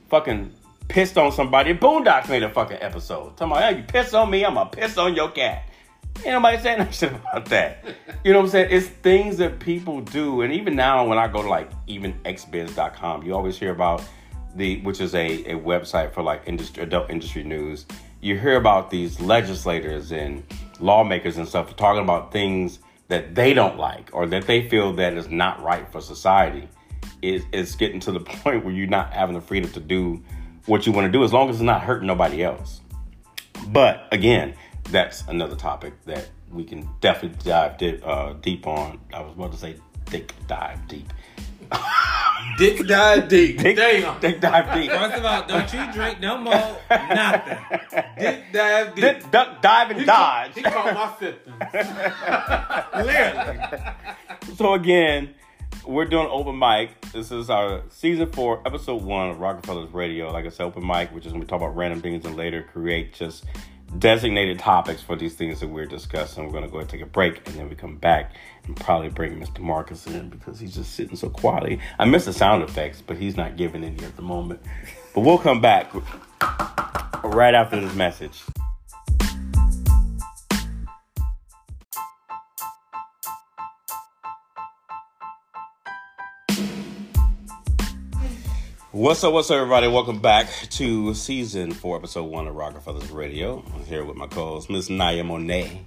fucking 0.10 0.54
pissed 0.88 1.18
on 1.18 1.32
somebody. 1.32 1.74
Boondocks 1.74 2.30
made 2.30 2.44
a 2.44 2.50
fucking 2.52 2.78
episode. 2.80 3.36
Talking 3.36 3.54
about, 3.54 3.64
hey, 3.64 3.78
you 3.80 3.84
pissed 3.84 4.14
on 4.14 4.30
me, 4.30 4.46
I'm 4.46 4.54
gonna 4.54 4.70
piss 4.70 4.96
on 5.00 5.16
your 5.16 5.32
cat. 5.32 5.68
Ain't 6.18 6.36
nobody 6.36 6.60
saying 6.60 6.78
that 6.78 6.94
shit 6.94 7.12
about 7.12 7.46
that. 7.46 7.84
You 8.24 8.32
know 8.32 8.38
what 8.38 8.46
I'm 8.46 8.52
saying? 8.52 8.68
It's 8.70 8.86
things 8.86 9.38
that 9.38 9.60
people 9.60 10.02
do. 10.02 10.42
And 10.44 10.54
even 10.54 10.76
now 10.76 11.08
when 11.08 11.18
I 11.18 11.28
go 11.28 11.42
to 11.42 11.50
like 11.50 11.72
even 11.88 12.14
xbiz.com, 12.26 13.24
you 13.24 13.34
always 13.34 13.58
hear 13.58 13.72
about 13.72 14.04
the 14.54 14.80
which 14.82 15.02
is 15.02 15.16
a, 15.16 15.44
a 15.46 15.56
website 15.56 16.14
for 16.14 16.22
like 16.22 16.44
industry 16.46 16.84
adult 16.84 17.10
industry 17.10 17.44
news. 17.44 17.88
You 18.20 18.38
hear 18.38 18.58
about 18.58 18.92
these 18.92 19.20
legislators 19.20 20.12
and 20.12 20.44
lawmakers 20.80 21.38
and 21.38 21.48
stuff 21.48 21.76
talking 21.76 22.04
about 22.04 22.32
things 22.32 22.78
that 23.08 23.34
they 23.34 23.56
don't 23.56 23.80
like 23.80 24.12
or 24.14 24.28
that 24.28 24.46
they 24.46 24.70
feel 24.70 24.94
that 24.94 25.16
is 25.16 25.28
not 25.28 25.60
right 25.64 25.92
for 25.92 26.02
society. 26.02 26.70
Is 27.22 27.44
it's 27.52 27.76
getting 27.76 28.00
to 28.02 28.12
the 28.12 28.20
point 28.44 28.66
where 28.66 28.74
you're 28.74 28.88
not 28.88 29.14
having 29.14 29.36
the 29.36 29.42
freedom 29.42 29.72
to 29.72 29.80
do 29.80 30.24
what 30.66 30.86
you 30.86 30.92
want 30.92 31.06
to 31.06 31.12
do 31.12 31.24
as 31.24 31.32
long 31.34 31.50
as 31.50 31.58
it's 31.58 31.64
not 31.64 31.82
hurting 31.82 32.08
nobody 32.08 32.44
else. 32.44 32.82
But 33.68 34.08
again, 34.12 34.56
that's 34.90 35.24
another 35.28 35.56
topic 35.56 35.94
that 36.06 36.30
we 36.52 36.64
can 36.64 36.88
definitely 37.00 37.38
dive 37.44 37.78
di- 37.78 38.02
uh, 38.02 38.34
deep 38.34 38.66
on. 38.68 39.00
I 39.14 39.22
was 39.22 39.34
about 39.34 39.52
to 39.54 39.58
say 39.58 39.76
thick 40.08 40.34
dive 40.48 40.88
deep. 40.88 41.12
Dick 42.58 42.86
dive 42.86 43.30
deep. 43.30 43.60
Dick, 43.60 43.78
Damn. 43.78 44.20
dick 44.20 44.42
dive 44.42 44.74
deep. 44.76 44.92
First 44.92 45.16
of 45.16 45.24
all, 45.26 45.48
don't 45.48 45.72
you 45.74 45.94
drink 45.94 46.20
no 46.20 46.38
more. 46.38 46.78
Nothing. 46.90 47.58
Dick 48.20 48.44
dive 48.52 48.96
deep. 48.96 49.02
Dick, 49.04 49.32
duck, 49.32 49.62
dive, 49.62 49.92
and 49.92 50.00
He 50.00 50.06
dodge. 50.06 50.54
Caught, 50.54 50.58
he 50.58 50.62
caught 50.64 50.94
my 50.94 51.16
symptoms. 51.20 51.56
Literally. 53.08 54.56
So 54.58 54.74
again, 54.74 55.34
we're 55.86 56.06
doing 56.06 56.28
open 56.30 56.58
mic. 56.58 57.02
This 57.12 57.32
is 57.32 57.50
our 57.50 57.84
season 57.90 58.32
four, 58.32 58.62
episode 58.66 59.02
one 59.02 59.30
of 59.30 59.38
Rockafellaz 59.38 59.94
Radio. 59.94 60.32
Like 60.32 60.46
I 60.46 60.50
said, 60.50 60.64
open 60.64 60.86
mic, 60.86 61.14
which 61.14 61.26
is 61.26 61.32
when 61.32 61.42
we 61.42 61.48
talk 61.48 61.62
about 61.62 61.76
random 61.76 62.02
things 62.02 62.26
and 62.26 62.36
later 62.36 62.64
create 62.64 63.14
just 63.14 63.46
designated 63.98 64.58
topics 64.58 65.02
for 65.02 65.16
these 65.16 65.36
things 65.36 65.60
that 65.60 65.68
we're 65.68 65.86
discussing. 65.86 66.46
We're 66.46 66.54
gonna 66.54 66.68
go 66.68 66.78
ahead 66.78 66.84
and 66.84 66.90
take 66.90 67.02
a 67.02 67.12
break 67.12 67.48
and 67.48 67.58
then 67.58 67.70
we 67.70 67.76
come 67.76 67.98
back 67.98 68.34
and 68.66 68.76
probably 68.76 69.10
bring 69.10 69.40
Mr. 69.40 69.60
Marcus 69.60 70.08
in 70.08 70.30
because 70.30 70.60
he's 70.60 70.76
just 70.76 70.94
sitting 70.94 71.16
so 71.16 71.30
quietly. 71.30 71.80
I 72.00 72.06
miss 72.06 72.26
the 72.26 72.34
sound 72.34 72.64
effects, 72.64 73.02
but 73.02 73.18
he's 73.18 73.36
not 73.36 73.58
giving 73.58 73.84
any 73.84 74.04
at 74.04 74.16
the 74.16 74.22
moment. 74.22 74.62
But 75.14 75.22
we'll 75.22 75.40
come 75.40 75.62
back 75.62 75.92
right 77.24 77.54
after 77.54 77.80
this 77.80 77.94
message. 77.96 78.44
What's 88.94 89.24
up, 89.24 89.32
what's 89.32 89.50
up, 89.50 89.56
everybody? 89.56 89.88
Welcome 89.88 90.20
back 90.20 90.50
to 90.72 91.14
season 91.14 91.72
four, 91.72 91.96
episode 91.96 92.26
one 92.26 92.46
of 92.48 92.56
Rockafellaz 92.56 93.14
Radio. 93.14 93.64
I'm 93.74 93.86
here 93.86 94.04
with 94.04 94.18
my 94.18 94.28
co-host, 94.28 94.70
Miss 94.70 94.90
Naya 94.90 95.24
Monet 95.24 95.86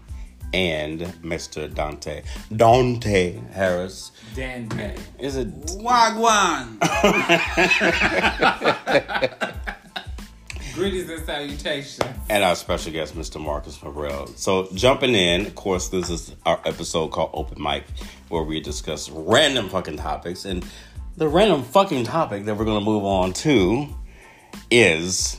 and 0.55 1.01
Mr. 1.23 1.73
Dante. 1.73 2.23
Dante 2.57 3.39
Harris. 3.53 4.13
Dante. 4.35 4.97
Is 5.19 5.37
it 5.37 5.55
Wagwan. 5.67 6.79
Greetings 10.75 11.11
and 11.11 11.25
salutations. 11.27 12.01
and 12.31 12.43
our 12.43 12.57
special 12.57 12.91
guest, 12.91 13.15
Mr. 13.15 13.39
Marcus 13.41 13.81
Morrell. 13.83 14.27
So, 14.29 14.69
jumping 14.75 15.15
in, 15.15 15.47
of 15.47 15.55
course, 15.55 15.89
this 15.89 16.09
is 16.09 16.35
our 16.47 16.59
episode 16.65 17.09
called 17.09 17.31
Open 17.35 17.63
Mic, 17.63 17.85
where 18.29 18.43
we 18.43 18.61
discuss 18.61 19.11
random 19.11 19.69
fucking 19.69 19.99
topics. 19.99 20.47
And 20.47 20.65
the 21.17 21.29
random 21.29 21.63
fucking 21.63 22.05
topic 22.05 22.45
that 22.45 22.57
we're 22.57 22.65
going 22.65 22.79
to 22.79 22.85
move 22.85 23.05
on 23.05 23.33
to 23.33 23.89
is 24.71 25.39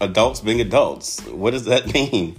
adults 0.00 0.40
being 0.40 0.60
adults. 0.60 1.24
What 1.26 1.52
does 1.52 1.64
that 1.64 1.92
mean? 1.94 2.36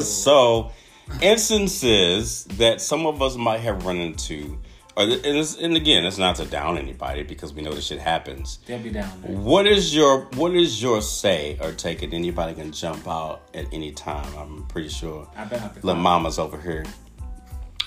so, 0.00 0.72
instances 1.20 2.44
that 2.44 2.80
some 2.80 3.06
of 3.06 3.20
us 3.20 3.36
might 3.36 3.58
have 3.60 3.84
run 3.84 3.96
into, 3.96 4.58
and, 4.96 5.12
it's, 5.12 5.56
and 5.56 5.76
again, 5.76 6.04
it's 6.04 6.18
not 6.18 6.36
to 6.36 6.44
down 6.46 6.78
anybody 6.78 7.22
because 7.22 7.52
we 7.52 7.62
know 7.62 7.72
this 7.72 7.86
shit 7.86 8.00
happens. 8.00 8.58
They'll 8.66 8.78
be 8.78 8.90
down 8.90 9.20
there. 9.22 9.36
What 9.36 9.66
is 9.66 9.94
your 9.94 10.22
what 10.34 10.54
is 10.54 10.82
your 10.82 11.02
say 11.02 11.56
or 11.60 11.72
take 11.72 12.02
it? 12.02 12.12
Anybody 12.12 12.54
can 12.54 12.72
jump 12.72 13.06
out 13.06 13.42
at 13.54 13.66
any 13.72 13.92
time. 13.92 14.34
I'm 14.36 14.66
pretty 14.66 14.88
sure. 14.88 15.28
I 15.36 15.44
bet 15.44 15.84
Little 15.84 16.00
mama's 16.00 16.38
over 16.38 16.60
here. 16.60 16.84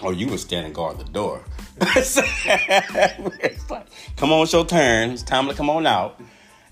Oh, 0.03 0.11
you 0.11 0.27
were 0.27 0.37
standing 0.37 0.73
guard 0.73 0.99
at 0.99 1.05
the 1.05 1.11
door. 1.11 1.43
come 4.17 4.31
on, 4.31 4.43
it's 4.43 4.53
your 4.53 4.65
turn. 4.65 5.11
It's 5.11 5.23
time 5.23 5.47
to 5.47 5.53
come 5.53 5.69
on 5.69 5.85
out. 5.85 6.19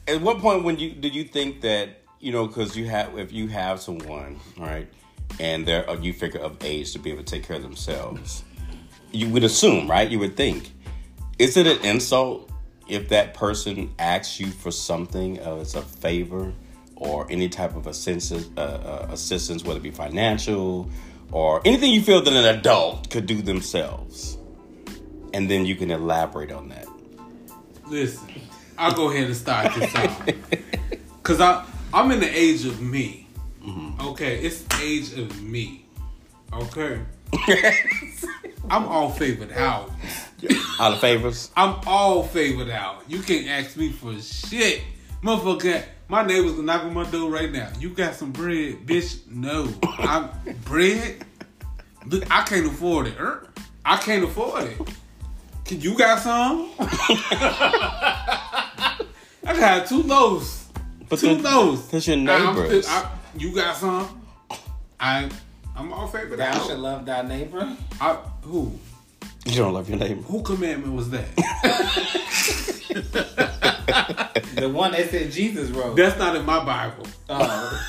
At 0.07 0.21
what 0.21 0.39
point 0.39 0.63
when 0.63 0.79
you 0.79 0.91
did 0.91 1.13
you 1.13 1.23
think 1.23 1.61
that 1.61 2.01
you 2.19 2.31
know 2.31 2.47
because 2.47 2.75
you 2.75 2.85
have 2.85 3.17
if 3.17 3.31
you 3.31 3.47
have 3.47 3.79
someone 3.81 4.39
right 4.57 4.87
and 5.39 5.65
they're 5.65 5.87
uh, 5.89 5.95
you 5.95 6.11
figure 6.13 6.39
of 6.39 6.57
age 6.63 6.93
to 6.93 6.99
be 6.99 7.11
able 7.11 7.23
to 7.23 7.31
take 7.31 7.43
care 7.43 7.57
of 7.57 7.61
themselves, 7.61 8.43
you 9.11 9.29
would 9.29 9.43
assume 9.43 9.89
right? 9.89 10.09
You 10.09 10.19
would 10.19 10.35
think 10.35 10.71
is 11.37 11.55
it 11.55 11.67
an 11.67 11.85
insult 11.85 12.49
if 12.87 13.09
that 13.09 13.35
person 13.35 13.93
asks 13.99 14.39
you 14.39 14.47
for 14.47 14.71
something 14.71 15.37
as 15.39 15.75
a 15.75 15.81
favor 15.81 16.51
or 16.95 17.25
any 17.29 17.47
type 17.47 17.75
of 17.75 17.87
assistance, 17.87 18.49
uh, 18.57 18.61
uh, 18.61 19.07
assistance, 19.11 19.63
whether 19.63 19.79
it 19.79 19.83
be 19.83 19.91
financial 19.91 20.89
or 21.31 21.61
anything 21.65 21.91
you 21.91 22.01
feel 22.01 22.21
that 22.21 22.33
an 22.33 22.57
adult 22.57 23.09
could 23.09 23.25
do 23.25 23.41
themselves? 23.41 24.37
And 25.33 25.49
then 25.49 25.65
you 25.65 25.75
can 25.75 25.91
elaborate 25.91 26.51
on 26.51 26.69
that. 26.69 26.87
Listen, 27.87 28.27
I'll 28.77 28.93
go 28.93 29.11
ahead 29.11 29.25
and 29.25 29.35
start 29.35 29.73
this 29.75 29.95
off. 29.95 30.27
Cause 31.23 31.39
I 31.39 31.65
I'm 31.93 32.11
in 32.11 32.19
the 32.19 32.29
age 32.29 32.65
of 32.65 32.81
me. 32.81 33.27
Mm-hmm. 33.63 34.07
Okay, 34.09 34.39
it's 34.39 34.63
age 34.79 35.13
of 35.17 35.41
me. 35.41 35.85
Okay. 36.53 37.01
I'm 38.69 38.85
all 38.85 39.09
favored 39.09 39.51
out. 39.51 39.91
Out 40.79 40.93
of 40.93 40.99
favors? 40.99 41.51
I'm 41.55 41.75
all 41.85 42.23
favored 42.23 42.69
out. 42.69 43.03
You 43.07 43.21
can't 43.21 43.47
ask 43.47 43.75
me 43.75 43.91
for 43.91 44.19
shit. 44.21 44.81
Motherfucker, 45.23 45.83
my 46.09 46.23
neighbors 46.25 46.51
gonna 46.53 46.63
knock 46.63 46.83
on 46.83 46.93
my 46.93 47.09
door 47.09 47.29
right 47.29 47.51
now. 47.51 47.69
You 47.79 47.89
got 47.91 48.15
some 48.15 48.31
bread, 48.31 48.85
bitch? 48.85 49.25
No. 49.27 49.69
I'm 49.99 50.29
bread? 50.65 51.23
Look, 52.05 52.29
I 52.31 52.41
can't 52.43 52.65
afford 52.67 53.07
it. 53.07 53.15
Er, 53.19 53.47
I 53.85 53.97
can't 53.97 54.23
afford 54.25 54.63
it. 54.63 54.77
Can 55.65 55.79
you 55.81 55.95
got 55.97 56.19
some? 56.19 56.71
I 56.79 59.05
got 59.45 59.87
two 59.87 60.01
loaves. 60.03 60.67
But 61.09 61.19
Two 61.19 61.35
the- 61.35 61.41
loaves. 61.43 61.87
That's 61.89 62.07
your 62.07 62.17
I'm- 62.17 62.25
neighbors. 62.55 62.87
I- 62.87 63.09
you 63.37 63.53
got 63.53 63.75
some? 63.77 64.21
I 64.99 65.29
I'm 65.75 65.93
all 65.93 66.07
favored 66.07 66.39
Thou 66.39 66.51
out. 66.51 66.65
should 66.67 66.79
love 66.79 67.05
thy 67.05 67.21
neighbor. 67.21 67.77
I, 68.01 68.13
who? 68.41 68.73
You 69.45 69.55
don't 69.55 69.73
love 69.73 69.89
your 69.89 69.97
neighbor. 69.97 70.21
Who 70.23 70.41
commandment 70.43 70.93
was 70.93 71.09
that? 71.11 71.25
The 74.59 74.69
one 74.69 74.91
that 74.91 75.09
said 75.09 75.31
Jesus 75.31 75.69
wrote. 75.69 75.95
That's 75.95 76.17
not 76.17 76.35
in 76.35 76.45
my 76.45 76.63
Bible. 76.63 77.07
Oh, 77.29 77.87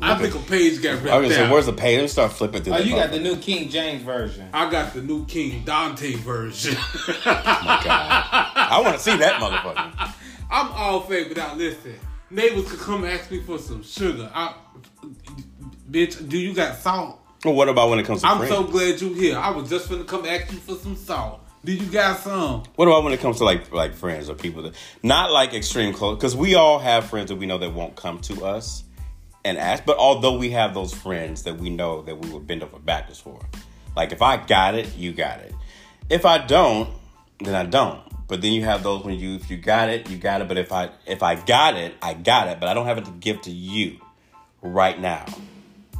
I 0.00 0.16
think 0.16 0.34
a 0.34 0.38
page 0.38 0.82
got 0.82 0.90
I 0.90 0.94
was 0.94 1.02
ripped 1.02 1.04
gonna 1.04 1.30
say, 1.30 1.44
out. 1.44 1.52
where's 1.52 1.66
the 1.66 1.72
page? 1.72 1.96
Let 1.96 2.02
me 2.02 2.08
start 2.08 2.32
flipping 2.32 2.62
through 2.62 2.74
oh, 2.74 2.78
the 2.78 2.86
you 2.86 2.94
got 2.94 3.10
the 3.10 3.18
new 3.18 3.36
King 3.36 3.68
James 3.68 4.02
version. 4.02 4.48
I 4.52 4.70
got 4.70 4.94
the 4.94 5.02
new 5.02 5.26
King 5.26 5.64
Dante 5.64 6.14
version. 6.14 6.76
Oh, 7.08 7.62
my 7.64 7.80
God, 7.82 8.52
I 8.54 8.80
want 8.82 8.96
to 8.96 9.02
see 9.02 9.16
that 9.16 9.40
motherfucker. 9.40 10.14
I'm 10.50 10.70
all 10.72 11.00
favored 11.00 11.38
out. 11.38 11.58
Listen, 11.58 11.94
neighbors 12.30 12.70
could 12.70 12.80
come 12.80 13.04
ask 13.04 13.30
me 13.30 13.42
for 13.42 13.58
some 13.58 13.82
sugar. 13.82 14.30
I, 14.32 14.54
bitch, 15.90 16.28
do 16.28 16.38
you 16.38 16.54
got 16.54 16.76
salt? 16.76 17.20
Well, 17.46 17.54
what 17.54 17.68
about 17.68 17.90
when 17.90 18.00
it 18.00 18.06
comes 18.06 18.22
to 18.22 18.26
I'm 18.26 18.38
friends? 18.38 18.52
so 18.52 18.64
glad 18.64 19.00
you 19.00 19.14
here. 19.14 19.38
I 19.38 19.50
was 19.50 19.70
just 19.70 19.88
finna 19.88 20.04
come 20.04 20.26
ask 20.26 20.52
you 20.52 20.58
for 20.58 20.74
some 20.74 20.96
salt. 20.96 21.40
Do 21.64 21.72
you 21.72 21.86
got 21.86 22.18
some? 22.18 22.64
What 22.74 22.88
about 22.88 23.04
when 23.04 23.12
it 23.12 23.20
comes 23.20 23.38
to 23.38 23.44
like 23.44 23.72
like 23.72 23.94
friends 23.94 24.28
or 24.28 24.34
people 24.34 24.64
that 24.64 24.74
not 25.04 25.30
like 25.30 25.54
extreme 25.54 25.94
close? 25.94 26.16
Because 26.16 26.34
we 26.34 26.56
all 26.56 26.80
have 26.80 27.08
friends 27.08 27.28
that 27.28 27.36
we 27.36 27.46
know 27.46 27.58
that 27.58 27.72
won't 27.72 27.94
come 27.94 28.18
to 28.22 28.44
us 28.44 28.82
and 29.44 29.58
ask. 29.58 29.84
But 29.84 29.96
although 29.96 30.36
we 30.36 30.50
have 30.50 30.74
those 30.74 30.92
friends 30.92 31.44
that 31.44 31.56
we 31.56 31.70
know 31.70 32.02
that 32.02 32.18
we 32.18 32.28
would 32.30 32.48
bend 32.48 32.64
over 32.64 32.80
backwards 32.80 33.20
for, 33.20 33.40
like 33.94 34.10
if 34.10 34.22
I 34.22 34.38
got 34.44 34.74
it, 34.74 34.96
you 34.96 35.12
got 35.12 35.38
it. 35.38 35.54
If 36.10 36.26
I 36.26 36.44
don't, 36.44 36.90
then 37.38 37.54
I 37.54 37.64
don't. 37.64 38.00
But 38.26 38.42
then 38.42 38.54
you 38.54 38.64
have 38.64 38.82
those 38.82 39.04
when 39.04 39.20
you 39.20 39.36
if 39.36 39.48
you 39.52 39.56
got 39.56 39.88
it, 39.88 40.10
you 40.10 40.18
got 40.18 40.40
it. 40.40 40.48
But 40.48 40.58
if 40.58 40.72
I 40.72 40.90
if 41.06 41.22
I 41.22 41.36
got 41.36 41.76
it, 41.76 41.94
I 42.02 42.14
got 42.14 42.48
it. 42.48 42.58
But 42.58 42.68
I 42.68 42.74
don't 42.74 42.86
have 42.86 42.98
it 42.98 43.04
to 43.04 43.12
give 43.12 43.40
to 43.42 43.52
you 43.52 44.00
right 44.62 45.00
now. 45.00 45.26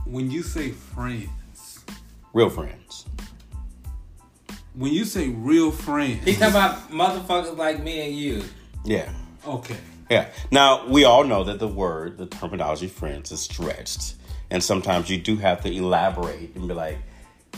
When 0.04 0.30
you 0.30 0.44
say 0.44 0.70
friends, 0.70 1.28
Real 2.36 2.50
friends. 2.50 3.06
when 4.74 4.92
you 4.92 5.06
say 5.06 5.30
real 5.30 5.70
friends, 5.70 6.22
He's 6.22 6.38
talking 6.38 6.54
about 6.54 6.90
motherfuckers 6.90 7.56
like 7.56 7.82
me 7.82 8.06
and 8.08 8.14
you. 8.14 8.44
Yeah. 8.84 9.10
okay. 9.46 9.78
Yeah. 10.10 10.28
Now 10.50 10.86
we 10.86 11.04
all 11.04 11.24
know 11.24 11.44
that 11.44 11.60
the 11.60 11.66
word, 11.66 12.18
the 12.18 12.26
terminology 12.26 12.88
"friends" 12.88 13.32
is 13.32 13.40
stretched, 13.40 14.16
and 14.50 14.62
sometimes 14.62 15.08
you 15.08 15.16
do 15.16 15.36
have 15.38 15.62
to 15.62 15.72
elaborate 15.72 16.54
and 16.56 16.68
be 16.68 16.74
like, 16.74 16.98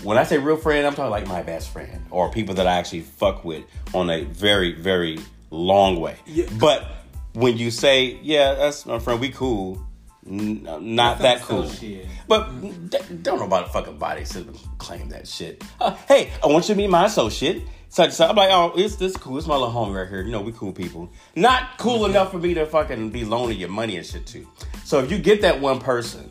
when 0.04 0.16
I 0.16 0.22
say 0.22 0.38
real 0.38 0.56
friend, 0.56 0.86
I'm 0.86 0.94
talking 0.94 1.10
like 1.10 1.26
my 1.26 1.42
best 1.42 1.70
friend 1.70 2.06
or 2.12 2.30
people 2.30 2.54
that 2.54 2.68
I 2.68 2.74
actually 2.74 3.00
fuck 3.00 3.44
with 3.44 3.64
on 3.92 4.08
a 4.10 4.22
very, 4.26 4.74
very 4.74 5.18
long 5.50 5.98
way. 5.98 6.18
Yeah. 6.24 6.46
But 6.56 6.86
when 7.32 7.58
you 7.58 7.72
say, 7.72 8.20
"Yeah, 8.22 8.54
that's 8.54 8.86
my 8.86 9.00
friend, 9.00 9.20
we 9.20 9.30
cool," 9.30 9.84
n- 10.28 10.94
not 10.96 11.18
that 11.20 11.40
cool. 11.42 11.62
associate. 11.62 12.06
But 12.26 12.60
d- 12.90 12.98
don't 13.22 13.38
know 13.38 13.46
about 13.46 13.72
fucking 13.72 13.98
body 13.98 14.24
to 14.26 14.44
claim 14.78 15.08
that 15.10 15.26
shit. 15.26 15.64
Uh, 15.80 15.94
hey, 16.06 16.30
I 16.42 16.46
want 16.46 16.68
you 16.68 16.74
to 16.74 16.78
meet 16.78 16.90
my 16.90 17.06
associate. 17.06 17.62
Such, 17.90 18.12
such. 18.12 18.28
I'm 18.28 18.36
like, 18.36 18.50
oh, 18.50 18.72
it's 18.76 18.96
this 18.96 19.16
cool. 19.16 19.38
It's 19.38 19.46
my 19.46 19.56
little 19.56 19.72
homie 19.72 19.96
right 19.96 20.08
here. 20.08 20.22
You 20.22 20.30
know, 20.30 20.42
we 20.42 20.52
cool 20.52 20.72
people. 20.72 21.10
Not 21.34 21.78
cool 21.78 22.04
enough 22.04 22.30
for 22.30 22.38
me 22.38 22.52
to 22.54 22.66
fucking 22.66 23.10
be 23.10 23.24
loaning 23.24 23.58
your 23.58 23.70
money 23.70 23.96
and 23.96 24.04
shit 24.04 24.26
too. 24.26 24.46
So 24.84 24.98
if 24.98 25.10
you 25.10 25.18
get 25.18 25.40
that 25.40 25.60
one 25.60 25.80
person, 25.80 26.30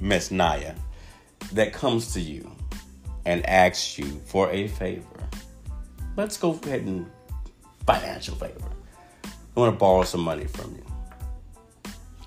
Miss 0.00 0.30
Naya, 0.30 0.74
that 1.52 1.72
comes 1.72 2.14
to 2.14 2.20
you 2.20 2.50
and 3.26 3.44
asks 3.46 3.98
you 3.98 4.20
for 4.24 4.50
a 4.50 4.68
favor, 4.68 5.28
let's 6.16 6.36
go 6.38 6.58
ahead 6.64 6.82
and 6.82 7.10
financial 7.86 8.34
favor. 8.36 8.70
I 9.24 9.60
want 9.60 9.74
to 9.74 9.78
borrow 9.78 10.04
some 10.04 10.22
money 10.22 10.46
from 10.46 10.74
you. 10.74 10.83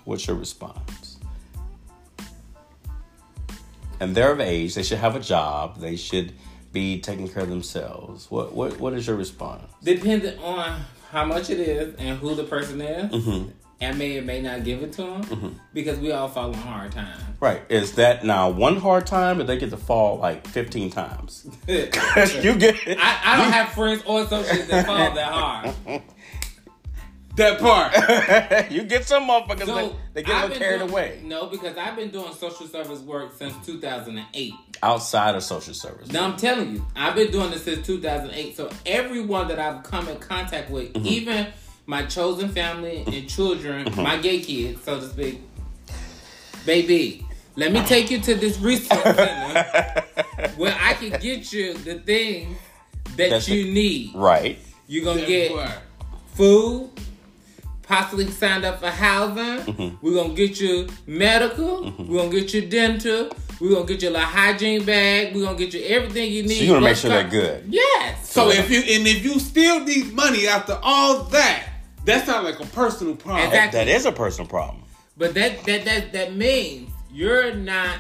What's 0.07 0.25
your 0.25 0.37
response? 0.37 1.17
and 3.99 4.15
they're 4.15 4.31
of 4.31 4.39
age. 4.39 4.75
They 4.75 4.83
should 4.83 4.99
have 4.99 5.15
a 5.15 5.19
job. 5.19 5.79
They 5.79 5.95
should 5.95 6.31
be 6.71 7.01
taking 7.01 7.27
care 7.27 7.43
of 7.43 7.49
themselves. 7.49 8.29
What 8.31 8.53
what 8.53 8.79
what 8.79 8.93
is 8.93 9.07
your 9.07 9.15
response? 9.15 9.63
Depending 9.83 10.37
on 10.39 10.81
how 11.11 11.25
much 11.25 11.49
it 11.49 11.59
is 11.59 11.95
and 11.95 12.17
who 12.19 12.35
the 12.35 12.43
person 12.43 12.79
is, 12.81 13.11
Mm-hmm. 13.11 13.49
I 13.79 13.91
may 13.91 14.17
or 14.17 14.23
may 14.23 14.41
not 14.41 14.63
give 14.63 14.81
it 14.81 14.93
to 14.93 15.03
them 15.03 15.59
because 15.71 15.99
we 15.99 16.11
all 16.11 16.27
fall 16.27 16.47
on 16.47 16.53
hard 16.55 16.91
times. 16.91 17.21
Right. 17.39 17.61
Is 17.69 17.93
that 17.93 18.25
now 18.25 18.49
one 18.49 18.77
hard 18.77 19.05
time, 19.05 19.39
or 19.39 19.43
they 19.43 19.57
get 19.57 19.69
to 19.69 19.77
fall 19.77 20.17
like 20.17 20.47
fifteen 20.47 20.89
times? 20.89 21.47
I, 21.67 21.71
you 22.41 22.55
get. 22.55 22.75
It. 22.87 22.97
I 22.99 23.37
don't 23.37 23.51
have 23.51 23.69
friends 23.69 24.01
or 24.07 24.23
associates 24.23 24.67
that 24.69 24.85
fall 24.87 25.13
that 25.13 25.31
hard. 25.31 25.75
That 27.37 27.59
part. 27.59 28.71
you 28.71 28.83
get 28.83 29.05
some 29.07 29.27
motherfuckers 29.27 29.65
So, 29.65 29.75
that 29.75 29.93
they 30.13 30.23
get 30.23 30.31
a 30.33 30.37
I've 30.37 30.43
little 30.49 30.57
carried 30.57 30.77
doing- 30.79 30.91
away 30.91 31.21
No, 31.23 31.45
because 31.47 31.77
I've 31.77 31.95
been 31.95 32.09
doing 32.09 32.33
social 32.33 32.67
service 32.67 32.99
work 33.01 33.33
since 33.37 33.53
2008. 33.65 34.53
outside 34.83 35.35
of 35.35 35.43
social 35.43 35.73
service. 35.73 36.11
Now 36.11 36.25
I'm 36.25 36.35
telling 36.37 36.73
you, 36.73 36.85
I've 36.95 37.15
been 37.15 37.31
doing 37.31 37.51
this 37.51 37.63
since 37.63 37.85
2008. 37.85 38.57
So 38.57 38.69
everyone 38.85 39.47
that 39.49 39.59
I've 39.59 39.83
come 39.83 40.09
in 40.09 40.17
contact 40.19 40.69
with, 40.69 40.93
Mm-hmm. 40.93 41.05
even 41.07 41.47
my 41.85 42.05
chosen 42.05 42.49
family 42.49 43.03
and 43.07 43.29
children, 43.29 43.85
Mm-hmm. 43.85 44.01
my 44.01 44.17
gay 44.17 44.39
kids, 44.41 44.83
so 44.83 44.99
to 44.99 45.07
speak, 45.07 45.41
baby, 46.65 47.25
let 47.55 47.71
me 47.71 47.81
take 47.83 48.11
you 48.11 48.19
to 48.19 48.35
this 48.35 48.59
resource 48.59 49.01
center 49.03 50.03
where 50.57 50.75
I 50.79 50.93
can 50.93 51.19
get 51.19 51.51
you 51.53 51.73
the 51.75 51.95
things 51.99 52.57
that 53.15 53.29
That's 53.29 53.47
you 53.49 53.63
the- 53.65 53.73
need. 53.73 54.15
Right. 54.15 54.59
You're 54.87 55.03
gonna 55.05 55.25
get 55.25 55.51
part. 55.53 55.71
food, 56.35 56.91
possibly 57.87 58.29
signed 58.29 58.65
up 58.65 58.79
for 58.79 58.89
housing. 58.89 59.73
Mm-hmm. 59.73 60.05
We're 60.05 60.13
gonna 60.21 60.33
get 60.33 60.59
you 60.59 60.87
medical. 61.05 61.91
We're 61.97 62.19
gonna 62.23 62.31
get 62.31 62.53
you 62.53 62.67
dental. 62.67 63.29
We're 63.59 63.73
gonna 63.73 63.85
get 63.85 64.01
you 64.03 64.13
a 64.15 64.19
hygiene 64.19 64.85
bag. 64.85 65.35
We're 65.35 65.45
gonna 65.45 65.57
get 65.57 65.73
you 65.73 65.83
everything 65.85 66.31
you 66.31 66.43
need. 66.43 66.57
So 66.59 66.63
you 66.63 66.71
want 66.71 66.83
to 66.83 66.89
make 66.89 66.97
sure 66.97 67.09
they're 67.09 67.29
good. 67.29 67.63
Yes. 67.69 68.29
So 68.29 68.49
if 68.49 68.69
you 68.69 68.79
and 68.79 69.07
if 69.07 69.23
you 69.23 69.39
still 69.39 69.79
need 69.83 70.13
money 70.13 70.47
after 70.47 70.77
all 70.83 71.23
that, 71.25 71.67
that's 72.05 72.27
not 72.27 72.43
like 72.43 72.59
a 72.59 72.65
personal 72.67 73.15
problem. 73.15 73.45
Exactly. 73.47 73.79
That 73.79 73.87
is 73.87 74.05
a 74.05 74.11
personal 74.11 74.47
problem. 74.47 74.83
But 75.17 75.33
that 75.33 75.63
that 75.63 75.85
that 75.85 76.13
that 76.13 76.35
means 76.35 76.91
you're 77.11 77.53
not 77.55 77.97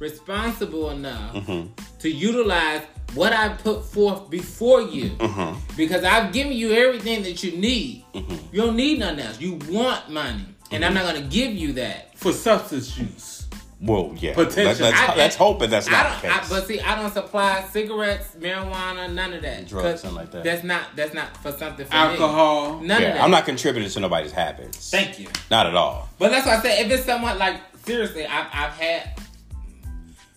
responsible 0.00 0.90
enough 0.90 1.34
Mm-hmm. 1.34 1.66
to 2.00 2.10
utilize 2.10 2.82
what 3.14 3.32
I 3.32 3.48
put 3.50 3.84
forth 3.84 4.30
before 4.30 4.82
you. 4.82 5.10
Mm-hmm. 5.10 5.76
Because 5.76 6.04
I've 6.04 6.32
given 6.32 6.52
you 6.52 6.72
everything 6.72 7.22
that 7.24 7.42
you 7.42 7.56
need. 7.56 8.04
Mm-hmm. 8.14 8.54
You 8.54 8.62
don't 8.62 8.76
need 8.76 8.98
nothing 8.98 9.20
else. 9.20 9.40
You 9.40 9.58
want 9.68 10.10
money. 10.10 10.46
And 10.72 10.84
I'm 10.84 10.94
not 10.94 11.04
gonna 11.04 11.26
give 11.26 11.52
you 11.52 11.72
that. 11.74 12.16
For 12.16 12.32
substance 12.32 12.96
use. 12.96 13.36
Well, 13.82 14.14
yeah. 14.18 14.34
Potential. 14.34 14.64
Let's, 14.66 14.80
let's, 14.80 15.00
I- 15.00 15.16
let's 15.16 15.36
hope 15.36 15.58
that 15.60 15.70
that's 15.70 15.88
I 15.88 15.92
not 15.92 16.22
don't, 16.22 16.22
the 16.22 16.28
I, 16.28 16.48
but 16.50 16.66
see, 16.66 16.80
I 16.80 17.00
don't 17.00 17.10
supply 17.12 17.62
cigarettes, 17.72 18.36
marijuana, 18.38 19.10
none 19.12 19.32
of 19.32 19.40
that. 19.42 19.66
Drugs, 19.68 20.02
something 20.02 20.16
like 20.16 20.30
that. 20.32 20.44
That's 20.44 20.62
not 20.62 20.82
that's 20.94 21.14
not 21.14 21.34
for 21.38 21.50
something 21.52 21.86
for 21.86 21.92
me. 21.92 21.98
Alcohol. 21.98 22.80
None 22.80 23.02
of 23.02 23.08
that. 23.14 23.20
I'm 23.22 23.30
not 23.30 23.46
contributing 23.46 23.88
to 23.90 24.00
nobody's 24.00 24.32
habits. 24.32 24.90
Thank 24.90 25.18
you. 25.18 25.28
Not 25.50 25.66
at 25.66 25.74
all. 25.74 26.10
But 26.18 26.30
that's 26.30 26.46
why 26.46 26.56
I 26.58 26.60
said 26.60 26.84
if 26.84 26.92
it's 26.92 27.04
someone 27.06 27.38
like 27.38 27.56
seriously, 27.86 28.26
I've 28.26 28.46
I've 28.52 28.72
had 28.78 29.18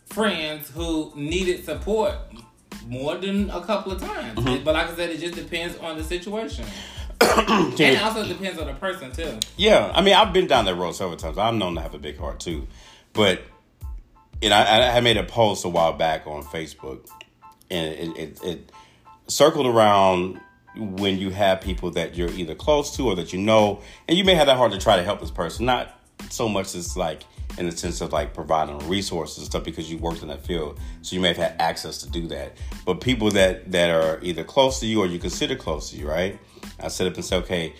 friends 0.05 0.69
who 0.69 1.11
needed 1.15 1.65
support 1.65 2.13
more 2.87 3.15
than 3.15 3.49
a 3.49 3.61
couple 3.61 3.91
of 3.91 4.01
times. 4.01 4.39
Mm-hmm. 4.39 4.63
But 4.63 4.75
like 4.75 4.89
I 4.91 4.95
said, 4.95 5.09
it 5.09 5.19
just 5.19 5.35
depends 5.35 5.77
on 5.77 5.97
the 5.97 6.03
situation. 6.03 6.65
and 7.21 7.79
it 7.79 8.01
also 8.01 8.25
depends 8.25 8.59
on 8.59 8.67
the 8.67 8.73
person 8.73 9.11
too. 9.11 9.39
Yeah, 9.57 9.91
I 9.93 10.01
mean, 10.01 10.13
I've 10.13 10.33
been 10.33 10.47
down 10.47 10.65
that 10.65 10.75
road 10.75 10.93
several 10.93 11.17
times. 11.17 11.37
I'm 11.37 11.57
known 11.57 11.75
to 11.75 11.81
have 11.81 11.93
a 11.93 11.99
big 11.99 12.17
heart 12.17 12.39
too, 12.39 12.67
but 13.13 13.41
you 14.41 14.49
know, 14.49 14.55
I, 14.55 14.97
I 14.97 14.99
made 14.99 15.17
a 15.17 15.23
post 15.23 15.63
a 15.63 15.69
while 15.69 15.93
back 15.93 16.27
on 16.27 16.43
Facebook, 16.43 17.07
and 17.69 17.93
it, 17.93 18.17
it, 18.17 18.43
it 18.43 18.71
circled 19.27 19.67
around 19.67 20.39
when 20.75 21.17
you 21.17 21.29
have 21.29 21.61
people 21.61 21.91
that 21.91 22.15
you're 22.15 22.31
either 22.31 22.55
close 22.55 22.95
to 22.97 23.07
or 23.07 23.15
that 23.15 23.31
you 23.31 23.39
know, 23.39 23.81
and 24.07 24.17
you 24.17 24.23
may 24.23 24.35
have 24.35 24.47
that 24.47 24.57
heart 24.57 24.71
to 24.73 24.77
try 24.79 24.97
to 24.97 25.03
help 25.03 25.21
this 25.21 25.31
person. 25.31 25.65
Not 25.65 25.97
so 26.29 26.49
much 26.49 26.75
as 26.75 26.97
like 26.97 27.23
in 27.57 27.65
the 27.65 27.71
sense 27.75 28.01
of 28.01 28.11
like 28.11 28.33
providing 28.33 28.77
resources 28.87 29.37
and 29.39 29.45
stuff 29.45 29.63
because 29.63 29.91
you 29.91 29.97
worked 29.97 30.21
in 30.21 30.27
that 30.29 30.45
field, 30.45 30.79
so 31.01 31.15
you 31.15 31.21
may 31.21 31.29
have 31.29 31.37
had 31.37 31.55
access 31.59 31.99
to 31.99 32.09
do 32.09 32.27
that. 32.27 32.57
But 32.85 33.01
people 33.01 33.31
that 33.31 33.71
that 33.71 33.89
are 33.89 34.19
either 34.21 34.43
close 34.43 34.79
to 34.79 34.85
you 34.85 35.01
or 35.01 35.07
you 35.07 35.19
consider 35.19 35.55
close 35.55 35.91
to 35.91 35.97
you, 35.97 36.07
right? 36.07 36.39
I 36.79 36.87
sit 36.87 37.07
up 37.07 37.15
and 37.15 37.25
say, 37.25 37.37
okay, 37.37 37.73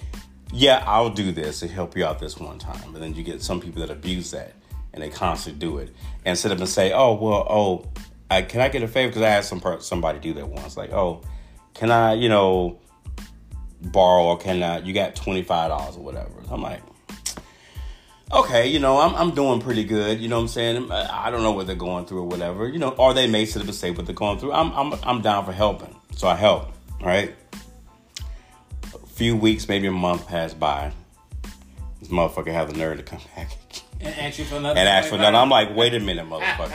yeah, 0.51 0.83
I'll 0.85 1.09
do 1.09 1.31
this 1.31 1.61
to 1.61 1.67
help 1.67 1.97
you 1.97 2.05
out 2.05 2.19
this 2.19 2.37
one 2.37 2.59
time. 2.59 2.93
And 2.93 3.01
then 3.01 3.15
you 3.15 3.23
get 3.23 3.41
some 3.41 3.59
people 3.59 3.81
that 3.81 3.89
abuse 3.89 4.31
that 4.31 4.53
and 4.93 5.01
they 5.01 5.09
constantly 5.09 5.59
do 5.59 5.77
it. 5.79 5.95
And 6.25 6.37
sit 6.37 6.51
up 6.51 6.59
and 6.59 6.69
say, 6.69 6.91
oh, 6.93 7.15
well, 7.15 7.47
oh, 7.49 7.91
I, 8.29 8.43
can 8.43 8.61
I 8.61 8.69
get 8.69 8.83
a 8.83 8.87
favor? 8.87 9.09
Because 9.09 9.23
I 9.23 9.29
had 9.29 9.45
some 9.45 9.61
somebody 9.79 10.19
do 10.19 10.33
that 10.35 10.47
once. 10.47 10.77
Like, 10.77 10.91
oh, 10.91 11.21
can 11.73 11.89
I, 11.89 12.13
you 12.13 12.29
know, 12.29 12.79
borrow 13.81 14.25
or 14.25 14.37
can 14.37 14.61
I, 14.61 14.79
you 14.79 14.93
got 14.93 15.15
$25 15.15 15.97
or 15.97 16.01
whatever. 16.01 16.31
I'm 16.49 16.61
like, 16.61 16.81
okay, 18.33 18.67
you 18.67 18.79
know, 18.79 18.99
I'm, 18.99 19.15
I'm 19.15 19.31
doing 19.35 19.61
pretty 19.61 19.83
good. 19.83 20.19
You 20.19 20.27
know 20.27 20.35
what 20.37 20.43
I'm 20.43 20.47
saying? 20.49 20.77
Um, 20.77 20.91
I 20.91 21.29
don't 21.31 21.43
know 21.43 21.51
what 21.51 21.67
they're 21.67 21.75
going 21.75 22.05
through 22.05 22.19
or 22.21 22.27
whatever. 22.27 22.67
You 22.67 22.79
know, 22.79 22.89
or 22.89 23.13
they 23.13 23.27
may 23.27 23.45
sit 23.45 23.61
up 23.61 23.67
and 23.67 23.75
say 23.75 23.91
what 23.91 24.05
they're 24.05 24.15
going 24.15 24.39
through. 24.39 24.53
I'm, 24.53 24.71
I'm, 24.73 24.99
I'm 25.03 25.21
down 25.21 25.45
for 25.45 25.51
helping. 25.51 25.95
So 26.15 26.27
I 26.27 26.35
help, 26.35 26.71
right? 27.01 27.35
A 28.93 29.07
few 29.07 29.35
weeks, 29.35 29.67
maybe 29.67 29.87
a 29.87 29.91
month 29.91 30.27
passed 30.27 30.59
by. 30.59 30.91
This 31.99 32.09
motherfucker 32.09 32.51
had 32.51 32.69
the 32.69 32.73
nerve 32.77 32.97
to 32.97 33.03
come 33.03 33.19
back 33.35 33.55
And 34.01 34.13
ask 34.19 34.37
you 34.39 34.45
for 34.45 34.55
another. 34.57 34.77
and 34.79 34.89
ask 34.89 35.05
for 35.05 35.15
25. 35.15 35.19
nothing. 35.33 35.35
I'm 35.41 35.49
like, 35.49 35.75
wait 35.75 35.93
a 35.93 35.99
minute, 35.99 36.25
motherfucker. 36.29 36.69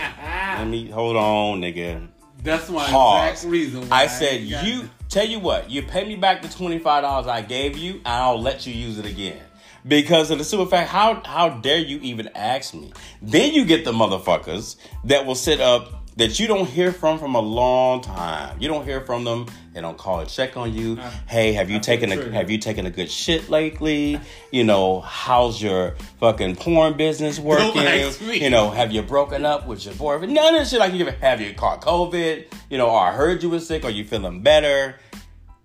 Let 0.58 0.66
me 0.66 0.88
hold 0.90 1.16
on, 1.16 1.60
nigga. 1.60 2.08
That's 2.42 2.68
my 2.70 2.86
Pause. 2.86 3.30
exact 3.32 3.50
reason. 3.50 3.88
Why 3.88 4.02
I 4.04 4.06
said, 4.06 4.42
you 4.42 4.88
tell 5.08 5.26
you 5.26 5.40
what, 5.40 5.70
you 5.70 5.82
pay 5.82 6.06
me 6.06 6.14
back 6.14 6.40
the 6.40 6.48
twenty 6.48 6.78
five 6.78 7.02
dollars 7.02 7.26
I 7.26 7.42
gave 7.42 7.76
you, 7.76 7.94
and 7.94 8.06
I'll 8.06 8.40
let 8.40 8.64
you 8.64 8.72
use 8.72 8.96
it 8.98 9.06
again. 9.06 9.40
Because 9.88 10.30
of 10.30 10.38
the 10.38 10.44
simple 10.44 10.66
fact, 10.66 10.90
how 10.90 11.22
how 11.24 11.48
dare 11.48 11.78
you 11.78 11.98
even 12.02 12.28
ask 12.34 12.74
me? 12.74 12.92
Then 13.22 13.54
you 13.54 13.64
get 13.64 13.84
the 13.84 13.92
motherfuckers 13.92 14.76
that 15.04 15.24
will 15.24 15.34
sit 15.34 15.60
up 15.60 16.04
that 16.18 16.40
you 16.40 16.48
don't 16.48 16.66
hear 16.66 16.92
from 16.92 17.16
from 17.18 17.36
a 17.36 17.40
long 17.40 18.00
time. 18.00 18.56
You 18.60 18.68
don't 18.68 18.84
hear 18.84 19.00
from 19.00 19.22
them. 19.24 19.46
They 19.72 19.80
don't 19.80 19.96
call 19.96 20.18
and 20.18 20.28
check 20.28 20.56
on 20.56 20.74
you. 20.74 20.96
hey, 21.28 21.52
have 21.52 21.70
you 21.70 21.78
taken 21.78 22.10
a 22.10 22.16
true. 22.16 22.30
have 22.30 22.50
you 22.50 22.58
taken 22.58 22.86
a 22.86 22.90
good 22.90 23.08
shit 23.08 23.48
lately? 23.48 24.20
You 24.50 24.64
know, 24.64 25.00
how's 25.00 25.62
your 25.62 25.94
fucking 26.18 26.56
porn 26.56 26.96
business 26.96 27.38
working? 27.38 27.82
me. 28.26 28.42
You 28.42 28.50
know, 28.50 28.70
have 28.70 28.90
you 28.90 29.02
broken 29.02 29.44
up 29.46 29.68
with 29.68 29.84
your 29.86 29.94
boyfriend? 29.94 30.34
None 30.34 30.56
of 30.56 30.62
the 30.62 30.68
shit 30.68 30.80
like 30.80 30.92
you 30.92 31.06
have 31.06 31.40
you 31.40 31.54
caught 31.54 31.80
COVID? 31.82 32.46
You 32.68 32.78
know, 32.78 32.90
or 32.90 33.00
I 33.00 33.12
heard 33.12 33.42
you 33.42 33.50
were 33.50 33.60
sick, 33.60 33.84
or 33.84 33.90
you 33.90 34.04
feeling 34.04 34.42
better? 34.42 34.96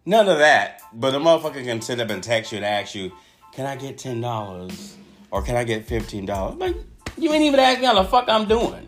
None 0.05 0.29
of 0.29 0.37
that. 0.37 0.81
But 0.93 1.15
a 1.15 1.17
motherfucker 1.17 1.63
can 1.63 1.81
sit 1.81 1.99
up 1.99 2.11
and 2.11 2.21
text 2.21 2.51
you 2.51 2.57
and 2.57 2.65
ask 2.65 2.93
you, 2.93 3.11
"Can 3.55 3.65
I 3.65 3.75
get 3.75 3.97
ten 3.97 4.21
dollars? 4.21 4.95
Or 5.31 5.41
can 5.41 5.55
I 5.55 5.63
get 5.63 5.85
fifteen 5.85 6.25
dollars?" 6.25 6.55
Like, 6.57 6.75
you 7.17 7.31
ain't 7.33 7.43
even 7.43 7.59
ask 7.59 7.79
me 7.79 7.85
how 7.85 7.93
the 7.95 8.03
fuck 8.05 8.25
I'm 8.29 8.47
doing. 8.47 8.87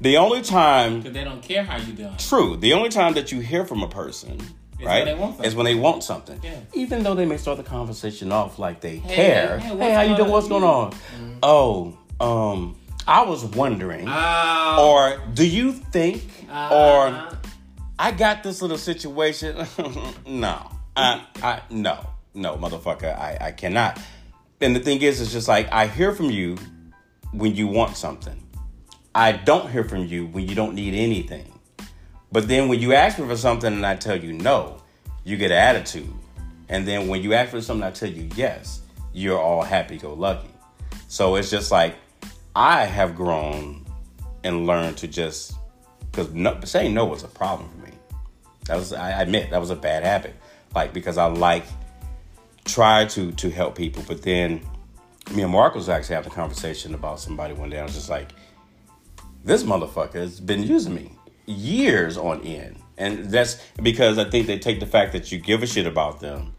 The 0.00 0.16
only 0.16 0.40
time, 0.42 0.98
Because 0.98 1.12
they 1.12 1.24
don't 1.24 1.42
care 1.42 1.62
how 1.62 1.76
you 1.76 1.92
doing. 1.92 2.16
true, 2.18 2.56
the 2.56 2.72
only 2.72 2.88
time 2.88 3.12
that 3.14 3.30
you 3.32 3.40
hear 3.40 3.66
from 3.66 3.82
a 3.82 3.88
person, 3.88 4.40
Is 4.78 4.86
right, 4.86 5.04
when 5.04 5.04
they 5.04 5.14
want 5.14 5.32
something. 5.34 5.46
is 5.46 5.54
when 5.54 5.64
they 5.66 5.74
want 5.74 6.02
something. 6.02 6.40
Yeah. 6.42 6.54
Even 6.72 7.02
though 7.02 7.14
they 7.14 7.26
may 7.26 7.36
start 7.36 7.58
the 7.58 7.64
conversation 7.64 8.32
off 8.32 8.58
like 8.58 8.80
they 8.80 8.96
Hey, 8.96 9.14
care. 9.14 9.58
hey, 9.58 9.76
Hey, 9.76 9.92
how 9.92 10.00
you 10.02 10.16
doing? 10.16 10.30
What's 10.30 10.48
going 10.48 10.64
on? 10.64 10.94
Oh, 11.42 11.98
um, 12.18 12.76
I 13.06 13.22
was 13.24 13.44
wondering, 13.44 14.06
Oh. 14.08 14.88
or 14.90 15.20
do 15.34 15.46
you 15.46 15.72
think, 15.72 16.22
Uh-huh. 16.50 16.74
or 16.74 17.38
I 17.98 18.12
got 18.12 18.42
this 18.42 18.62
little 18.62 18.78
situation. 18.78 19.66
no, 20.26 20.56
I, 20.96 21.26
I, 21.42 21.60
no, 21.68 21.98
no, 22.34 22.56
motherfucker, 22.56 23.16
I, 23.16 23.38
I 23.40 23.52
cannot. 23.52 24.00
And 24.60 24.76
the 24.76 24.80
thing 24.80 25.02
is, 25.02 25.20
it's 25.20 25.32
just 25.32 25.48
like 25.48 25.72
I 25.72 25.86
hear 25.86 26.12
from 26.12 26.30
you 26.30 26.56
when 27.32 27.54
you 27.54 27.66
want 27.66 27.96
something. 27.96 28.40
I 29.14 29.32
don't 29.32 29.70
hear 29.70 29.84
from 29.84 30.06
you 30.06 30.26
when 30.26 30.46
you 30.46 30.54
don't 30.54 30.74
need 30.74 30.94
anything. 30.94 31.58
But 32.32 32.46
then 32.46 32.68
when 32.68 32.78
you 32.78 32.92
ask 32.92 33.18
me 33.18 33.26
for 33.26 33.36
something 33.36 33.72
and 33.72 33.84
I 33.84 33.96
tell 33.96 34.16
you 34.16 34.32
no, 34.32 34.82
you 35.24 35.36
get 35.36 35.50
an 35.50 35.58
attitude. 35.58 36.12
And 36.68 36.86
then 36.86 37.08
when 37.08 37.22
you 37.22 37.34
ask 37.34 37.50
for 37.50 37.60
something, 37.60 37.82
I 37.82 37.90
tell 37.90 38.08
you 38.08 38.28
yes, 38.36 38.82
you're 39.12 39.40
all 39.40 39.62
happy 39.62 39.98
go 39.98 40.14
lucky. 40.14 40.50
So 41.08 41.34
it's 41.34 41.50
just 41.50 41.72
like 41.72 41.96
I 42.54 42.84
have 42.84 43.16
grown 43.16 43.84
and 44.44 44.66
learned 44.66 44.98
to 44.98 45.08
just 45.08 45.54
because 46.10 46.32
no, 46.32 46.60
saying 46.64 46.94
no 46.94 47.06
was 47.06 47.24
a 47.24 47.28
problem 47.28 47.68
for 47.70 47.86
me. 47.86 47.92
That 48.66 48.76
was 48.76 48.92
I 48.92 49.20
admit 49.22 49.50
that 49.50 49.58
was 49.58 49.70
a 49.70 49.76
bad 49.76 50.04
habit. 50.04 50.36
Like 50.74 50.92
because 50.92 51.18
I 51.18 51.26
like 51.26 51.64
try 52.72 53.04
to 53.06 53.32
to 53.32 53.50
help 53.50 53.76
people, 53.76 54.02
but 54.06 54.22
then 54.22 54.60
me 55.34 55.42
and 55.42 55.52
Mark 55.52 55.74
was 55.74 55.88
actually 55.88 56.16
having 56.16 56.32
a 56.32 56.34
conversation 56.34 56.94
about 56.94 57.20
somebody 57.20 57.54
one 57.54 57.70
day. 57.70 57.78
I 57.78 57.84
was 57.84 57.94
just 57.94 58.10
like, 58.10 58.30
this 59.44 59.62
motherfucker 59.62 60.14
has 60.14 60.40
been 60.40 60.62
using 60.62 60.94
me 60.94 61.12
years 61.46 62.16
on 62.16 62.40
end. 62.42 62.76
And 62.98 63.26
that's 63.30 63.62
because 63.82 64.18
I 64.18 64.24
think 64.28 64.46
they 64.46 64.58
take 64.58 64.80
the 64.80 64.86
fact 64.86 65.12
that 65.12 65.32
you 65.32 65.38
give 65.38 65.62
a 65.62 65.66
shit 65.66 65.86
about 65.86 66.20
them 66.20 66.54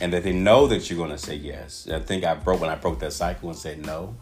and 0.00 0.12
that 0.12 0.22
they 0.24 0.32
know 0.32 0.66
that 0.68 0.88
you're 0.88 0.96
going 0.96 1.10
to 1.10 1.18
say 1.18 1.34
yes. 1.34 1.86
I 1.92 1.98
think 2.00 2.24
I 2.24 2.34
broke 2.34 2.60
when 2.60 2.70
I 2.70 2.76
broke 2.76 2.98
that 3.00 3.12
cycle 3.12 3.50
and 3.50 3.58
said 3.58 3.84
no. 3.84 4.16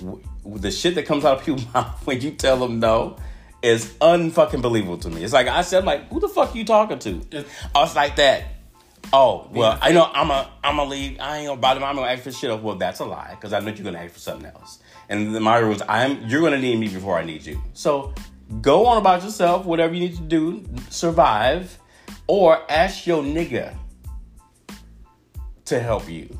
W- 0.00 0.22
The 0.44 0.70
shit 0.70 0.94
that 0.96 1.06
comes 1.06 1.24
out 1.24 1.38
of 1.38 1.44
people's 1.46 1.72
mouth 1.72 2.06
when 2.06 2.20
you 2.20 2.32
tell 2.32 2.58
them 2.58 2.80
no 2.80 3.16
is 3.62 3.94
unfucking 4.00 4.60
believable 4.62 4.98
to 4.98 5.08
me. 5.08 5.24
It's 5.24 5.32
like 5.32 5.48
I 5.48 5.62
said, 5.62 5.84
like, 5.84 6.08
who 6.10 6.20
the 6.20 6.28
fuck 6.28 6.54
are 6.54 6.58
you 6.58 6.64
talking 6.64 6.98
to? 6.98 7.10
It's- 7.30 7.46
I 7.74 7.78
was 7.80 7.96
like 7.96 8.16
that. 8.16 8.44
Oh 9.12 9.48
well, 9.52 9.78
I 9.80 9.92
know 9.92 10.10
I'm 10.12 10.30
a 10.30 10.50
I'm 10.62 10.78
a 10.78 10.84
leave. 10.84 11.18
I 11.20 11.38
ain't 11.38 11.48
gonna 11.48 11.60
bother. 11.60 11.82
I'm 11.82 11.96
gonna 11.96 12.08
ask 12.08 12.22
for 12.22 12.32
shit. 12.32 12.62
Well, 12.62 12.76
that's 12.76 13.00
a 13.00 13.04
lie 13.04 13.30
because 13.30 13.52
I 13.52 13.60
know 13.60 13.72
you're 13.72 13.84
gonna 13.84 13.98
ask 13.98 14.12
for 14.12 14.20
something 14.20 14.50
else. 14.50 14.80
And 15.08 15.34
then 15.34 15.42
my 15.42 15.58
rules, 15.58 15.82
I'm 15.88 16.26
you're 16.26 16.42
gonna 16.42 16.58
need 16.58 16.78
me 16.78 16.88
before 16.88 17.18
I 17.18 17.24
need 17.24 17.44
you. 17.46 17.60
So 17.72 18.12
go 18.60 18.86
on 18.86 18.98
about 18.98 19.22
yourself. 19.22 19.64
Whatever 19.64 19.94
you 19.94 20.00
need 20.00 20.16
to 20.16 20.22
do, 20.22 20.64
survive, 20.90 21.78
or 22.26 22.70
ask 22.70 23.06
your 23.06 23.22
nigga 23.22 23.74
to 25.66 25.80
help 25.80 26.08
you. 26.08 26.36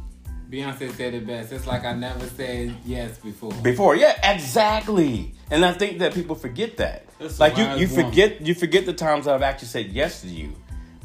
Beyonce 0.50 0.94
said 0.96 1.12
it 1.12 1.26
best. 1.26 1.52
It's 1.52 1.66
like 1.66 1.84
I 1.84 1.92
never 1.92 2.26
said 2.26 2.74
yes 2.84 3.18
before. 3.18 3.52
before. 3.62 3.96
Yeah, 3.96 4.18
exactly. 4.30 5.34
And 5.50 5.64
I 5.64 5.72
think 5.72 5.98
that 5.98 6.14
people 6.14 6.36
forget 6.36 6.78
that. 6.78 7.06
That's 7.18 7.38
like 7.38 7.56
you, 7.56 7.64
you 7.64 7.88
woman. 7.88 8.04
forget 8.04 8.40
you 8.46 8.54
forget 8.54 8.86
the 8.86 8.92
times 8.92 9.26
I've 9.26 9.42
actually 9.42 9.68
said 9.68 9.86
yes 9.86 10.20
to 10.22 10.28
you, 10.28 10.54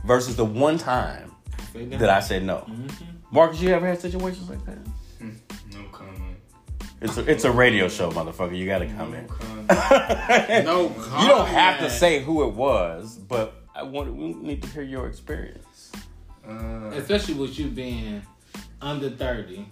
versus 0.06 0.36
the 0.36 0.46
one 0.46 0.78
time 0.78 1.34
that 1.74 2.10
I 2.10 2.20
said 2.20 2.44
no. 2.44 2.66
Marcus, 3.32 3.62
you 3.62 3.70
ever 3.70 3.88
had 3.88 4.00
situations 4.00 4.50
like 4.50 4.64
that? 4.66 4.78
No 5.20 5.84
comment. 5.92 6.38
It's 7.02 7.18
a, 7.18 7.30
it's 7.30 7.44
a 7.44 7.52
radio 7.52 7.88
show, 7.90 8.12
motherfucker. 8.12 8.58
You 8.58 8.66
got 8.66 8.80
to 8.80 8.88
come 8.88 9.14
in. 9.14 9.26
No 9.26 9.34
comment. 9.34 9.70
No, 10.66 10.84
You 11.22 11.28
don't 11.28 11.48
have 11.48 11.80
to 11.80 11.90
say 11.90 12.24
who 12.24 12.44
it 12.48 12.54
was, 12.54 13.18
but 13.18 13.56
I 13.76 13.84
want 13.84 14.14
we 14.16 14.34
need 14.34 14.62
to 14.62 14.70
hear 14.70 14.84
your 14.84 15.08
experience. 15.08 15.92
Uh, 16.48 16.92
Especially 16.94 17.34
with 17.34 17.58
you 17.58 17.68
being 17.70 18.22
under 18.82 19.10
30. 19.10 19.66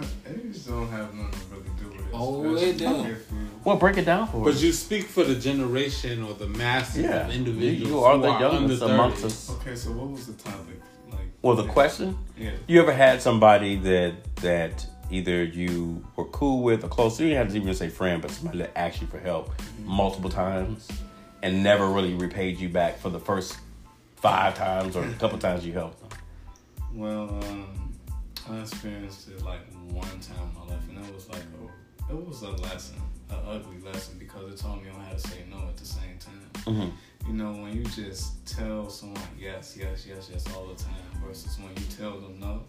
age 0.26 0.66
don't 0.66 0.88
have 0.88 1.14
nothing 1.14 1.30
to 1.30 1.54
really 1.54 1.70
do 1.80 1.88
with 1.88 2.00
it. 2.00 2.06
Oh, 2.12 2.54
especially 2.54 2.70
it 2.70 2.78
do. 2.78 3.16
If 3.60 3.66
you- 3.66 3.70
Well, 3.70 3.76
break 3.78 3.96
it 3.98 4.04
down 4.04 4.26
for 4.28 4.42
But 4.44 4.54
us. 4.54 4.62
you 4.62 4.72
speak 4.72 5.06
for 5.08 5.24
the 5.24 5.34
generation 5.34 6.22
or 6.22 6.34
the 6.34 6.46
mass 6.46 6.96
Yeah, 6.96 7.26
of 7.26 7.34
individuals 7.34 7.90
you 7.90 8.00
are 8.04 8.16
who 8.16 8.22
the 8.22 8.28
are 8.28 8.44
under 8.44 8.56
youngest 8.56 8.80
30. 8.80 8.92
amongst 8.94 9.24
us. 9.24 9.50
Okay, 9.50 9.74
so 9.76 9.90
what 9.92 10.10
was 10.10 10.26
the 10.26 10.32
topic? 10.34 10.80
Like, 11.10 11.20
Well, 11.42 11.56
the 11.56 11.64
question. 11.66 12.16
Yeah. 12.38 12.50
You 12.66 12.80
ever 12.80 12.92
had 12.92 13.20
somebody 13.22 13.76
that 13.76 14.12
that 14.36 14.86
either 15.10 15.42
you 15.44 16.04
were 16.16 16.24
cool 16.26 16.62
with 16.62 16.84
or 16.84 16.88
close 16.88 17.16
to? 17.16 17.24
You 17.24 17.30
didn't 17.30 17.44
have 17.46 17.52
to 17.54 17.60
even 17.60 17.74
say 17.74 17.88
friend, 17.88 18.22
but 18.22 18.30
somebody 18.30 18.58
that 18.58 18.70
asked 18.78 19.00
you 19.00 19.06
for 19.08 19.18
help 19.18 19.52
multiple 19.84 20.30
times 20.30 20.88
and 21.42 21.62
never 21.62 21.88
really 21.88 22.14
repaid 22.14 22.58
you 22.60 22.68
back 22.68 22.98
for 23.00 23.10
the 23.10 23.18
first 23.18 23.56
five 24.16 24.54
times 24.54 24.94
or 24.96 25.04
a 25.04 25.12
couple 25.14 25.38
times 25.48 25.66
you 25.66 25.72
helped 25.72 25.98
them. 26.00 26.18
Well, 26.94 27.28
um, 27.44 27.66
I 28.50 28.58
experienced 28.60 29.28
it 29.28 29.42
like 29.44 29.60
one 29.90 30.04
time 30.20 30.48
in 30.48 30.54
my 30.60 30.74
life, 30.74 30.82
and 30.88 31.04
it 31.04 31.14
was 31.14 31.28
like 31.28 31.42
a, 32.08 32.12
it 32.12 32.26
was 32.26 32.42
a 32.42 32.50
lesson, 32.50 32.96
an 33.32 33.38
ugly 33.46 33.78
lesson, 33.80 34.16
because 34.18 34.52
it 34.52 34.58
taught 34.58 34.82
me 34.82 34.88
on 34.90 35.00
how 35.00 35.12
to 35.12 35.18
say 35.18 35.44
no 35.50 35.58
at 35.68 35.76
the 35.76 35.84
same 35.86 36.18
time. 36.18 36.50
Mhm. 36.66 36.92
You 37.26 37.32
know, 37.34 37.52
when 37.52 37.76
you 37.76 37.84
just 37.84 38.44
tell 38.46 38.88
someone 38.88 39.22
yes, 39.38 39.76
yes, 39.78 40.06
yes, 40.06 40.28
yes 40.32 40.44
all 40.54 40.66
the 40.66 40.74
time, 40.82 40.94
versus 41.24 41.58
when 41.58 41.70
you 41.76 41.84
tell 41.96 42.18
them 42.20 42.38
no, 42.40 42.62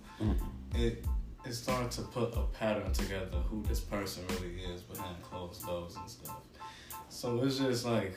it 0.76 1.06
it 1.44 1.54
starts 1.54 1.96
to 1.96 2.04
put 2.04 2.36
a 2.36 2.44
pattern 2.60 2.92
together 2.94 3.38
who 3.50 3.64
this 3.64 3.80
person 3.80 4.24
really 4.30 4.62
is 4.74 4.82
behind 4.84 5.22
closed 5.24 5.66
doors 5.66 5.96
and 5.96 6.08
stuff. 6.10 6.42
So 7.10 7.44
it's 7.44 7.58
just 7.58 7.86
like. 7.86 8.14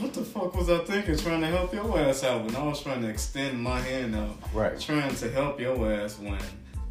What 0.00 0.12
the 0.12 0.22
fuck 0.22 0.54
was 0.54 0.68
I 0.68 0.78
thinking? 0.84 1.16
Trying 1.16 1.40
to 1.40 1.46
help 1.46 1.72
your 1.72 1.98
ass 1.98 2.22
out 2.22 2.44
when 2.44 2.54
I 2.54 2.62
was 2.62 2.80
trying 2.82 3.00
to 3.02 3.08
extend 3.08 3.60
my 3.60 3.80
hand 3.80 4.14
out 4.14 4.36
Right. 4.52 4.78
trying 4.78 5.14
to 5.16 5.30
help 5.30 5.58
your 5.58 5.90
ass 5.92 6.18
when 6.18 6.38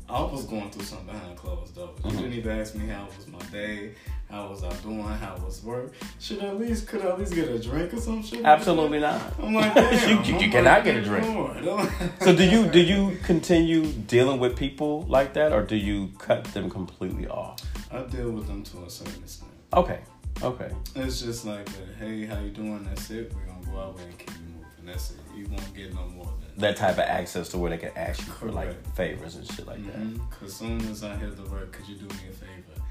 I 0.10 0.22
was 0.22 0.45
going 0.45 0.70
through 0.70 0.86
something 0.86 1.08
behind 1.08 1.38
closed 1.38 1.76
doors. 1.76 1.89
You 2.05 2.12
didn't 2.12 2.26
uh-huh. 2.26 2.36
even 2.36 2.60
ask 2.60 2.76
me 2.76 2.88
how 2.88 3.08
was 3.18 3.28
my 3.28 3.39
day, 3.51 3.93
how 4.30 4.47
was 4.47 4.64
I 4.64 4.74
doing, 4.78 5.03
how 5.03 5.38
was 5.43 5.62
work. 5.64 5.93
Should 6.20 6.41
I 6.41 6.47
at 6.47 6.60
least 6.60 6.88
could 6.88 7.01
I 7.01 7.10
at 7.10 7.20
least 7.20 7.34
get 7.36 7.49
a 7.49 7.60
drink 7.60 7.93
or 7.93 7.99
some 7.99 8.24
shit? 8.24 8.45
Absolutely 8.45 8.99
not. 8.99 9.22
I'm 9.38 9.53
like, 9.53 9.74
damn, 9.74 10.24
You- 10.24 10.32
you 10.39 10.45
I'm 10.45 10.51
cannot 10.51 10.84
get 10.86 10.95
a 10.95 11.03
drink. 11.03 11.26
So 12.22 12.36
do 12.36 12.43
you 12.43 12.70
do 12.70 12.80
you 12.80 13.18
continue 13.24 13.86
dealing 13.86 14.39
with 14.39 14.55
people 14.55 15.01
like 15.03 15.34
that, 15.34 15.51
or 15.51 15.62
do 15.62 15.76
you 15.76 16.12
cut 16.18 16.45
them 16.45 16.70
completely 16.70 17.28
off? 17.28 17.60
I 17.91 18.01
deal 18.03 18.32
with 18.32 18.47
them 18.47 18.64
to 18.64 18.84
a 18.84 18.89
certain 18.89 19.22
extent. 19.24 19.51
Okay. 19.74 19.99
Okay. 20.41 20.72
It's 20.95 21.22
just 21.22 21.45
like, 21.45 21.68
a, 21.68 21.99
hey, 21.99 22.26
how 22.26 22.39
you 22.39 22.51
doing? 22.51 22.84
That's 22.84 23.10
it. 23.10 23.34
We're 23.34 23.51
gonna 23.51 23.66
go 23.66 23.80
out 23.80 23.97
there 23.97 24.05
and 24.05 24.18
keep 24.18 24.30
it 24.30 24.41
moving. 24.41 24.86
That's 24.86 25.12
it. 25.12 25.18
You 25.36 25.47
won't 25.49 25.74
get 25.74 25.93
no 25.93 26.05
more 26.08 26.26
than 26.26 26.47
That 26.58 26.76
type 26.76 26.93
of 26.95 27.01
access 27.05 27.49
to 27.49 27.58
where 27.60 27.70
they 27.70 27.78
can 27.78 27.91
ask 27.95 28.26
you 28.26 28.34
for 28.34 28.51
like 28.51 28.74
favors 28.95 29.36
and 29.36 29.45
shit 29.51 29.68
like 29.68 29.86
that. 29.86 29.95
Mm-hmm. 29.99 30.24
Because 30.30 30.55
soon 30.55 30.82
as 30.89 31.03
I 31.03 31.16
hear 31.18 31.30
the 31.30 31.43
word, 31.51 31.72
could 31.72 31.88
you 31.88 31.95
do 31.95 32.05
me 32.05 32.22
a 32.30 32.34
favor? 32.34 32.82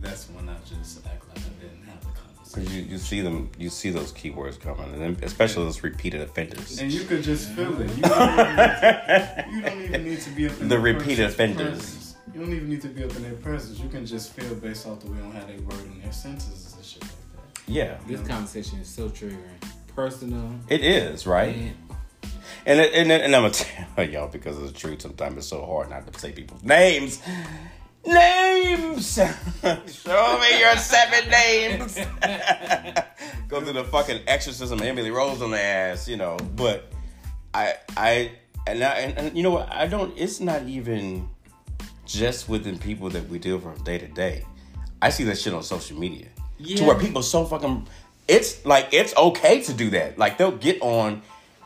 That's 0.00 0.28
when 0.30 0.48
I 0.48 0.56
just 0.68 1.06
act 1.06 1.28
like 1.28 1.38
I 1.38 1.48
didn't 1.62 1.84
have 1.84 2.00
the 2.00 2.06
conversation. 2.18 2.62
Because 2.62 2.74
you, 2.76 2.82
you 2.82 2.98
see 2.98 3.20
them, 3.20 3.48
you 3.58 3.70
see 3.70 3.90
those 3.90 4.12
keywords 4.12 4.58
coming, 4.58 4.92
and 4.92 5.00
then 5.00 5.16
especially 5.22 5.64
those 5.64 5.82
repeated 5.84 6.20
offenders. 6.22 6.80
And 6.80 6.90
you 6.90 7.04
could 7.04 7.22
just 7.22 7.50
feel 7.52 7.80
it. 7.80 7.90
You 7.96 8.02
don't, 8.02 8.32
even 8.40 8.56
need 8.56 8.80
to, 8.80 9.44
you 9.52 9.60
don't 9.62 9.82
even 9.82 10.04
need 10.04 10.20
to 10.20 10.30
be 10.30 10.46
up 10.46 10.52
in 10.52 10.58
The 10.60 10.64
their 10.68 10.80
repeat 10.80 11.04
person's 11.18 11.34
offenders. 11.34 11.68
presence. 11.68 12.16
You 12.34 12.40
don't 12.40 12.52
even 12.54 12.70
need 12.70 12.80
to 12.82 12.88
be 12.88 13.04
up 13.04 13.14
in 13.14 13.22
their 13.22 13.34
presence. 13.34 13.78
You 13.78 13.88
can 13.88 14.04
just 14.04 14.32
feel 14.32 14.54
based 14.56 14.86
off 14.86 15.00
the 15.00 15.10
way 15.12 15.20
on 15.20 15.30
how 15.32 15.44
they 15.46 15.58
word 15.58 15.84
in 15.94 16.00
their 16.02 16.12
sentences 16.12 16.74
and 16.74 16.84
shit 16.84 17.02
like 17.02 17.10
that. 17.10 17.70
Yeah, 17.72 17.98
This 18.08 18.26
conversation 18.26 18.80
is 18.80 18.88
so 18.88 19.08
triggering. 19.10 19.38
Personal. 19.94 20.50
it 20.68 20.82
is 20.82 21.26
right. 21.26 21.54
And 21.54 21.74
And 22.66 22.80
it, 22.80 22.92
and, 22.94 23.10
it- 23.12 23.22
and 23.22 23.34
I'm 23.36 23.42
gonna 23.42 23.54
tell 23.96 24.08
y'all 24.08 24.28
because 24.28 24.58
it's 24.58 24.72
the 24.72 24.78
truth. 24.78 25.02
Sometimes 25.02 25.38
it's 25.38 25.46
so 25.48 25.64
hard 25.64 25.90
not 25.90 26.10
to 26.12 26.18
say 26.18 26.32
people's 26.32 26.62
names. 26.62 27.20
Names. 28.04 29.14
Show 29.62 30.38
me 30.40 30.60
your 30.60 30.76
seven 30.76 31.30
names. 31.30 31.94
Go 33.48 33.60
through 33.60 33.74
the 33.74 33.84
fucking 33.84 34.22
exorcism, 34.26 34.80
of 34.80 34.84
Emily 34.86 35.10
Rose 35.10 35.40
on 35.40 35.50
the 35.52 35.60
ass, 35.60 36.08
you 36.08 36.16
know. 36.16 36.36
But 36.56 36.90
I, 37.54 37.74
I, 37.96 38.32
and, 38.66 38.82
I, 38.82 38.88
and, 38.94 39.18
and 39.18 39.36
you 39.36 39.42
know 39.44 39.50
what? 39.50 39.72
I 39.72 39.86
don't. 39.86 40.12
It's 40.18 40.40
not 40.40 40.62
even 40.64 41.28
just 42.04 42.48
within 42.48 42.78
people 42.78 43.08
that 43.10 43.28
we 43.28 43.38
deal 43.38 43.60
from 43.60 43.76
day 43.84 43.98
to 43.98 44.08
day. 44.08 44.44
I 45.00 45.10
see 45.10 45.24
that 45.24 45.38
shit 45.38 45.52
on 45.54 45.62
social 45.62 45.96
media 45.98 46.26
to 46.76 46.84
where 46.84 46.98
people 46.98 47.22
so 47.22 47.44
fucking. 47.44 47.86
It's 48.26 48.64
like 48.66 48.88
it's 48.92 49.14
okay 49.16 49.62
to 49.62 49.72
do 49.72 49.90
that. 49.90 50.18
Like 50.18 50.38
they'll 50.38 50.56
get 50.56 50.80
on. 50.82 51.22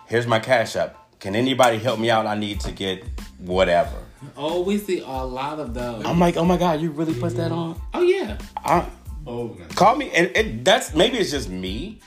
Here's 0.07 0.27
my 0.27 0.39
cash 0.39 0.77
app. 0.77 0.97
Can 1.21 1.35
anybody 1.35 1.79
help 1.79 1.99
me 1.99 2.11
out? 2.11 2.27
I 2.27 2.37
need 2.37 2.61
to 2.61 2.73
get 2.73 3.05
whatever. 3.39 3.97
oh, 4.37 4.63
we 4.63 4.79
see 4.79 5.01
a 5.01 5.07
lot 5.07 5.59
of 5.59 5.75
those. 5.75 6.05
I'm 6.05 6.19
like, 6.19 6.37
oh 6.37 6.45
my 6.45 6.57
god, 6.57 6.81
you 6.81 6.91
really 6.91 7.15
put 7.19 7.37
that 7.37 7.53
on? 7.53 7.81
oh 7.95 8.03
yeah. 8.03 8.39
I, 8.65 8.87
Oh, 9.29 9.49
man. 9.55 9.69
call 9.71 9.97
me, 9.97 10.11
and 10.13 10.31
it, 10.37 10.65
that's 10.65 10.95
maybe 10.95 11.19
it's 11.19 11.33
just 11.33 11.49
me, 11.49 12.01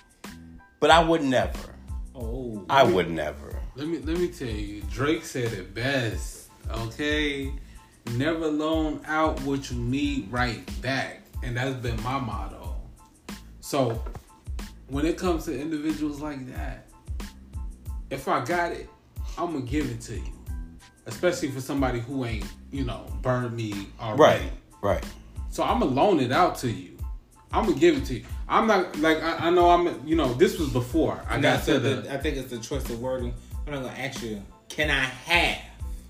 but 0.79 0.89
I 0.89 1.03
would 1.03 1.21
never. 1.21 1.75
Oh. 2.15 2.65
I 2.69 2.83
would 2.83 3.11
never. 3.11 3.59
Let 3.75 3.87
me 3.87 3.97
let 3.99 4.17
me 4.17 4.29
tell 4.29 4.47
you, 4.47 4.81
Drake 4.89 5.25
said 5.25 5.51
it 5.51 5.73
best. 5.73 6.49
Okay, 6.71 7.51
never 8.13 8.47
loan 8.47 9.01
out 9.05 9.41
what 9.41 9.69
you 9.69 9.77
need 9.77 10.31
right 10.31 10.61
back, 10.81 11.23
and 11.43 11.57
that's 11.57 11.75
been 11.75 12.01
my 12.03 12.19
motto. 12.19 12.75
So, 13.59 14.01
when 14.87 15.05
it 15.05 15.17
comes 15.17 15.43
to 15.45 15.59
individuals 15.59 16.21
like 16.21 16.47
that, 16.55 16.87
if 18.09 18.27
I 18.27 18.43
got 18.43 18.71
it, 18.71 18.89
I'm 19.37 19.53
gonna 19.53 19.65
give 19.65 19.89
it 19.89 20.01
to 20.01 20.15
you. 20.15 20.33
Especially 21.05 21.49
for 21.49 21.61
somebody 21.61 21.99
who 21.99 22.25
ain't, 22.25 22.45
you 22.71 22.83
know, 22.83 23.05
burned 23.21 23.55
me 23.55 23.87
already. 23.99 24.43
Right, 24.43 24.51
right. 24.81 25.05
So 25.49 25.63
I'm 25.63 25.79
gonna 25.79 25.91
loan 25.91 26.19
it 26.19 26.31
out 26.31 26.57
to 26.59 26.69
you. 26.69 26.97
I'm 27.51 27.65
gonna 27.65 27.79
give 27.79 27.97
it 27.97 28.05
to 28.05 28.15
you. 28.15 28.25
I'm 28.47 28.67
not 28.67 28.97
like 28.99 29.21
I, 29.23 29.47
I 29.47 29.49
know 29.49 29.69
I'm. 29.69 30.07
You 30.07 30.15
know, 30.15 30.33
this 30.33 30.59
was 30.59 30.69
before 30.69 31.19
I 31.27 31.35
And 31.35 31.43
got 31.43 31.53
that's 31.53 31.65
to 31.65 31.79
the, 31.79 32.01
the. 32.01 32.13
I 32.13 32.17
think 32.17 32.37
it's 32.37 32.51
the 32.51 32.59
choice 32.59 32.87
of 32.89 32.99
wording. 32.99 33.33
I'm 33.65 33.73
not 33.73 33.83
gonna 33.83 33.97
ask 33.97 34.21
you, 34.21 34.43
can 34.67 34.89
I 34.89 35.03
have? 35.03 35.57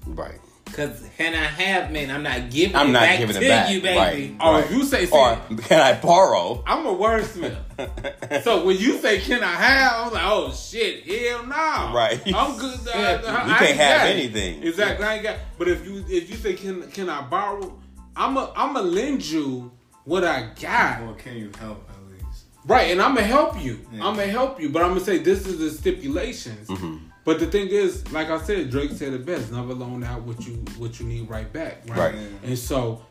Right. 0.06 0.40
Cause 0.74 1.04
can 1.18 1.34
I 1.34 1.44
have 1.44 1.92
man, 1.92 2.10
I'm 2.12 2.24
not 2.24 2.50
giving 2.50 2.76
I'm 2.76 2.90
it 2.90 2.92
not 2.92 3.00
back 3.02 3.20
giving 3.20 3.36
it 3.36 3.40
to 3.40 3.48
back, 3.48 3.72
you, 3.72 3.82
baby. 3.82 3.98
right. 3.98 4.36
Oh, 4.40 4.58
if 4.60 4.72
you 4.72 4.84
say, 4.84 5.06
see, 5.06 5.12
Or 5.16 5.36
can 5.58 5.82
I 5.82 6.00
borrow? 6.00 6.64
I'm 6.66 6.86
a 6.86 6.96
wordsmith. 6.96 8.44
so 8.44 8.66
when 8.66 8.78
you 8.78 8.98
say, 9.00 9.20
"Can 9.20 9.44
I 9.44 9.52
have?" 9.54 10.08
I'm 10.08 10.14
like, 10.14 10.24
"Oh 10.26 10.52
shit, 10.54 11.04
hell 11.06 11.46
no!" 11.46 11.94
Right. 11.94 12.22
I'm 12.34 12.58
good. 12.58 12.80
Uh, 12.88 12.92
Yeah, 12.96 13.22
I 13.26 13.46
you 13.46 13.50
ain't 13.52 13.60
can't 13.60 13.78
have 13.78 13.98
got 14.02 14.08
it. 14.08 14.16
anything. 14.16 14.64
Exactly. 14.64 15.06
I 15.06 15.14
ain't 15.16 15.24
got. 15.24 15.38
But 15.58 15.68
if 15.68 15.86
you 15.86 16.06
if 16.08 16.30
you 16.30 16.36
say, 16.38 16.54
"Can 16.54 16.90
can 16.92 17.10
I 17.10 17.22
borrow?" 17.22 17.78
I'm 18.16 18.38
a 18.38 18.52
I'm 18.56 18.74
gonna 18.74 18.88
lend 18.88 19.26
you 19.26 19.72
what 20.06 20.24
I 20.24 20.50
got. 20.62 21.02
Or 21.04 21.14
can 21.16 21.36
you 21.38 21.52
help 21.60 21.90
at 21.90 22.12
least? 22.12 22.46
Right, 22.66 22.92
and 22.92 23.02
I'm 23.02 23.16
gonna 23.16 23.28
help 23.28 23.62
you. 23.62 23.80
Yeah. 23.94 24.06
I'm 24.08 24.16
gonna 24.16 24.28
help 24.28 24.60
you, 24.62 24.70
but 24.70 24.82
I'm 24.84 24.90
gonna 24.90 25.00
say 25.02 25.18
this 25.20 25.46
is 25.48 25.60
the 25.60 25.70
stipulations. 25.72 26.68
Mm-hmm. 26.68 26.98
But 27.30 27.38
the 27.38 27.46
thing 27.46 27.68
is, 27.68 28.12
like 28.12 28.32
I 28.32 28.42
said, 28.42 28.72
Drake 28.72 28.90
said 28.90 29.14
it 29.14 29.24
best: 29.24 29.52
never 29.52 29.76
loan 29.76 30.04
out 30.04 30.24
what 30.24 30.48
you 30.48 30.54
what 30.80 31.00
you 31.00 31.06
need 31.06 31.30
right 31.30 31.54
back. 31.54 31.84
Right. 31.88 32.16
Right. 32.16 32.16
And 32.44 32.58
so, 32.58 33.06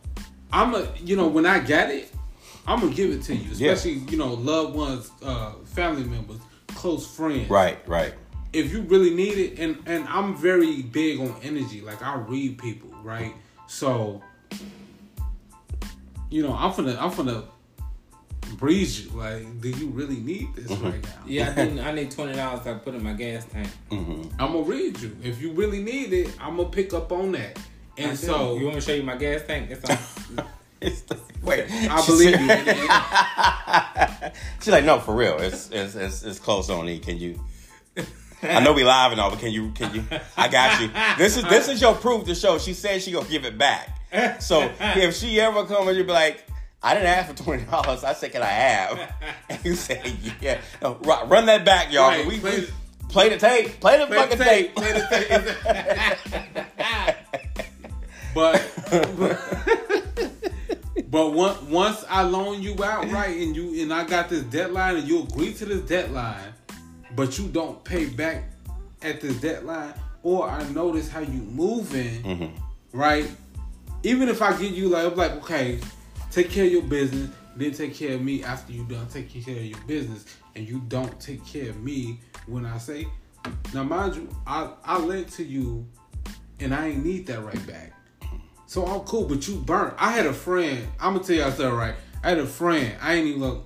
I'm 0.52 0.74
a 0.74 0.88
you 1.04 1.14
know 1.14 1.28
when 1.28 1.46
I 1.46 1.60
get 1.60 1.92
it, 1.92 2.12
I'm 2.66 2.80
gonna 2.80 2.92
give 2.92 3.12
it 3.12 3.22
to 3.22 3.36
you, 3.36 3.48
Yeah. 3.54 3.70
especially 3.74 4.00
you 4.10 4.18
know 4.18 4.34
loved 4.34 4.74
ones, 4.74 5.12
uh, 5.22 5.52
family 5.66 6.02
members, 6.02 6.38
close 6.66 7.06
friends. 7.06 7.48
Right, 7.48 7.78
right. 7.86 8.12
If 8.52 8.72
you 8.72 8.80
really 8.80 9.14
need 9.14 9.38
it, 9.38 9.60
and 9.60 9.78
and 9.86 10.08
I'm 10.08 10.34
very 10.36 10.82
big 10.82 11.20
on 11.20 11.36
energy. 11.44 11.80
Like 11.80 12.02
I 12.02 12.16
read 12.16 12.58
people, 12.58 12.90
right? 13.04 13.36
So, 13.68 14.20
you 16.28 16.42
know, 16.42 16.54
I'm 16.54 16.74
gonna 16.74 16.98
I'm 17.00 17.12
finna 17.12 17.44
read 18.60 18.88
you. 18.88 19.10
Like, 19.10 19.60
do 19.60 19.68
you 19.70 19.88
really 19.88 20.16
need 20.16 20.54
this 20.54 20.66
Mm-hmm. 20.70 20.84
right 20.84 21.02
now? 21.02 21.10
Yeah, 21.26 21.50
I, 21.50 21.54
didn't, 21.54 21.78
I 21.86 21.92
need 21.92 22.10
twenty 22.10 22.34
dollars 22.34 22.62
to 22.64 22.74
put 22.76 22.94
in 22.94 23.02
my 23.02 23.12
gas 23.14 23.44
tank. 23.46 23.68
Mm-hmm. 23.90 24.40
I'm 24.40 24.52
gonna 24.52 24.62
read 24.62 24.98
you. 25.00 25.16
If 25.22 25.40
you 25.40 25.52
really 25.52 25.82
need 25.82 26.12
it, 26.12 26.30
I'm 26.40 26.56
gonna 26.56 26.68
pick 26.68 26.92
up 26.94 27.12
on 27.12 27.32
that. 27.32 27.58
And 27.96 28.16
so 28.18 28.56
you 28.56 28.64
want 28.64 28.76
me 28.76 28.80
to 28.80 28.86
show 28.86 28.94
you 28.94 29.02
my 29.02 29.16
gas 29.16 29.42
tank? 29.46 29.70
It's 29.70 29.84
on. 29.90 29.98
Wait, 31.42 31.64
I 31.68 32.06
believe 32.06 32.40
you. 32.40 32.48
She's 34.60 34.72
like, 34.72 34.84
no, 34.84 35.00
for 35.00 35.14
real. 35.14 35.38
It's 35.38 35.70
it's 35.70 35.94
it's, 35.96 36.22
it's 36.22 36.38
close 36.38 36.70
on 36.70 36.88
E. 36.88 36.98
Can 37.00 37.16
you? 37.18 37.40
I 38.40 38.60
know 38.60 38.72
we 38.72 38.84
live 38.84 39.10
and 39.10 39.20
all, 39.20 39.30
but 39.30 39.40
can 39.40 39.50
you? 39.50 39.72
Can 39.72 39.92
you? 39.92 40.04
I 40.36 40.46
got 40.46 40.80
you. 40.80 40.88
This 41.16 41.36
is 41.36 41.42
this 41.44 41.68
is 41.68 41.80
your 41.80 41.94
proof 41.96 42.24
to 42.26 42.34
show. 42.36 42.58
She 42.58 42.72
said 42.74 43.02
she 43.02 43.10
gonna 43.10 43.28
give 43.28 43.44
it 43.44 43.58
back. 43.58 44.40
So 44.40 44.70
if 44.80 45.16
she 45.16 45.40
ever 45.40 45.64
comes, 45.64 45.88
and 45.88 45.96
you 45.96 46.04
be 46.04 46.12
like, 46.12 46.44
I 46.82 46.94
didn't 46.94 47.08
ask 47.08 47.30
for 47.30 47.36
twenty 47.42 47.64
dollars. 47.64 48.04
I 48.04 48.12
said, 48.12 48.30
can 48.32 48.42
I 48.42 48.46
have? 48.46 49.14
And 49.50 49.64
you 49.64 49.74
said, 49.74 50.06
yeah. 50.40 50.60
No, 50.82 50.96
run 51.02 51.46
that 51.46 51.64
back, 51.64 51.90
y'all. 51.90 52.08
Right, 52.08 52.26
we, 52.26 52.38
play- 52.38 52.60
we 52.60 52.66
play 53.08 53.30
the 53.30 53.38
tape. 53.38 53.80
Play 53.80 53.98
the 53.98 54.06
Play 54.06 54.16
fucking 54.16 54.38
tape, 54.38 54.74
tape. 54.74 54.76
play 54.76 54.92
the 54.92 56.06
But 58.34 58.62
but 61.10 61.32
once 61.32 61.60
once 61.62 62.04
I 62.08 62.22
loan 62.22 62.62
you 62.62 62.82
out 62.84 63.10
right 63.10 63.36
and 63.36 63.56
you 63.56 63.82
and 63.82 63.92
I 63.92 64.04
got 64.04 64.28
this 64.28 64.42
deadline 64.44 64.96
and 64.96 65.08
you 65.08 65.22
agree 65.22 65.52
to 65.54 65.64
this 65.64 65.80
deadline, 65.80 66.52
but 67.16 67.38
you 67.38 67.48
don't 67.48 67.82
pay 67.82 68.06
back 68.06 68.44
at 69.02 69.20
this 69.20 69.40
deadline, 69.40 69.94
or 70.22 70.48
I 70.48 70.68
notice 70.70 71.08
how 71.08 71.20
you 71.20 71.40
moving, 71.40 72.22
mm-hmm. 72.22 72.98
right? 72.98 73.28
Even 74.02 74.28
if 74.28 74.42
I 74.42 74.52
give 74.52 74.72
you 74.72 74.88
like 74.88 75.06
I'm 75.06 75.16
like, 75.16 75.32
okay, 75.42 75.80
take 76.30 76.50
care 76.50 76.64
of 76.64 76.72
your 76.72 76.82
business, 76.82 77.30
then 77.56 77.72
take 77.72 77.94
care 77.94 78.14
of 78.14 78.22
me 78.22 78.42
after 78.44 78.72
you 78.72 78.84
done 78.84 79.06
taking 79.08 79.42
care 79.42 79.56
of 79.56 79.64
your 79.64 79.80
business, 79.86 80.24
and 80.54 80.68
you 80.68 80.80
don't 80.88 81.18
take 81.20 81.44
care 81.44 81.70
of 81.70 81.82
me 81.82 82.20
when 82.46 82.64
I 82.64 82.78
say 82.78 83.06
now 83.74 83.84
mind 83.84 84.16
you, 84.16 84.28
I 84.46 84.70
I 84.84 84.98
lent 84.98 85.30
to 85.32 85.44
you 85.44 85.86
and 86.60 86.74
I 86.74 86.88
ain't 86.88 87.04
need 87.04 87.26
that 87.26 87.44
right 87.44 87.66
back. 87.66 87.92
So 88.66 88.84
I'm 88.84 89.00
cool, 89.00 89.24
but 89.24 89.46
you 89.48 89.56
burnt. 89.56 89.94
I 89.98 90.12
had 90.12 90.26
a 90.26 90.32
friend. 90.32 90.86
I'm 91.00 91.14
gonna 91.14 91.24
tell 91.24 91.36
y'all 91.36 91.50
something 91.50 91.74
right. 91.74 91.94
I 92.22 92.30
had 92.30 92.38
a 92.38 92.46
friend. 92.46 92.94
I 93.00 93.14
ain't 93.14 93.26
even 93.26 93.40
look. 93.40 93.64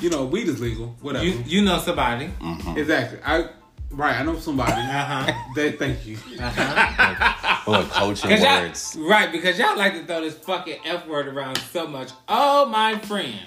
You 0.00 0.10
know, 0.10 0.26
weed 0.26 0.48
is 0.48 0.60
legal. 0.60 0.96
Whatever. 1.00 1.24
you 1.24 1.42
you 1.46 1.62
know 1.62 1.78
somebody. 1.78 2.28
Mm-hmm. 2.40 2.78
exactly. 2.78 3.18
I 3.24 3.50
right. 3.90 4.18
I 4.20 4.22
know 4.22 4.38
somebody. 4.38 4.72
Uh 4.72 5.04
huh. 5.04 5.32
They 5.54 5.72
thank 5.72 6.06
you. 6.06 6.16
Uh-huh. 6.40 7.84
coaching 7.90 8.30
Cause 8.30 8.42
y'all, 8.42 8.62
words. 8.62 8.96
right, 9.00 9.30
because 9.32 9.58
y'all 9.58 9.76
like 9.76 9.94
to 9.94 10.04
throw 10.04 10.20
this 10.20 10.34
fucking 10.34 10.78
F 10.84 11.06
word 11.06 11.28
around 11.28 11.58
so 11.58 11.86
much. 11.86 12.10
Oh, 12.28 12.66
my 12.66 12.98
friend. 12.98 13.38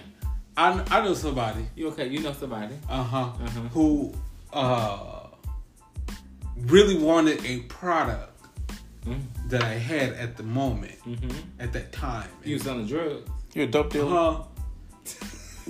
I 0.58 0.84
I 0.92 1.04
know 1.04 1.14
somebody. 1.14 1.66
You 1.76 1.88
okay? 1.90 2.08
You 2.08 2.20
know 2.20 2.34
somebody. 2.34 2.76
Uh 2.90 3.04
huh. 3.04 3.18
Uh-huh. 3.20 3.60
Who 3.74 4.14
uh 4.54 5.28
really 6.58 6.98
wanted 6.98 7.44
a 7.46 7.60
product 7.62 8.28
Mm. 9.06 9.20
that 9.48 9.64
I 9.64 9.74
had 9.74 10.14
at 10.14 10.38
the 10.38 10.44
moment 10.44 10.92
Mm-hmm. 11.08 11.32
at 11.60 11.74
that 11.74 11.92
time. 11.92 12.30
You 12.44 12.54
was 12.54 12.68
on 12.68 12.84
the 12.84 12.88
drugs. 12.88 13.28
You're 13.56 13.66
a 13.66 13.68
dope 13.68 13.92
dealer? 13.92 14.16
Uh, 14.16 14.44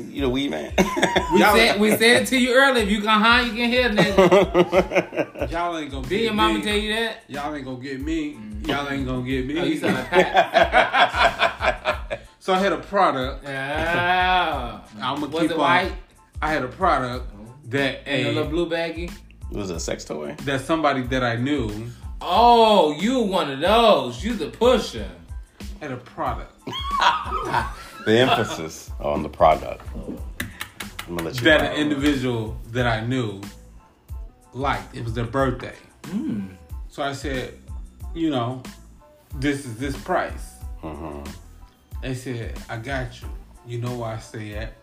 You 0.10 0.22
the 0.22 0.30
weed 0.30 0.52
man? 0.52 0.74
We 0.78 0.84
Y'all- 1.40 1.56
said 1.56 1.80
we 1.80 1.92
said 1.92 2.24
it 2.24 2.28
to 2.28 2.38
you 2.38 2.54
earlier. 2.54 2.84
If 2.84 2.90
you 2.90 3.02
can 3.02 3.22
hide, 3.22 3.48
you 3.48 3.54
can 3.54 3.70
hear, 3.70 3.90
nigga. 3.90 4.22
y'all 5.52 5.78
ain't 5.78 5.92
gonna 5.92 6.04
Did 6.04 6.10
get 6.10 6.22
your 6.24 6.34
mama 6.34 6.60
me. 6.60 6.64
tell 6.64 6.76
you 6.78 6.94
that? 6.96 7.24
Y'all 7.28 7.56
ain't 7.56 7.66
gonna 7.66 7.80
get 7.82 8.02
me. 8.02 8.34
Mm-hmm. 8.34 8.70
Y'all 8.70 8.90
ain't 8.90 9.06
gonna 9.08 9.24
get 9.28 9.46
me. 9.46 9.60
Oh, 9.60 9.64
you 9.64 9.78
sound 9.78 9.96
like 9.96 10.10
so 12.40 12.54
I 12.54 12.60
had 12.60 12.74
a 12.74 12.78
product. 12.78 13.46
Oh. 13.46 13.50
I'ma 13.50 15.26
Was 15.28 15.42
keep 15.42 15.52
it 15.52 15.54
on- 15.54 15.60
white? 15.60 15.94
I 16.42 16.52
had 16.52 16.64
a 16.64 16.68
product 16.68 17.30
oh. 17.38 17.54
that 17.70 18.08
And 18.08 18.28
a 18.28 18.32
a 18.32 18.34
little 18.34 18.50
blue 18.50 18.70
baggie? 18.70 19.12
was 19.52 19.70
a 19.70 19.80
sex 19.80 20.06
toy? 20.06 20.36
that 20.44 20.62
somebody 20.62 21.02
that 21.04 21.24
I 21.24 21.36
knew 21.36 21.70
Oh, 22.22 22.94
you 23.00 23.20
one 23.22 23.52
of 23.52 23.60
those. 23.60 24.24
You 24.24 24.34
the 24.36 24.50
pusher. 24.50 25.10
had 25.80 25.92
a 25.92 25.98
product 25.98 26.54
The 28.06 28.18
emphasis 28.20 28.92
on 29.00 29.24
the 29.24 29.30
product. 29.30 29.86
I'm 29.96 30.18
gonna 31.18 31.24
let 31.24 31.36
you. 31.36 31.42
that 31.44 31.60
borrow. 31.60 31.72
an 31.72 31.76
individual 31.78 32.58
that 32.72 32.88
I 32.88 33.02
knew 33.02 33.42
liked. 34.54 34.96
It 34.96 35.04
was 35.04 35.14
their 35.14 35.26
birthday. 35.26 35.76
So 36.90 37.04
I 37.04 37.14
said, 37.14 37.54
you 38.14 38.30
know, 38.30 38.64
this 39.36 39.66
is 39.66 39.78
this 39.78 39.96
price. 40.04 40.56
Mhm. 40.84 41.28
They 42.02 42.16
said, 42.16 42.58
I 42.70 42.78
got 42.78 43.22
you. 43.22 43.30
You 43.68 43.80
know 43.80 43.96
where 43.96 44.10
I 44.10 44.18
stay 44.20 44.56
at. 44.56 44.74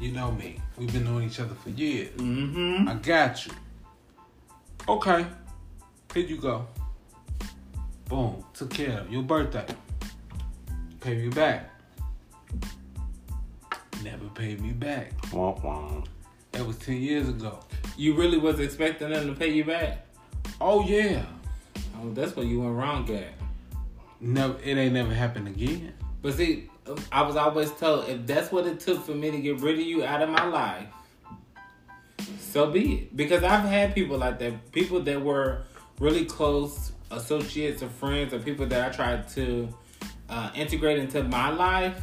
You 0.00 0.10
know 0.12 0.32
me. 0.32 0.58
We've 0.76 0.92
been 0.92 1.04
knowing 1.04 1.28
each 1.28 1.38
other 1.38 1.54
for 1.54 1.70
years. 1.70 2.10
Mm-hmm. 2.16 2.88
I 2.88 2.94
got 2.94 3.46
you. 3.46 3.52
Okay. 4.88 5.24
Here 6.12 6.24
you 6.24 6.38
go. 6.38 6.66
Boom. 8.08 8.44
Took 8.52 8.70
care 8.70 8.98
of 8.98 9.10
your 9.12 9.22
birthday. 9.22 9.64
Pay 11.00 11.14
me 11.16 11.28
back. 11.28 11.70
Never 14.02 14.26
paid 14.34 14.60
me 14.60 14.72
back. 14.72 15.16
Womp 15.26 15.62
womp. 15.62 16.06
That 16.52 16.66
was 16.66 16.76
10 16.78 16.96
years 16.96 17.28
ago. 17.28 17.60
You 17.96 18.14
really 18.14 18.38
was 18.38 18.60
expecting 18.60 19.10
them 19.10 19.26
to 19.26 19.34
pay 19.34 19.52
you 19.52 19.64
back? 19.64 20.06
Oh, 20.60 20.84
yeah. 20.84 21.24
Oh, 22.00 22.10
that's 22.12 22.36
what 22.36 22.46
you 22.46 22.60
went 22.60 22.74
wrong 22.74 23.08
at. 23.10 23.32
No, 24.20 24.56
it 24.62 24.76
ain't 24.76 24.94
never 24.94 25.14
happened 25.14 25.48
again. 25.48 25.94
But 26.20 26.34
see, 26.34 26.70
I 27.10 27.22
was 27.22 27.36
always 27.36 27.70
told 27.72 28.08
if 28.08 28.26
that's 28.26 28.52
what 28.52 28.66
it 28.66 28.80
took 28.80 29.04
for 29.04 29.12
me 29.12 29.30
to 29.30 29.40
get 29.40 29.60
rid 29.60 29.78
of 29.78 29.86
you 29.86 30.04
out 30.04 30.22
of 30.22 30.30
my 30.30 30.44
life, 30.44 30.86
so 32.38 32.70
be 32.70 32.94
it. 32.94 33.16
Because 33.16 33.42
I've 33.42 33.64
had 33.64 33.94
people 33.94 34.18
like 34.18 34.38
that, 34.38 34.72
people 34.72 35.00
that 35.00 35.20
were 35.20 35.62
really 35.98 36.24
close 36.24 36.92
associates 37.10 37.82
or 37.82 37.88
friends 37.88 38.32
or 38.32 38.38
people 38.38 38.66
that 38.66 38.92
I 38.92 38.94
tried 38.94 39.28
to 39.30 39.68
uh, 40.28 40.50
integrate 40.54 40.98
into 40.98 41.22
my 41.24 41.50
life. 41.50 42.00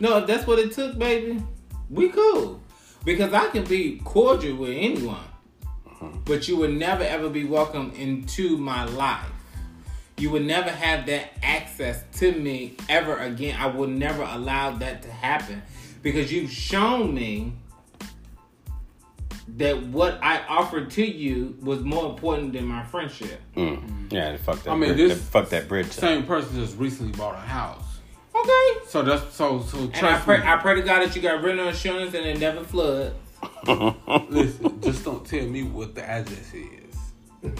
No, 0.00 0.18
if 0.18 0.26
that's 0.26 0.46
what 0.46 0.58
it 0.58 0.72
took, 0.72 0.98
baby, 0.98 1.42
we 1.90 2.08
cool. 2.08 2.60
Because 3.04 3.32
I 3.32 3.48
can 3.48 3.64
be 3.64 4.00
cordial 4.04 4.56
with 4.56 4.70
anyone, 4.76 5.24
but 6.24 6.48
you 6.48 6.56
would 6.56 6.72
never 6.72 7.02
ever 7.04 7.28
be 7.28 7.44
welcome 7.44 7.92
into 7.92 8.56
my 8.56 8.84
life 8.84 9.30
you 10.16 10.30
would 10.30 10.44
never 10.44 10.70
have 10.70 11.06
that 11.06 11.32
access 11.42 12.04
to 12.18 12.32
me 12.32 12.76
ever 12.88 13.16
again. 13.16 13.58
I 13.60 13.66
will 13.66 13.88
never 13.88 14.22
allow 14.22 14.72
that 14.76 15.02
to 15.02 15.10
happen 15.10 15.62
because 16.02 16.32
you've 16.32 16.50
shown 16.50 17.14
me 17.14 17.54
that 19.56 19.82
what 19.88 20.18
I 20.22 20.42
offered 20.48 20.90
to 20.92 21.04
you 21.04 21.56
was 21.62 21.80
more 21.80 22.10
important 22.10 22.52
than 22.52 22.66
my 22.66 22.84
friendship. 22.84 23.40
Mm. 23.56 24.12
Yeah, 24.12 24.32
they 24.32 24.38
fucked 24.38 24.64
that. 24.64 24.70
I 24.70 24.76
mean, 24.76 24.94
bridge, 24.94 25.08
this- 25.08 25.18
they 25.18 25.24
fucked 25.24 25.50
that 25.50 25.68
bridge. 25.68 25.86
up. 25.86 25.92
Same 25.92 26.24
person 26.24 26.56
just 26.56 26.78
recently 26.78 27.12
bought 27.12 27.34
a 27.34 27.38
house. 27.38 27.83
Okay. 28.44 28.86
So 28.88 29.02
that's 29.02 29.34
so 29.34 29.62
so 29.62 29.78
And 29.78 29.94
I 29.96 29.98
trust 30.00 30.24
pray, 30.24 30.38
me. 30.38 30.46
I 30.46 30.56
pray 30.56 30.74
to 30.76 30.82
God 30.82 31.00
that 31.02 31.16
you 31.16 31.22
got 31.22 31.42
rental 31.42 31.68
insurance 31.68 32.14
and 32.14 32.26
it 32.26 32.38
never 32.38 32.62
floods. 32.64 33.14
Listen, 34.28 34.80
just 34.80 35.04
don't 35.04 35.24
tell 35.26 35.46
me 35.46 35.62
what 35.62 35.94
the 35.94 36.08
address 36.08 36.52
is. 36.54 36.96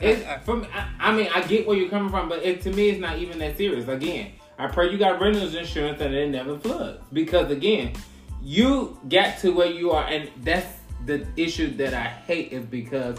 It, 0.00 0.24
uh, 0.26 0.38
from, 0.40 0.64
I, 0.72 0.88
I 1.00 1.12
mean, 1.16 1.28
I 1.34 1.42
get 1.42 1.66
where 1.66 1.76
you're 1.76 1.88
coming 1.90 2.08
from, 2.10 2.28
but 2.28 2.44
it, 2.44 2.60
to 2.62 2.70
me, 2.72 2.90
it's 2.90 3.00
not 3.00 3.18
even 3.18 3.38
that 3.40 3.56
serious. 3.56 3.88
Again, 3.88 4.30
I 4.58 4.68
pray 4.68 4.90
you 4.92 4.98
got 4.98 5.20
renter's 5.20 5.54
insurance 5.56 6.00
and 6.00 6.14
it 6.14 6.30
never 6.30 6.56
floods. 6.58 7.02
Because 7.12 7.50
again, 7.50 7.94
you 8.42 8.96
got 9.08 9.38
to 9.38 9.50
where 9.50 9.66
you 9.70 9.90
are, 9.90 10.04
and 10.06 10.30
that's 10.44 10.68
the 11.04 11.26
issue 11.36 11.76
that 11.78 11.94
I 11.94 12.04
hate 12.04 12.52
is 12.52 12.64
because 12.64 13.18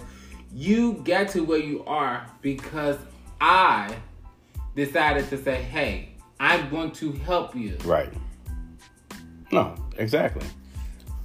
you 0.54 0.94
got 1.04 1.30
to 1.30 1.42
where 1.44 1.60
you 1.60 1.84
are 1.86 2.26
because 2.42 2.98
I 3.42 3.94
decided 4.76 5.30
to 5.30 5.42
say, 5.42 5.62
hey, 5.64 6.10
I'm 6.40 6.70
going 6.70 6.92
to 6.94 7.12
help 7.12 7.56
you. 7.56 7.78
Right. 7.84 8.12
No, 9.52 9.76
exactly. 9.98 10.46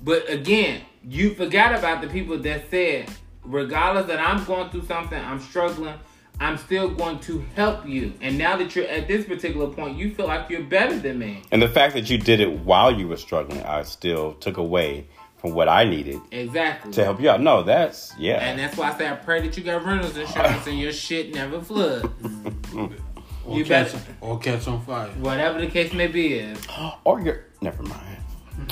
But 0.03 0.29
again, 0.31 0.83
you 1.03 1.35
forgot 1.35 1.75
about 1.75 2.01
the 2.01 2.09
people 2.09 2.39
that 2.39 2.71
said, 2.71 3.11
regardless 3.45 4.07
that 4.07 4.19
I'm 4.21 4.45
going 4.45 4.71
through 4.71 4.87
something, 4.87 5.19
I'm 5.19 5.41
struggling, 5.41 5.95
I'm 6.41 6.59
still 6.59 6.89
going 6.89 7.21
to 7.21 7.45
help 7.55 7.87
you. 7.87 8.13
And 8.21 8.37
now 8.37 8.57
that 8.57 8.75
you're 8.75 8.87
at 8.87 9.07
this 9.07 9.25
particular 9.25 9.69
point, 9.69 9.97
you 9.97 10.15
feel 10.15 10.27
like 10.27 10.51
you're 10.51 10.65
better 10.65 10.99
than 10.99 11.19
me. 11.19 11.43
And 11.53 11.63
the 11.63 11.69
fact 11.69 11.95
that 11.95 12.11
you 12.11 12.19
did 12.19 12.41
it 12.41 12.61
while 12.61 12.93
you 12.93 13.07
were 13.07 13.17
struggling, 13.17 13.63
I 13.63 13.83
still 13.83 14.35
took 14.35 14.57
away 14.57 15.07
from 15.37 15.53
what 15.53 15.69
I 15.69 15.85
needed 15.85 16.21
Exactly. 16.33 16.91
to 16.93 17.05
help 17.05 17.21
you 17.21 17.29
out. 17.29 17.41
No, 17.41 17.63
that's 17.63 18.15
yeah. 18.19 18.37
And 18.39 18.59
that's 18.59 18.77
why 18.77 18.91
I 18.91 18.99
say 18.99 19.09
I 19.09 19.15
pray 19.15 19.43
that 19.43 19.57
you 19.57 19.63
got 19.63 19.85
renter's 19.85 20.17
insurance 20.17 20.67
and 20.67 20.79
your 20.81 20.93
shit 20.93 21.35
never 21.35 21.61
floods. 21.61 22.09
Or 23.47 23.59
You 23.59 23.65
catch 23.65 23.93
better. 23.93 24.17
or 24.21 24.39
catch 24.39 24.67
on 24.69 24.81
fire. 24.83 25.09
Whatever 25.21 25.61
the 25.61 25.67
case 25.67 25.93
may 25.93 26.07
be 26.07 26.35
is. 26.35 26.59
or 27.05 27.21
you're 27.21 27.45
never 27.61 27.83
mind. 27.83 28.19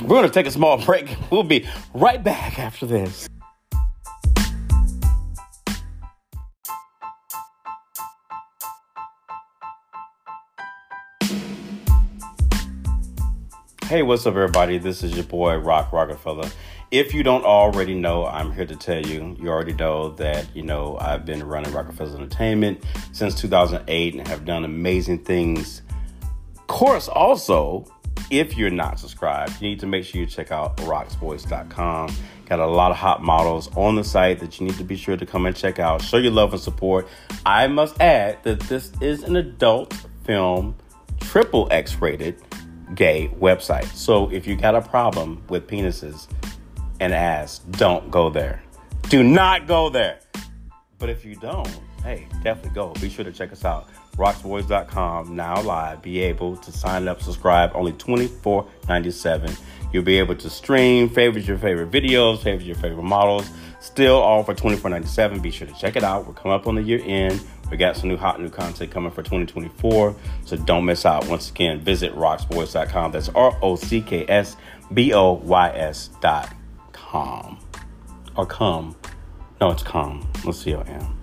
We're 0.01 0.07
gonna 0.15 0.29
take 0.29 0.47
a 0.47 0.51
small 0.51 0.83
break. 0.83 1.15
We'll 1.29 1.43
be 1.43 1.67
right 1.93 2.23
back 2.23 2.57
after 2.57 2.85
this. 2.85 3.27
Hey, 13.85 14.01
what's 14.01 14.25
up, 14.25 14.33
everybody? 14.35 14.77
This 14.77 15.03
is 15.03 15.13
your 15.13 15.25
boy, 15.25 15.57
Rock 15.57 15.91
Rockefeller. 15.91 16.49
If 16.93 17.11
you 17.11 17.23
don't 17.23 17.43
already 17.43 17.95
know, 17.95 18.27
I'm 18.27 18.53
here 18.53 18.67
to 18.67 18.75
tell 18.75 19.03
you. 19.03 19.35
You 19.41 19.49
already 19.49 19.73
know 19.73 20.09
that, 20.09 20.45
you 20.55 20.61
know, 20.61 20.95
I've 21.01 21.25
been 21.25 21.41
running 21.41 21.73
Rockefeller 21.73 22.15
Entertainment 22.15 22.83
since 23.11 23.33
2008 23.41 24.13
and 24.13 24.27
have 24.27 24.45
done 24.45 24.63
amazing 24.63 25.23
things. 25.23 25.81
Of 26.55 26.67
course, 26.67 27.07
also, 27.07 27.91
if 28.29 28.55
you're 28.55 28.69
not 28.69 28.99
subscribed, 28.99 29.59
you 29.59 29.69
need 29.69 29.79
to 29.79 29.87
make 29.87 30.05
sure 30.05 30.21
you 30.21 30.27
check 30.27 30.51
out 30.51 30.77
rocksboys.com. 30.77 32.15
Got 32.45 32.59
a 32.59 32.67
lot 32.67 32.91
of 32.91 32.97
hot 32.97 33.23
models 33.23 33.75
on 33.75 33.95
the 33.95 34.03
site 34.03 34.39
that 34.41 34.59
you 34.59 34.67
need 34.67 34.77
to 34.77 34.83
be 34.83 34.95
sure 34.95 35.17
to 35.17 35.25
come 35.25 35.47
and 35.47 35.55
check 35.55 35.79
out. 35.79 35.99
Show 36.03 36.17
your 36.17 36.31
love 36.31 36.53
and 36.53 36.61
support. 36.61 37.07
I 37.43 37.65
must 37.65 37.99
add 38.01 38.43
that 38.43 38.59
this 38.59 38.91
is 39.01 39.23
an 39.23 39.35
adult 39.35 39.95
film, 40.25 40.75
triple 41.19 41.67
X 41.71 41.99
rated 41.99 42.39
gay 42.93 43.31
website. 43.39 43.85
So 43.95 44.29
if 44.29 44.45
you 44.45 44.55
got 44.55 44.75
a 44.75 44.81
problem 44.81 45.43
with 45.49 45.65
penises 45.65 46.27
and 47.03 47.13
ass, 47.13 47.59
don't 47.59 48.09
go 48.09 48.29
there. 48.29 48.63
Do 49.09 49.23
not 49.23 49.67
go 49.67 49.89
there. 49.89 50.19
But 50.97 51.09
if 51.09 51.25
you 51.25 51.35
don't, 51.35 51.67
hey, 52.01 52.27
definitely 52.43 52.73
go. 52.73 52.93
Be 53.01 53.09
sure 53.09 53.25
to 53.25 53.31
check 53.31 53.51
us 53.51 53.65
out. 53.65 53.89
Rocksboys.com 54.15 55.35
now 55.35 55.61
live. 55.61 56.01
Be 56.01 56.19
able 56.19 56.55
to 56.55 56.71
sign 56.71 57.07
up, 57.09 57.21
subscribe, 57.21 57.71
only 57.73 57.91
$24.97. 57.93 59.59
You'll 59.91 60.03
be 60.03 60.17
able 60.17 60.35
to 60.35 60.49
stream, 60.49 61.09
favorite 61.09 61.45
your 61.45 61.57
favorite 61.57 61.91
videos, 61.91 62.41
favorite 62.41 62.65
your 62.65 62.75
favorite 62.75 63.03
models. 63.03 63.49
Still 63.81 64.15
all 64.15 64.43
for 64.43 64.55
$24.97. 64.55 65.41
Be 65.41 65.51
sure 65.51 65.67
to 65.67 65.73
check 65.73 65.97
it 65.97 66.03
out. 66.03 66.25
We're 66.25 66.33
coming 66.33 66.55
up 66.55 66.67
on 66.67 66.75
the 66.75 66.83
year 66.83 67.01
end. 67.03 67.41
We 67.69 67.75
got 67.75 67.97
some 67.97 68.07
new 68.07 68.17
hot 68.17 68.39
new 68.39 68.49
content 68.49 68.91
coming 68.91 69.11
for 69.11 69.23
2024, 69.23 70.15
so 70.45 70.57
don't 70.57 70.85
miss 70.85 71.05
out. 71.05 71.27
Once 71.27 71.49
again, 71.49 71.81
visit 71.81 72.15
rocksboys.com. 72.15 73.11
That's 73.11 73.29
R 73.29 73.57
O 73.61 73.75
C 73.75 74.01
K 74.01 74.25
S 74.27 74.55
B 74.93 75.13
O 75.13 75.33
Y 75.33 75.69
S.com. 77.13 77.59
Or 78.35 78.45
come. 78.45 78.95
No, 79.61 79.69
it's 79.69 79.83
com. 79.83 80.27
Let's 80.43 80.59
see 80.59 80.73
I 80.73 80.81
am. 80.81 81.19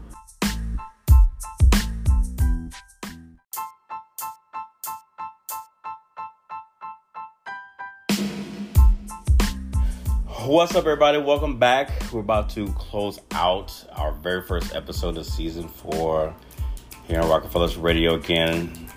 What's 10.46 10.74
up, 10.74 10.84
everybody? 10.84 11.18
Welcome 11.18 11.58
back. 11.58 11.90
We're 12.12 12.20
about 12.20 12.48
to 12.50 12.68
close 12.72 13.20
out 13.32 13.72
our 13.92 14.12
very 14.12 14.42
first 14.42 14.74
episode 14.74 15.16
of 15.16 15.26
season 15.26 15.68
four 15.68 16.34
here 17.06 17.20
on 17.20 17.28
Rockafellaz 17.28 17.80
Radio 17.80 18.14
again. 18.14 18.88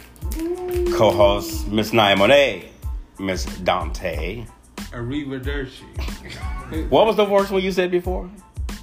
Co 0.96 1.12
host 1.12 1.68
Miss 1.68 1.92
Naya 1.92 2.16
Monet, 2.16 2.72
Miss 3.20 3.46
Dante. 3.46 4.46
Arrivederci. 4.94 5.84
What 6.90 7.06
was 7.06 7.16
the 7.16 7.26
first 7.26 7.52
one 7.52 7.62
you 7.62 7.72
said 7.72 7.92
before? 7.92 8.30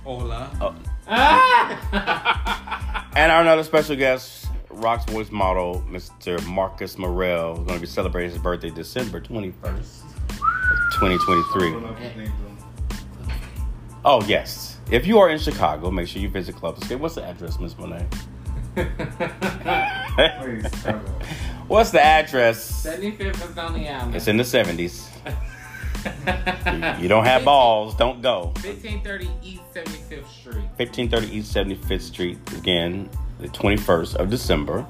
Hola. 0.04 0.48
Oh. 0.60 0.74
and 3.16 3.32
our 3.32 3.42
another 3.42 3.64
special 3.64 3.96
guest, 3.96 4.46
Rocksboys 4.68 5.32
model, 5.32 5.84
Mr. 5.88 6.44
Marcus 6.46 6.96
Morel, 6.98 7.54
is 7.54 7.58
going 7.58 7.74
to 7.74 7.80
be 7.80 7.86
celebrating 7.86 8.30
his 8.30 8.40
birthday 8.40 8.70
December 8.70 9.20
21st, 9.20 10.02
2023. 11.00 12.28
Oh, 14.02 14.24
yes. 14.24 14.78
If 14.90 15.06
you 15.06 15.18
are 15.18 15.28
in 15.28 15.38
Chicago, 15.38 15.90
make 15.90 16.08
sure 16.08 16.22
you 16.22 16.30
visit 16.30 16.56
Club 16.56 16.78
Escape. 16.78 17.00
What's 17.00 17.16
the 17.16 17.22
address, 17.22 17.60
Miss 17.60 17.76
Monet? 17.76 18.06
What's 21.68 21.90
the 21.90 22.02
address? 22.02 22.86
75th 22.86 23.50
is 23.50 23.58
on 23.58 23.74
the 23.74 23.86
island. 23.88 24.14
It's 24.14 24.26
in 24.26 24.38
the 24.38 24.42
70s. 24.42 25.06
You 27.00 27.08
don't 27.08 27.24
have 27.24 27.44
balls, 27.44 27.94
don't 27.96 28.22
go. 28.22 28.52
1530 28.62 29.30
East 29.42 29.62
75th 29.74 30.28
Street. 30.28 30.64
1530 30.76 31.36
East 31.36 31.54
75th 31.54 32.00
Street, 32.02 32.38
again, 32.56 33.10
the 33.38 33.48
21st 33.48 34.16
of 34.16 34.30
December. 34.30 34.86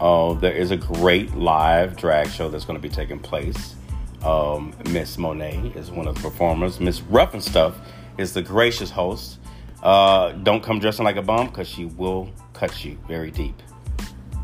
Uh, 0.00 0.34
there 0.34 0.52
is 0.52 0.70
a 0.70 0.76
great 0.76 1.34
live 1.34 1.96
drag 1.96 2.28
show 2.28 2.48
that's 2.48 2.64
going 2.64 2.78
to 2.78 2.82
be 2.82 2.92
taking 2.92 3.18
place. 3.18 3.74
Um, 4.22 4.74
Miss 4.90 5.18
Monet 5.18 5.72
is 5.74 5.90
one 5.90 6.06
of 6.06 6.14
the 6.16 6.20
performers. 6.20 6.80
Miss 6.80 7.00
Rough 7.02 7.34
and 7.34 7.42
Stuff 7.42 7.78
is 8.18 8.32
the 8.32 8.42
gracious 8.42 8.90
host. 8.90 9.38
Uh, 9.82 10.32
don't 10.32 10.62
come 10.62 10.78
dressing 10.80 11.04
like 11.04 11.16
a 11.16 11.22
bum 11.22 11.46
because 11.46 11.68
she 11.68 11.84
will 11.84 12.30
cut 12.52 12.84
you 12.84 12.98
very 13.06 13.30
deep. 13.30 13.54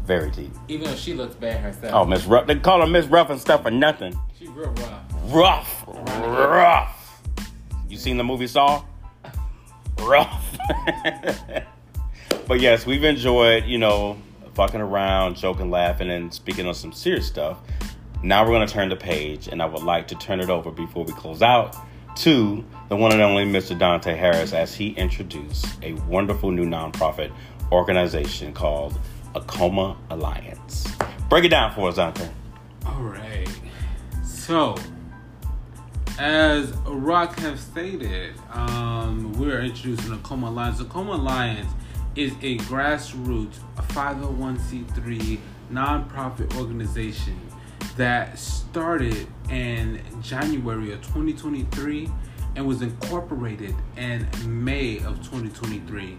Very 0.04 0.30
deep. 0.30 0.52
Even 0.68 0.88
though 0.88 0.96
she 0.96 1.14
looks 1.14 1.34
bad 1.34 1.60
herself. 1.60 1.92
Oh, 1.94 2.04
Miss 2.04 2.24
Rough. 2.24 2.46
They 2.46 2.56
call 2.56 2.80
her 2.80 2.86
Miss 2.86 3.06
Rough 3.06 3.30
and 3.30 3.40
Stuff 3.40 3.62
for 3.62 3.70
nothing. 3.70 4.18
She's 4.38 4.48
real 4.50 4.70
rough. 4.70 5.11
Rough. 5.24 5.84
Rough. 5.86 7.22
You 7.88 7.96
seen 7.96 8.16
the 8.16 8.24
movie 8.24 8.46
Saw? 8.46 8.84
Rough. 10.00 10.58
but 12.48 12.60
yes, 12.60 12.86
we've 12.86 13.04
enjoyed, 13.04 13.64
you 13.64 13.78
know, 13.78 14.18
fucking 14.54 14.80
around, 14.80 15.36
joking, 15.36 15.70
laughing, 15.70 16.10
and 16.10 16.32
speaking 16.32 16.66
on 16.66 16.74
some 16.74 16.92
serious 16.92 17.26
stuff. 17.26 17.58
Now 18.22 18.44
we're 18.44 18.50
going 18.50 18.66
to 18.66 18.72
turn 18.72 18.88
the 18.88 18.96
page, 18.96 19.48
and 19.48 19.62
I 19.62 19.66
would 19.66 19.82
like 19.82 20.08
to 20.08 20.14
turn 20.14 20.40
it 20.40 20.50
over 20.50 20.70
before 20.70 21.04
we 21.04 21.12
close 21.12 21.42
out 21.42 21.76
to 22.16 22.64
the 22.88 22.96
one 22.96 23.12
and 23.12 23.22
only 23.22 23.44
Mr. 23.44 23.78
Dante 23.78 24.14
Harris 24.14 24.52
as 24.52 24.74
he 24.74 24.90
introduced 24.90 25.66
a 25.82 25.94
wonderful 26.08 26.50
new 26.50 26.64
nonprofit 26.64 27.32
organization 27.70 28.52
called 28.52 28.98
Acoma 29.34 29.96
Alliance. 30.10 30.86
Break 31.28 31.44
it 31.44 31.48
down 31.48 31.72
for 31.74 31.88
us, 31.88 31.96
Dante. 31.96 32.28
All 32.86 33.02
right. 33.02 33.48
So, 34.24 34.76
as 36.22 36.72
Rock 36.86 37.36
have 37.40 37.58
stated, 37.58 38.36
um, 38.52 39.32
we're 39.32 39.60
introducing 39.60 40.12
the 40.12 40.18
Coma 40.18 40.50
Alliance. 40.50 40.78
The 40.78 40.84
Coma 40.84 41.14
Alliance 41.14 41.68
is 42.14 42.30
a 42.42 42.58
grassroots 42.58 43.56
501c3 43.76 45.40
nonprofit 45.72 46.56
organization 46.60 47.40
that 47.96 48.38
started 48.38 49.26
in 49.50 50.00
January 50.22 50.92
of 50.92 51.02
2023 51.02 52.08
and 52.54 52.68
was 52.68 52.82
incorporated 52.82 53.74
in 53.96 54.28
May 54.46 54.98
of 54.98 55.16
2023. 55.24 56.18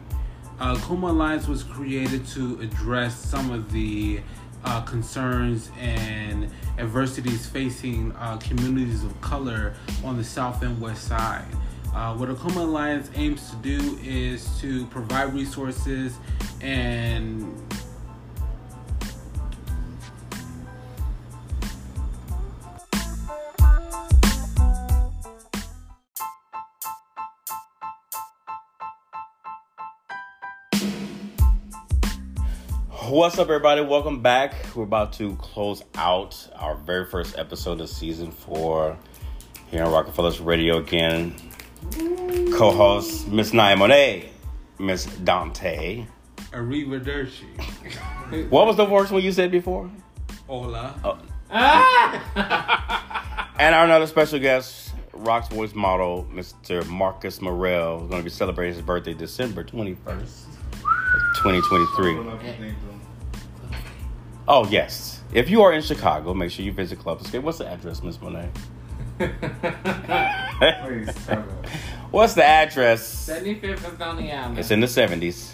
Uh, 0.60 0.76
Coma 0.80 1.12
Alliance 1.12 1.48
was 1.48 1.64
created 1.64 2.28
to 2.28 2.60
address 2.60 3.18
some 3.18 3.52
of 3.52 3.72
the 3.72 4.20
uh, 4.64 4.82
concerns 4.82 5.72
and 5.80 6.50
adversities 6.78 7.46
facing 7.48 8.12
uh, 8.14 8.38
communities 8.38 9.04
of 9.04 9.20
color 9.22 9.74
on 10.04 10.18
the 10.18 10.24
South 10.24 10.62
and 10.62 10.80
West 10.80 11.08
Side. 11.08 11.46
Uh, 11.94 12.16
what 12.16 12.30
Acoma 12.30 12.62
Alliance 12.62 13.12
aims 13.16 13.52
to 13.52 13.56
do 13.58 14.00
is 14.04 14.60
to 14.60 14.86
provide 14.88 15.34
resources 15.34 16.18
and 16.62 17.63
What's 33.14 33.38
up, 33.38 33.48
everybody? 33.48 33.82
Welcome 33.82 34.24
back. 34.24 34.56
We're 34.74 34.86
about 34.86 35.14
to 35.14 35.36
close 35.36 35.84
out 35.94 36.50
our 36.56 36.74
very 36.74 37.06
first 37.06 37.38
episode 37.38 37.80
of 37.80 37.88
season 37.88 38.32
four 38.32 38.98
here 39.70 39.84
on 39.84 39.92
Rockafellaz 39.92 40.44
Radio 40.44 40.80
again. 40.80 41.36
Co 42.58 42.72
host 42.72 43.28
Miss 43.28 43.54
Naya 43.54 43.76
Monet, 43.76 44.32
Miss 44.80 45.06
Dante. 45.06 46.08
Arrivederci. 46.54 47.46
What 48.50 48.66
was 48.66 48.78
the 48.78 48.88
first 48.88 49.12
one 49.12 49.22
you 49.22 49.32
said 49.32 49.52
before? 49.52 49.92
Hola. 50.48 51.00
Oh. 51.04 51.20
and 53.60 53.76
our 53.76 53.86
another 53.86 54.08
special 54.08 54.40
guest, 54.40 54.92
Rocksboys 55.12 55.76
model, 55.76 56.28
Mr. 56.34 56.84
Marcus 56.88 57.42
Morel, 57.42 58.02
is 58.02 58.10
going 58.10 58.22
to 58.22 58.24
be 58.24 58.32
celebrating 58.32 58.74
his 58.74 58.82
birthday 58.84 59.14
December 59.14 59.64
21st, 59.64 60.46
2023. 61.44 62.93
Oh, 64.48 64.68
yes. 64.68 65.22
If 65.34 65.50
you 65.50 65.62
are 65.62 65.72
in 65.72 65.82
Chicago, 65.82 66.34
make 66.34 66.52
sure 66.52 66.66
you 66.66 66.74
visit 66.74 67.00
Club 67.00 67.22
Escape. 67.22 67.44
What's 67.44 67.60
the 67.60 67.68
address, 67.68 68.04
Miss 68.04 68.22
Monet? 68.22 68.50
Please. 70.86 71.16
What's 72.12 72.34
the 72.34 72.44
address? 72.44 73.28
75th 73.28 73.94
is 73.94 74.02
on 74.02 74.18
the 74.18 74.32
island. 74.32 74.60
It's 74.60 74.70
in 74.72 74.82
the 74.82 74.88
70s. 74.88 75.52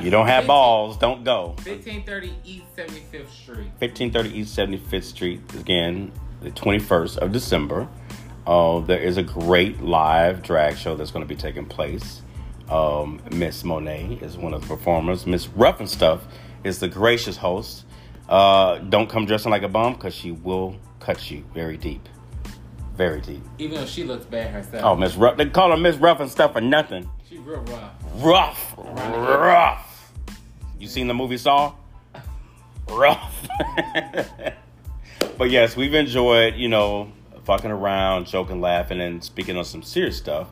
you 0.04 0.10
don't 0.10 0.28
have 0.28 0.46
balls, 0.46 0.96
don't 0.96 1.24
go. 1.24 1.48
1530 1.64 2.36
East 2.44 2.64
75th 2.76 3.30
Street. 3.30 3.70
1530 3.78 4.38
East 4.38 4.56
75th 4.56 5.04
Street, 5.04 5.40
again, 5.54 6.12
the 6.40 6.50
21st 6.52 7.18
of 7.18 7.32
December. 7.32 7.88
Uh, 8.46 8.78
there 8.80 9.00
is 9.00 9.16
a 9.16 9.22
great 9.22 9.80
live 9.82 10.42
drag 10.42 10.76
show 10.76 10.94
that's 10.94 11.10
going 11.10 11.24
to 11.24 11.28
be 11.28 11.38
taking 11.38 11.66
place. 11.66 12.22
Um, 12.68 13.20
Miss 13.32 13.64
Monet 13.64 14.18
is 14.22 14.36
one 14.36 14.54
of 14.54 14.62
the 14.62 14.68
performers. 14.68 15.26
Miss 15.26 15.48
Rough 15.48 15.80
and 15.80 15.90
Stuff 15.90 16.24
is 16.64 16.78
the 16.78 16.88
gracious 16.88 17.36
host. 17.36 17.84
Uh, 18.28 18.78
don't 18.78 19.08
come 19.08 19.26
dressing 19.26 19.50
like 19.50 19.62
a 19.62 19.68
bum 19.68 19.94
because 19.94 20.14
she 20.14 20.32
will 20.32 20.76
cut 21.00 21.30
you 21.30 21.44
very 21.52 21.76
deep, 21.76 22.08
very 22.94 23.20
deep. 23.20 23.42
Even 23.58 23.76
though 23.76 23.86
she 23.86 24.04
looks 24.04 24.24
bad 24.24 24.50
herself. 24.50 24.84
Oh, 24.84 24.96
Miss 24.96 25.14
Ruff. 25.16 25.36
They 25.36 25.46
call 25.46 25.70
her 25.70 25.76
Miss 25.76 25.96
Ruff 25.96 26.20
and 26.20 26.30
stuff 26.30 26.52
for 26.52 26.60
nothing. 26.60 27.08
She's 27.28 27.40
real 27.40 27.60
rough. 27.60 27.92
Rough, 28.16 28.74
rough. 28.78 30.12
You 30.78 30.88
seen 30.88 31.08
the 31.08 31.14
movie 31.14 31.38
Saw? 31.38 31.74
Rough. 32.88 33.48
but 35.38 35.50
yes, 35.50 35.76
we've 35.76 35.94
enjoyed, 35.94 36.54
you 36.56 36.68
know, 36.68 37.12
fucking 37.44 37.70
around, 37.70 38.26
joking, 38.26 38.60
laughing, 38.60 39.00
and 39.00 39.22
speaking 39.22 39.56
on 39.56 39.64
some 39.64 39.82
serious 39.82 40.16
stuff. 40.16 40.48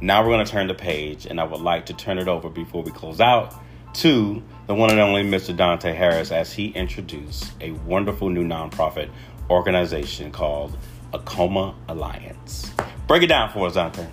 Now 0.00 0.22
we're 0.22 0.30
going 0.30 0.44
to 0.44 0.50
turn 0.50 0.66
the 0.66 0.74
page, 0.74 1.26
and 1.26 1.40
I 1.40 1.44
would 1.44 1.60
like 1.60 1.86
to 1.86 1.92
turn 1.92 2.18
it 2.18 2.28
over 2.28 2.48
before 2.48 2.82
we 2.82 2.90
close 2.90 3.20
out 3.20 3.54
to 3.94 4.42
the 4.66 4.74
one 4.74 4.90
and 4.90 5.00
only 5.00 5.22
Mr. 5.22 5.56
Dante 5.56 5.92
Harris 5.92 6.30
as 6.30 6.52
he 6.52 6.68
introduced 6.68 7.52
a 7.60 7.72
wonderful 7.72 8.28
new 8.28 8.44
nonprofit 8.44 9.10
organization 9.48 10.30
called 10.30 10.76
Acoma 11.12 11.74
Alliance. 11.88 12.70
Break 13.06 13.24
it 13.24 13.26
down 13.26 13.50
for 13.50 13.66
us, 13.66 13.74
Dante. 13.74 14.06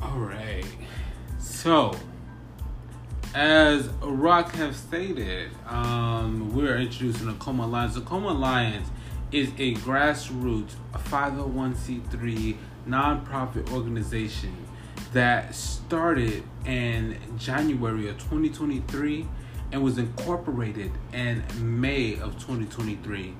All 0.00 0.18
right. 0.18 0.64
So, 1.38 1.94
as 3.34 3.88
Rock 4.02 4.54
have 4.54 4.74
stated, 4.74 5.50
um, 5.66 6.54
we're 6.54 6.78
introducing 6.78 7.28
Acoma 7.28 7.64
Alliance. 7.64 7.96
Acoma 7.96 8.30
Alliance 8.30 8.88
is 9.30 9.50
a 9.58 9.74
grassroots 9.74 10.72
501c3 10.94 12.56
nonprofit 12.88 13.70
organization 13.72 14.56
that 15.12 15.54
started 15.54 16.42
in 16.66 17.16
January 17.38 18.08
of 18.08 18.18
2023 18.18 19.26
and 19.72 19.82
was 19.82 19.98
incorporated 19.98 20.90
in 21.12 21.42
May 21.60 22.14
of 22.14 22.34
2023. 22.34 23.34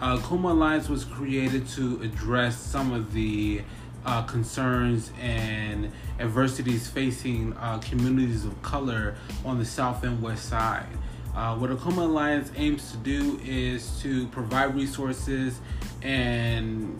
Uh, 0.00 0.18
Coma 0.18 0.52
Alliance 0.52 0.88
was 0.88 1.04
created 1.04 1.68
to 1.68 2.00
address 2.02 2.58
some 2.58 2.92
of 2.92 3.12
the 3.12 3.62
uh, 4.04 4.22
concerns 4.22 5.12
and 5.20 5.90
adversities 6.20 6.88
facing 6.88 7.54
uh, 7.54 7.78
communities 7.78 8.44
of 8.44 8.60
color 8.62 9.16
on 9.44 9.58
the 9.58 9.64
South 9.64 10.02
and 10.04 10.20
West 10.20 10.48
Side. 10.48 10.86
Uh, 11.34 11.56
what 11.56 11.70
Acoma 11.70 12.02
Alliance 12.02 12.52
aims 12.56 12.92
to 12.92 12.96
do 12.98 13.40
is 13.44 14.00
to 14.00 14.28
provide 14.28 14.74
resources 14.74 15.58
and 16.02 16.96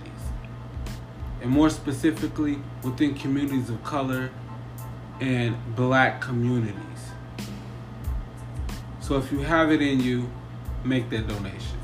And 1.42 1.52
more 1.52 1.70
specifically, 1.70 2.58
within 2.84 3.14
communities 3.16 3.70
of 3.70 3.84
color 3.84 4.32
and 5.20 5.56
black 5.76 6.22
communities. 6.22 6.76
So 9.00 9.18
if 9.18 9.32
you 9.32 9.40
have 9.40 9.72
it 9.72 9.82
in 9.82 10.02
you, 10.02 10.30
make 10.84 11.10
that 11.10 11.28
donation. 11.28 11.78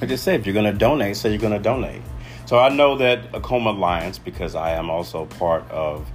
I 0.00 0.06
just 0.06 0.24
said 0.24 0.40
if 0.40 0.46
you're 0.46 0.54
going 0.54 0.72
to 0.72 0.78
donate, 0.78 1.16
say 1.16 1.30
you're 1.30 1.38
going 1.38 1.52
to 1.52 1.58
donate. 1.58 2.02
So 2.46 2.58
I 2.58 2.68
know 2.68 2.96
that 2.98 3.34
Acoma 3.34 3.70
Alliance, 3.70 4.18
because 4.18 4.54
I 4.54 4.72
am 4.72 4.88
also 4.88 5.26
part 5.26 5.68
of 5.70 6.06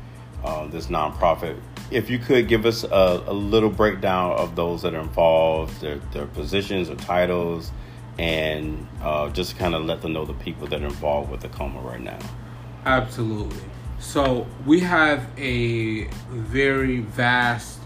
uh, 0.44 0.68
this 0.68 0.88
nonprofit. 0.88 1.60
If 1.90 2.10
you 2.10 2.20
could 2.20 2.48
give 2.48 2.66
us 2.66 2.84
a, 2.84 3.24
a, 3.28 3.34
little 3.34 3.70
breakdown 3.70 4.38
of 4.38 4.56
those 4.56 4.82
that 4.84 4.94
are 4.94 5.02
involved, 5.02 5.82
their, 5.82 5.98
their 6.14 6.26
positions 6.28 6.90
or 6.90 6.96
titles, 6.96 7.72
and 8.18 8.88
uh, 9.02 9.30
just 9.30 9.58
kind 9.58 9.76
of 9.76 9.84
let 9.84 10.02
them 10.02 10.14
know 10.14 10.26
the 10.26 10.34
people 10.34 10.68
that 10.68 10.82
are 10.82 10.86
involved 10.86 11.30
with 11.30 11.44
Acoma 11.44 11.82
right 11.82 12.02
now. 12.02 12.20
Absolutely. 12.86 13.64
So 14.02 14.48
we 14.66 14.80
have 14.80 15.26
a 15.38 16.06
very 16.32 17.02
vast 17.02 17.80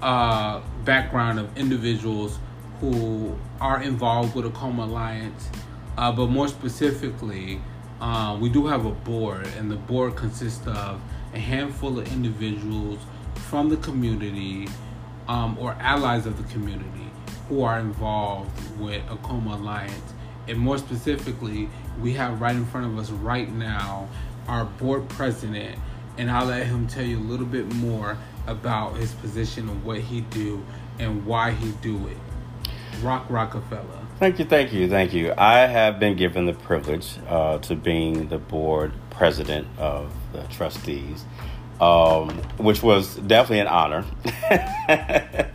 uh, 0.00 0.62
background 0.86 1.38
of 1.38 1.56
individuals 1.56 2.38
who 2.80 3.38
are 3.60 3.80
involved 3.82 4.34
with 4.34 4.46
Acoma 4.46 4.84
Alliance, 4.84 5.50
uh, 5.98 6.10
but 6.10 6.28
more 6.28 6.48
specifically, 6.48 7.60
uh, 8.00 8.38
we 8.40 8.48
do 8.48 8.66
have 8.66 8.86
a 8.86 8.90
board, 8.90 9.46
and 9.58 9.70
the 9.70 9.76
board 9.76 10.16
consists 10.16 10.66
of 10.66 10.98
a 11.34 11.38
handful 11.38 11.98
of 11.98 12.10
individuals 12.10 12.98
from 13.34 13.68
the 13.68 13.76
community 13.76 14.66
um, 15.28 15.58
or 15.58 15.74
allies 15.74 16.24
of 16.24 16.38
the 16.38 16.52
community 16.54 17.10
who 17.50 17.62
are 17.62 17.78
involved 17.78 18.50
with 18.80 19.02
Acoma 19.10 19.56
Alliance. 19.56 20.14
And 20.48 20.58
more 20.58 20.78
specifically, 20.78 21.68
we 22.00 22.14
have 22.14 22.40
right 22.40 22.56
in 22.56 22.64
front 22.64 22.86
of 22.86 22.98
us 22.98 23.10
right 23.10 23.52
now 23.52 24.08
our 24.48 24.64
board 24.64 25.08
president, 25.08 25.78
and 26.18 26.30
I'll 26.30 26.46
let 26.46 26.66
him 26.66 26.86
tell 26.86 27.04
you 27.04 27.18
a 27.18 27.20
little 27.20 27.46
bit 27.46 27.72
more 27.74 28.16
about 28.46 28.96
his 28.96 29.12
position 29.14 29.68
and 29.68 29.84
what 29.84 29.98
he 29.98 30.22
do 30.22 30.64
and 30.98 31.24
why 31.24 31.52
he 31.52 31.72
do 31.82 32.06
it. 32.08 32.16
Rock 33.02 33.26
Rockefeller. 33.28 34.06
Thank 34.18 34.38
you, 34.38 34.44
thank 34.44 34.72
you, 34.72 34.88
thank 34.88 35.14
you. 35.14 35.32
I 35.38 35.60
have 35.60 35.98
been 35.98 36.16
given 36.16 36.44
the 36.44 36.52
privilege 36.52 37.14
uh, 37.26 37.58
to 37.60 37.74
being 37.74 38.28
the 38.28 38.38
board 38.38 38.92
president 39.08 39.66
of 39.78 40.12
the 40.32 40.42
trustees, 40.44 41.24
um, 41.80 42.28
which 42.58 42.82
was 42.82 43.16
definitely 43.16 43.60
an 43.60 43.68
honor. 43.68 44.04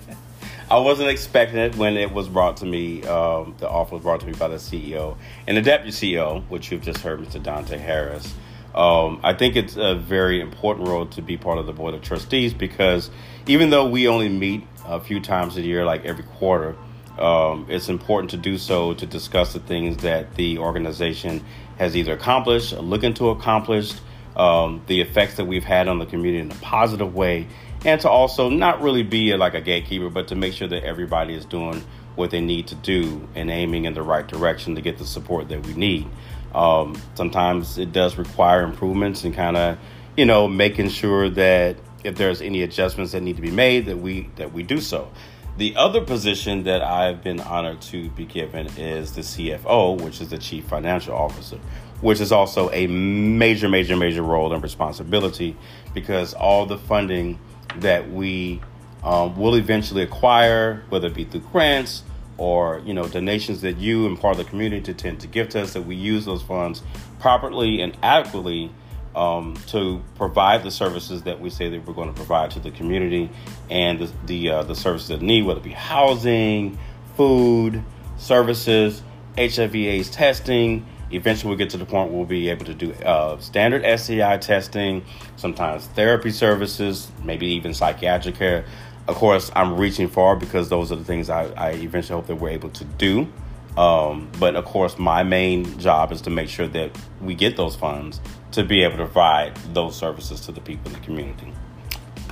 I 0.71 0.79
wasn't 0.79 1.09
expecting 1.09 1.59
it 1.59 1.75
when 1.75 1.95
it 1.95 2.11
was 2.11 2.27
brought 2.27 2.57
to 2.57 2.65
me. 2.65 3.03
Um, 3.03 3.53
the 3.59 3.69
offer 3.69 3.95
was 3.95 4.01
brought 4.01 4.21
to 4.21 4.25
me 4.25 4.33
by 4.33 4.47
the 4.47 4.55
CEO 4.55 5.15
and 5.45 5.55
the 5.55 5.61
deputy 5.61 5.91
CEO, 5.91 6.43
which 6.49 6.71
you've 6.71 6.81
just 6.81 7.01
heard, 7.01 7.19
Mr. 7.19 7.41
Dante 7.41 7.77
Harris. 7.77 8.33
Um, 8.75 9.21
I 9.23 9.33
think 9.33 9.55
it's 9.55 9.77
a 9.77 9.95
very 9.95 10.41
important 10.41 10.89
role 10.89 11.05
to 11.05 11.21
be 11.21 11.37
part 11.37 11.57
of 11.57 11.65
the 11.65 11.71
board 11.71 11.93
of 11.93 12.01
trustees 12.01 12.53
because 12.53 13.09
even 13.47 13.69
though 13.69 13.87
we 13.87 14.09
only 14.09 14.27
meet 14.27 14.67
a 14.85 14.99
few 14.99 15.21
times 15.21 15.55
a 15.55 15.61
year, 15.61 15.85
like 15.85 16.03
every 16.03 16.25
quarter, 16.25 16.75
um, 17.17 17.67
it's 17.69 17.87
important 17.87 18.31
to 18.31 18.37
do 18.37 18.57
so 18.57 18.93
to 18.93 19.05
discuss 19.05 19.53
the 19.53 19.61
things 19.61 20.03
that 20.03 20.35
the 20.35 20.57
organization 20.57 21.41
has 21.77 21.95
either 21.95 22.11
accomplished 22.13 22.73
looking 22.73 23.13
to 23.13 23.29
accomplish, 23.29 23.93
um, 24.35 24.83
the 24.87 24.99
effects 24.99 25.37
that 25.37 25.45
we've 25.45 25.63
had 25.63 25.87
on 25.87 25.99
the 25.99 26.05
community 26.05 26.39
in 26.39 26.51
a 26.51 26.55
positive 26.55 27.15
way, 27.15 27.47
and 27.85 28.01
to 28.01 28.09
also 28.09 28.49
not 28.49 28.81
really 28.81 29.03
be 29.03 29.33
like 29.37 29.53
a 29.53 29.61
gatekeeper, 29.61 30.09
but 30.09 30.27
to 30.27 30.35
make 30.35 30.53
sure 30.53 30.67
that 30.67 30.83
everybody 30.83 31.33
is 31.33 31.45
doing 31.45 31.81
what 32.15 32.31
they 32.31 32.41
need 32.41 32.67
to 32.67 32.75
do 32.75 33.27
and 33.35 33.49
aiming 33.49 33.85
in 33.85 33.93
the 33.93 34.01
right 34.01 34.27
direction 34.27 34.75
to 34.75 34.81
get 34.81 34.97
the 34.97 35.05
support 35.05 35.47
that 35.49 35.65
we 35.65 35.73
need. 35.73 36.05
Um, 36.53 36.99
sometimes 37.15 37.77
it 37.77 37.91
does 37.91 38.17
require 38.17 38.63
improvements 38.63 39.23
and 39.23 39.33
kind 39.33 39.57
of, 39.57 39.77
you 40.15 40.25
know, 40.25 40.47
making 40.47 40.89
sure 40.89 41.29
that 41.29 41.77
if 42.03 42.15
there's 42.15 42.41
any 42.41 42.61
adjustments 42.61 43.11
that 43.11 43.21
need 43.21 43.35
to 43.35 43.41
be 43.41 43.51
made, 43.51 43.87
that 43.87 43.97
we 43.97 44.29
that 44.35 44.53
we 44.53 44.63
do 44.63 44.79
so. 44.79 45.11
The 45.57 45.75
other 45.77 46.01
position 46.01 46.63
that 46.63 46.81
I've 46.81 47.23
been 47.23 47.39
honored 47.39 47.81
to 47.83 48.09
be 48.09 48.25
given 48.25 48.67
is 48.77 49.13
the 49.13 49.21
CFO, 49.21 50.01
which 50.01 50.19
is 50.19 50.29
the 50.29 50.37
Chief 50.37 50.65
Financial 50.65 51.15
Officer, 51.15 51.59
which 52.01 52.19
is 52.19 52.33
also 52.33 52.69
a 52.71 52.87
major, 52.87 53.69
major, 53.69 53.95
major 53.95 54.21
role 54.21 54.53
and 54.53 54.61
responsibility 54.61 55.55
because 55.93 56.33
all 56.33 56.65
the 56.65 56.77
funding 56.77 57.39
that 57.77 58.11
we 58.11 58.59
um, 59.01 59.37
will 59.37 59.55
eventually 59.55 60.03
acquire, 60.03 60.83
whether 60.89 61.07
it 61.07 61.13
be 61.13 61.23
through 61.23 61.41
grants 61.51 62.03
or 62.37 62.81
you 62.85 62.93
know 62.93 63.07
donations 63.07 63.61
that 63.61 63.77
you 63.77 64.05
and 64.05 64.19
part 64.19 64.37
of 64.37 64.45
the 64.45 64.49
community 64.49 64.93
tend 64.93 65.19
to 65.21 65.27
give 65.27 65.49
to 65.49 65.61
us, 65.61 65.73
that 65.73 65.83
we 65.83 65.95
use 65.95 66.25
those 66.25 66.41
funds 66.41 66.83
properly 67.19 67.81
and 67.81 67.97
adequately 68.03 68.71
um, 69.15 69.55
to 69.67 70.01
provide 70.15 70.63
the 70.63 70.71
services 70.71 71.23
that 71.23 71.39
we 71.39 71.49
say 71.49 71.69
that 71.69 71.85
we're 71.87 71.93
going 71.93 72.09
to 72.09 72.13
provide 72.13 72.51
to 72.51 72.59
the 72.59 72.71
community 72.71 73.29
and 73.69 73.99
the 73.99 74.11
the, 74.25 74.49
uh, 74.49 74.63
the 74.63 74.75
services 74.75 75.07
that 75.09 75.21
need, 75.21 75.45
whether 75.45 75.59
it 75.59 75.63
be 75.63 75.71
housing, 75.71 76.77
food, 77.15 77.81
services, 78.17 79.01
HIV/AIDS 79.37 80.09
testing. 80.09 80.85
Eventually, 81.11 81.49
we'll 81.49 81.57
get 81.57 81.69
to 81.69 81.77
the 81.77 81.85
point 81.85 82.09
where 82.09 82.17
we'll 82.17 82.27
be 82.27 82.49
able 82.49 82.65
to 82.65 82.73
do 82.73 82.91
uh, 82.93 83.39
standard 83.39 83.83
STI 83.99 84.37
testing, 84.37 85.05
sometimes 85.35 85.85
therapy 85.87 86.31
services, 86.31 87.11
maybe 87.23 87.45
even 87.47 87.73
psychiatric 87.73 88.35
care. 88.35 88.65
Of 89.07 89.15
course, 89.15 89.51
I'm 89.55 89.77
reaching 89.77 90.07
far 90.07 90.35
because 90.35 90.69
those 90.69 90.91
are 90.91 90.95
the 90.95 91.03
things 91.03 91.29
I, 91.29 91.45
I 91.53 91.71
eventually 91.73 92.15
hope 92.15 92.27
that 92.27 92.37
we're 92.37 92.49
able 92.49 92.69
to 92.69 92.83
do. 92.83 93.31
Um, 93.77 94.31
but 94.39 94.55
of 94.55 94.65
course, 94.65 94.97
my 94.97 95.23
main 95.23 95.77
job 95.79 96.11
is 96.11 96.21
to 96.21 96.29
make 96.29 96.49
sure 96.49 96.67
that 96.69 96.97
we 97.21 97.35
get 97.35 97.55
those 97.57 97.75
funds 97.75 98.19
to 98.51 98.63
be 98.63 98.83
able 98.83 98.97
to 98.97 99.03
provide 99.03 99.55
those 99.73 99.95
services 99.95 100.41
to 100.41 100.51
the 100.51 100.61
people 100.61 100.87
in 100.87 100.93
the 100.93 101.05
community. 101.05 101.51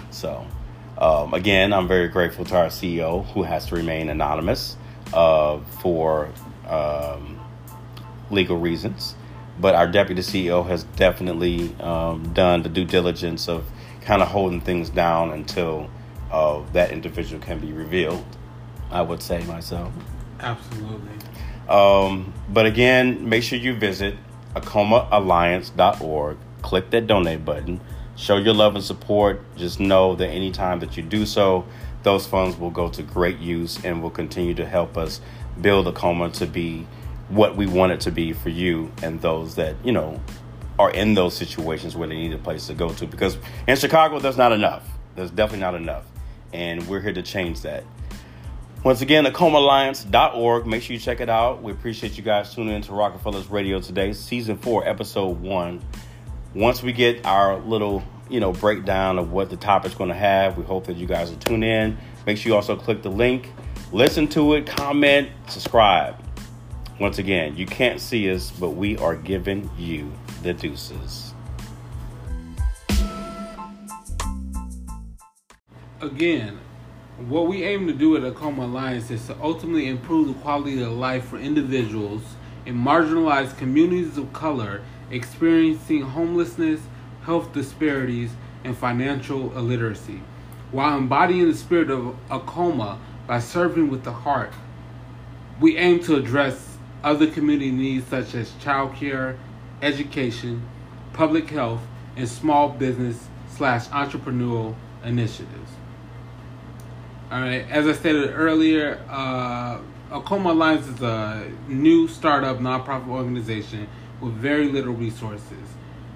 So, 0.10 0.48
um, 0.98 1.34
again, 1.34 1.74
I'm 1.74 1.88
very 1.88 2.08
grateful 2.08 2.46
to 2.46 2.56
our 2.56 2.68
CEO 2.68 3.26
who 3.34 3.44
has 3.44 3.68
to 3.68 3.76
remain 3.76 4.10
anonymous 4.10 4.78
uh, 5.14 5.60
for 5.82 6.30
um, 6.68 7.40
legal 8.32 8.58
reasons. 8.58 9.16
But 9.60 9.76
our 9.76 9.88
deputy 9.88 10.22
CEO 10.22 10.66
has 10.66 10.86
definitely 10.96 11.76
um, 11.80 12.34
done 12.34 12.64
the 12.64 12.70
due 12.70 12.86
diligence 12.86 13.48
of 13.48 13.70
kind 14.02 14.22
of 14.22 14.30
holding 14.30 14.62
things 14.62 14.90
down 14.90 15.32
until 15.32 15.90
uh, 16.34 16.62
that 16.74 16.92
individual 16.92 17.42
can 17.42 17.60
be 17.60 17.72
revealed. 17.72 18.26
I 18.92 19.02
would 19.02 19.22
say 19.22 19.44
myself. 19.46 19.94
Absolutely. 20.40 21.12
Um, 21.70 22.34
but 22.50 22.66
again, 22.66 23.30
make 23.30 23.44
sure 23.44 23.58
you 23.58 23.74
visit 23.74 24.16
acomaalliance.org. 24.56 26.38
Click 26.62 26.90
that 26.90 27.08
donate 27.08 27.46
button. 27.46 27.80
Show 28.16 28.38
your 28.38 28.54
love 28.54 28.76
and 28.76 28.84
support. 28.84 29.42
Just 29.56 29.80
know 29.80 30.16
that 30.16 30.28
anytime 30.28 30.80
that 30.80 30.98
you 30.98 31.04
do 31.04 31.26
so, 31.26 31.66
those 32.04 32.28
funds 32.28 32.58
will 32.58 32.70
go 32.70 32.90
to 32.90 33.02
great 33.02 33.40
use 33.40 33.84
and 33.86 34.02
will 34.02 34.10
continue 34.10 34.54
to 34.56 34.66
help 34.66 34.98
us 34.98 35.22
build 35.62 35.88
Acoma 35.88 36.30
to 36.32 36.46
be 36.46 36.86
what 37.30 37.56
we 37.56 37.66
want 37.66 37.92
it 37.92 38.02
to 38.02 38.12
be 38.12 38.34
for 38.34 38.50
you 38.50 38.92
and 39.02 39.22
those 39.22 39.56
that, 39.56 39.76
you 39.84 39.92
know, 39.92 40.20
are 40.78 40.92
in 40.92 41.14
those 41.14 41.36
situations 41.36 41.96
where 41.96 42.08
they 42.08 42.16
need 42.16 42.34
a 42.34 42.38
place 42.38 42.68
to 42.68 42.74
go 42.74 42.90
to. 42.90 43.08
Because 43.08 43.38
in 43.68 43.78
Chicago, 43.78 44.20
there's 44.20 44.38
not 44.38 44.52
enough. 44.52 44.88
There's 45.16 45.32
definitely 45.32 45.62
not 45.62 45.76
enough. 45.76 46.06
And 46.54 46.88
we're 46.88 47.02
here 47.02 47.14
to 47.14 47.22
change 47.22 47.62
that. 47.62 47.84
Once 48.84 49.02
again, 49.02 49.26
AcomaAlliance.org. 49.26 50.68
Make 50.68 50.84
sure 50.84 50.94
you 50.94 51.00
check 51.00 51.22
it 51.22 51.30
out. 51.30 51.64
We 51.64 51.72
appreciate 51.72 52.18
you 52.18 52.24
guys 52.24 52.54
tuning 52.54 52.76
in 52.76 52.82
to 52.82 52.92
Rockafellaz 52.92 53.50
Radio 53.50 53.80
today, 53.80 54.12
season 54.12 54.58
four, 54.58 54.86
episode 54.88 55.40
one. 55.40 55.82
Once 56.54 56.84
we 56.84 56.92
get 56.92 57.26
our 57.26 57.60
little, 57.60 58.04
you 58.30 58.42
know, 58.42 58.52
breakdown 58.52 59.18
of 59.18 59.32
what 59.32 59.50
the 59.50 59.56
topic's 59.56 59.96
going 59.96 60.10
to 60.10 60.16
have, 60.16 60.58
we 60.58 60.66
hope 60.66 60.86
that 60.88 60.98
you 60.98 61.08
guys 61.08 61.30
will 61.30 61.38
tune 61.38 61.64
in. 61.64 61.98
Make 62.28 62.38
sure 62.38 62.52
you 62.52 62.56
also 62.56 62.76
click 62.76 63.02
the 63.02 63.10
link, 63.10 63.50
listen 63.94 64.28
to 64.30 64.56
it, 64.56 64.68
comment, 64.68 65.30
subscribe. 65.48 66.16
Once 67.00 67.20
again, 67.20 67.56
you 67.56 67.66
can't 67.66 68.02
see 68.02 68.30
us, 68.32 68.52
but 68.52 68.72
we 68.72 68.98
are 68.98 69.16
giving 69.16 69.70
you 69.78 70.12
the 70.42 70.54
deuces. 70.54 71.23
Again, 76.04 76.60
what 77.30 77.48
we 77.48 77.64
aim 77.64 77.88
to 77.88 77.94
do 77.94 78.18
at 78.18 78.26
Acoma 78.26 78.66
Alliance 78.66 79.10
is 79.10 79.26
to 79.28 79.38
ultimately 79.42 79.88
improve 79.88 80.28
the 80.28 80.34
quality 80.34 80.84
of 80.84 80.92
life 80.92 81.24
for 81.24 81.38
individuals 81.38 82.22
in 82.66 82.76
marginalized 82.76 83.58
communities 83.58 84.18
of 84.18 84.34
color 84.34 84.82
experiencing 85.10 86.02
homelessness, 86.02 86.82
health 87.22 87.54
disparities, 87.54 88.32
and 88.66 88.78
financial 88.78 89.58
illiteracy, 89.58 90.22
while 90.74 90.98
embodying 90.98 91.48
the 91.48 91.56
spirit 91.56 91.90
of 91.90 92.18
Acoma 92.30 93.00
by 93.26 93.40
serving 93.40 93.90
with 93.90 94.04
the 94.04 94.12
heart. 94.12 94.52
We 95.62 95.78
aim 95.78 96.04
to 96.04 96.18
address 96.18 96.76
other 97.02 97.28
community 97.32 97.72
needs 97.72 98.06
such 98.08 98.36
as 98.36 98.52
childcare, 98.62 99.38
education, 99.82 100.68
public 101.14 101.50
health, 101.50 101.80
and 102.18 102.28
small 102.28 102.68
business 102.68 103.30
slash 103.48 103.88
entrepreneurial 103.88 104.76
initiatives. 105.06 105.72
All 107.34 107.42
right, 107.42 107.66
as 107.72 107.88
I 107.88 107.94
stated 107.94 108.32
earlier, 108.36 109.04
uh, 109.10 109.80
Acoma 110.12 110.52
Alliance 110.52 110.86
is 110.86 111.02
a 111.02 111.52
new 111.68 112.08
startup 112.08 112.60
nonprofit 112.60 113.08
organization 113.08 113.88
with 114.22 114.36
very 114.36 114.68
little 114.68 114.94
resources. 114.94 115.68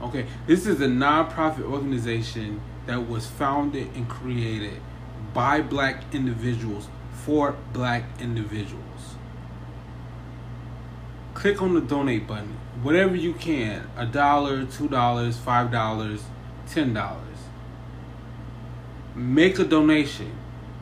Okay, 0.00 0.26
this 0.46 0.64
is 0.64 0.80
a 0.80 0.86
nonprofit 0.86 1.64
organization 1.64 2.60
that 2.86 3.08
was 3.08 3.26
founded 3.26 3.88
and 3.96 4.08
created 4.08 4.80
by 5.32 5.60
black 5.60 6.14
individuals 6.14 6.88
for 7.12 7.56
black 7.72 8.04
individuals. 8.20 8.84
Click 11.34 11.62
on 11.62 11.74
the 11.74 11.80
donate 11.80 12.26
button, 12.26 12.56
whatever 12.82 13.14
you 13.14 13.34
can 13.34 13.88
a 13.96 14.06
dollar, 14.06 14.64
two 14.64 14.88
dollars, 14.88 15.36
five 15.36 15.70
dollars, 15.70 16.24
ten 16.66 16.92
dollars. 16.92 17.24
Make 19.14 19.58
a 19.58 19.64
donation 19.64 20.32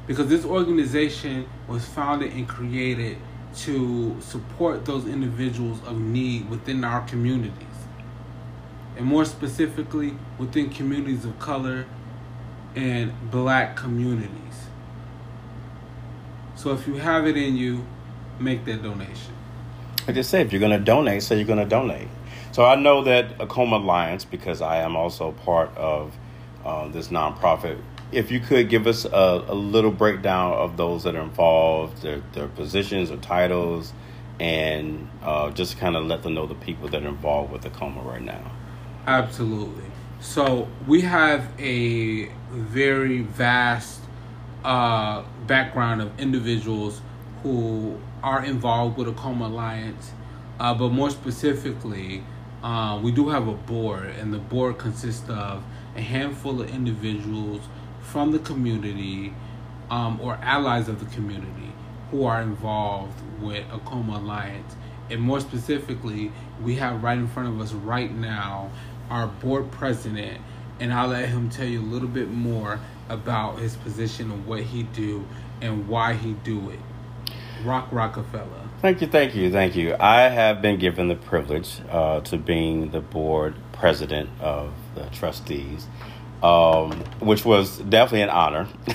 because 0.07 0.29
this 0.29 0.45
organization 0.45 1.49
was 1.69 1.85
founded 1.85 2.33
and 2.33 2.49
created 2.49 3.19
to 3.57 4.17
support 4.21 4.85
those 4.85 5.07
individuals 5.07 5.81
of 5.87 5.99
need 5.99 6.49
within 6.49 6.85
our 6.85 7.01
communities. 7.07 7.67
And 8.97 9.05
more 9.05 9.25
specifically, 9.25 10.15
within 10.39 10.71
communities 10.71 11.25
of 11.25 11.39
color 11.39 11.87
and 12.77 13.13
black 13.31 13.75
communities. 13.75 14.31
So 16.55 16.73
if 16.73 16.87
you 16.87 16.95
have 16.95 17.27
it 17.27 17.37
in 17.37 17.57
you, 17.57 17.85
make 18.39 18.65
that 18.67 18.83
donation. 18.83 19.35
I 20.07 20.13
just 20.13 20.31
say 20.31 20.43
if 20.43 20.53
you're 20.53 20.61
going 20.61 20.79
to 20.79 20.85
donate, 20.85 21.23
say 21.23 21.37
you're 21.37 21.47
going 21.47 21.59
to 21.59 21.65
donate. 21.65 22.09
So 22.53 22.65
I 22.65 22.77
know 22.77 23.03
that 23.05 23.41
Acoma 23.41 23.77
Alliance, 23.77 24.25
because 24.25 24.63
I 24.63 24.79
am 24.79 24.95
also 24.95 25.33
part 25.33 25.77
of 25.77 26.17
uh, 26.65 26.89
this 26.89 27.09
nonprofit. 27.09 27.81
If 28.13 28.31
you 28.31 28.41
could 28.41 28.69
give 28.69 28.87
us 28.87 29.05
a, 29.05 29.45
a, 29.49 29.55
little 29.55 29.91
breakdown 29.91 30.53
of 30.53 30.77
those 30.77 31.03
that 31.03 31.17
are 31.17 31.23
involved, 31.23 32.03
their 32.03 32.23
their 32.33 32.47
positions 32.47 33.11
or 33.11 33.17
titles, 33.17 33.93
and 34.39 35.09
uh, 35.23 35.51
just 35.51 35.79
kind 35.79 35.97
of 35.97 36.07
let 36.07 36.23
them 36.23 36.35
know 36.35 36.47
the 36.47 36.55
people 36.55 36.89
that 36.89 37.03
are 37.03 37.09
involved 37.09 37.53
with 37.53 37.67
Acoma 37.67 38.01
right 38.03 38.23
now. 38.23 38.53
Absolutely. 39.07 39.85
So 40.21 40.69
we 40.87 41.03
have 41.03 41.49
a 41.59 42.27
very 42.51 43.21
vast 43.21 44.01
uh, 44.65 45.23
background 45.47 46.01
of 46.01 46.19
individuals 46.19 47.03
who 47.43 48.01
are 48.23 48.45
involved 48.45 48.97
with 48.97 49.09
Acoma 49.09 49.47
Alliance, 49.47 50.13
uh, 50.59 50.75
but 50.75 50.89
more 50.89 51.11
specifically, 51.11 52.25
uh, 52.63 52.99
we 53.03 53.13
do 53.13 53.29
have 53.29 53.47
a 53.47 53.53
board, 53.53 54.07
and 54.07 54.33
the 54.33 54.39
board 54.39 54.79
consists 54.79 55.29
of 55.29 55.63
a 55.95 56.01
handful 56.01 56.61
of 56.63 56.71
individuals 56.71 57.61
from 58.01 58.33
the 58.33 58.39
community 58.39 59.35
um, 59.91 60.21
or 60.21 60.35
allies 60.43 60.89
of 60.89 60.99
the 60.99 61.15
community 61.15 61.73
who 62.11 62.25
are 62.25 62.41
involved 62.41 63.21
with 63.41 63.65
Acoma 63.71 64.17
Alliance. 64.17 64.75
And 65.11 65.21
more 65.21 65.41
specifically, 65.41 66.33
we 66.63 66.77
have 66.77 67.03
right 67.03 67.19
in 67.19 67.29
front 67.29 67.49
of 67.49 67.61
us 67.61 67.73
right 67.73 68.11
now 68.11 68.71
our 69.11 69.27
board 69.29 69.71
president, 69.71 70.41
and 70.81 70.93
I'll 70.93 71.09
let 71.09 71.29
him 71.29 71.51
tell 71.51 71.67
you 71.67 71.81
a 71.81 71.83
little 71.83 72.09
bit 72.09 72.31
more 72.31 72.81
about 73.09 73.59
his 73.59 73.77
position 73.77 74.31
and 74.31 74.47
what 74.47 74.63
he 74.63 74.83
do 74.85 75.27
and 75.61 75.89
why 75.89 76.15
he 76.15 76.33
do 76.45 76.71
it. 76.71 76.81
Rock 77.65 77.89
Rockefeller. 77.91 78.69
Thank 78.83 79.01
you, 79.01 79.07
thank 79.07 79.35
you, 79.35 79.51
thank 79.51 79.75
you. 79.77 79.97
I 79.99 80.23
have 80.29 80.61
been 80.63 80.79
given 80.79 81.09
the 81.09 81.17
privilege 81.17 81.81
uh, 81.91 82.21
to 82.23 82.37
being 82.37 82.91
the 82.91 83.01
board 83.01 83.55
president 83.73 84.29
of 84.41 84.73
the 84.95 85.05
trustees. 85.11 85.87
um, 86.43 86.93
which 87.21 87.45
was 87.45 87.79
definitely 87.79 88.23
an 88.23 88.31
honor. 88.31 88.69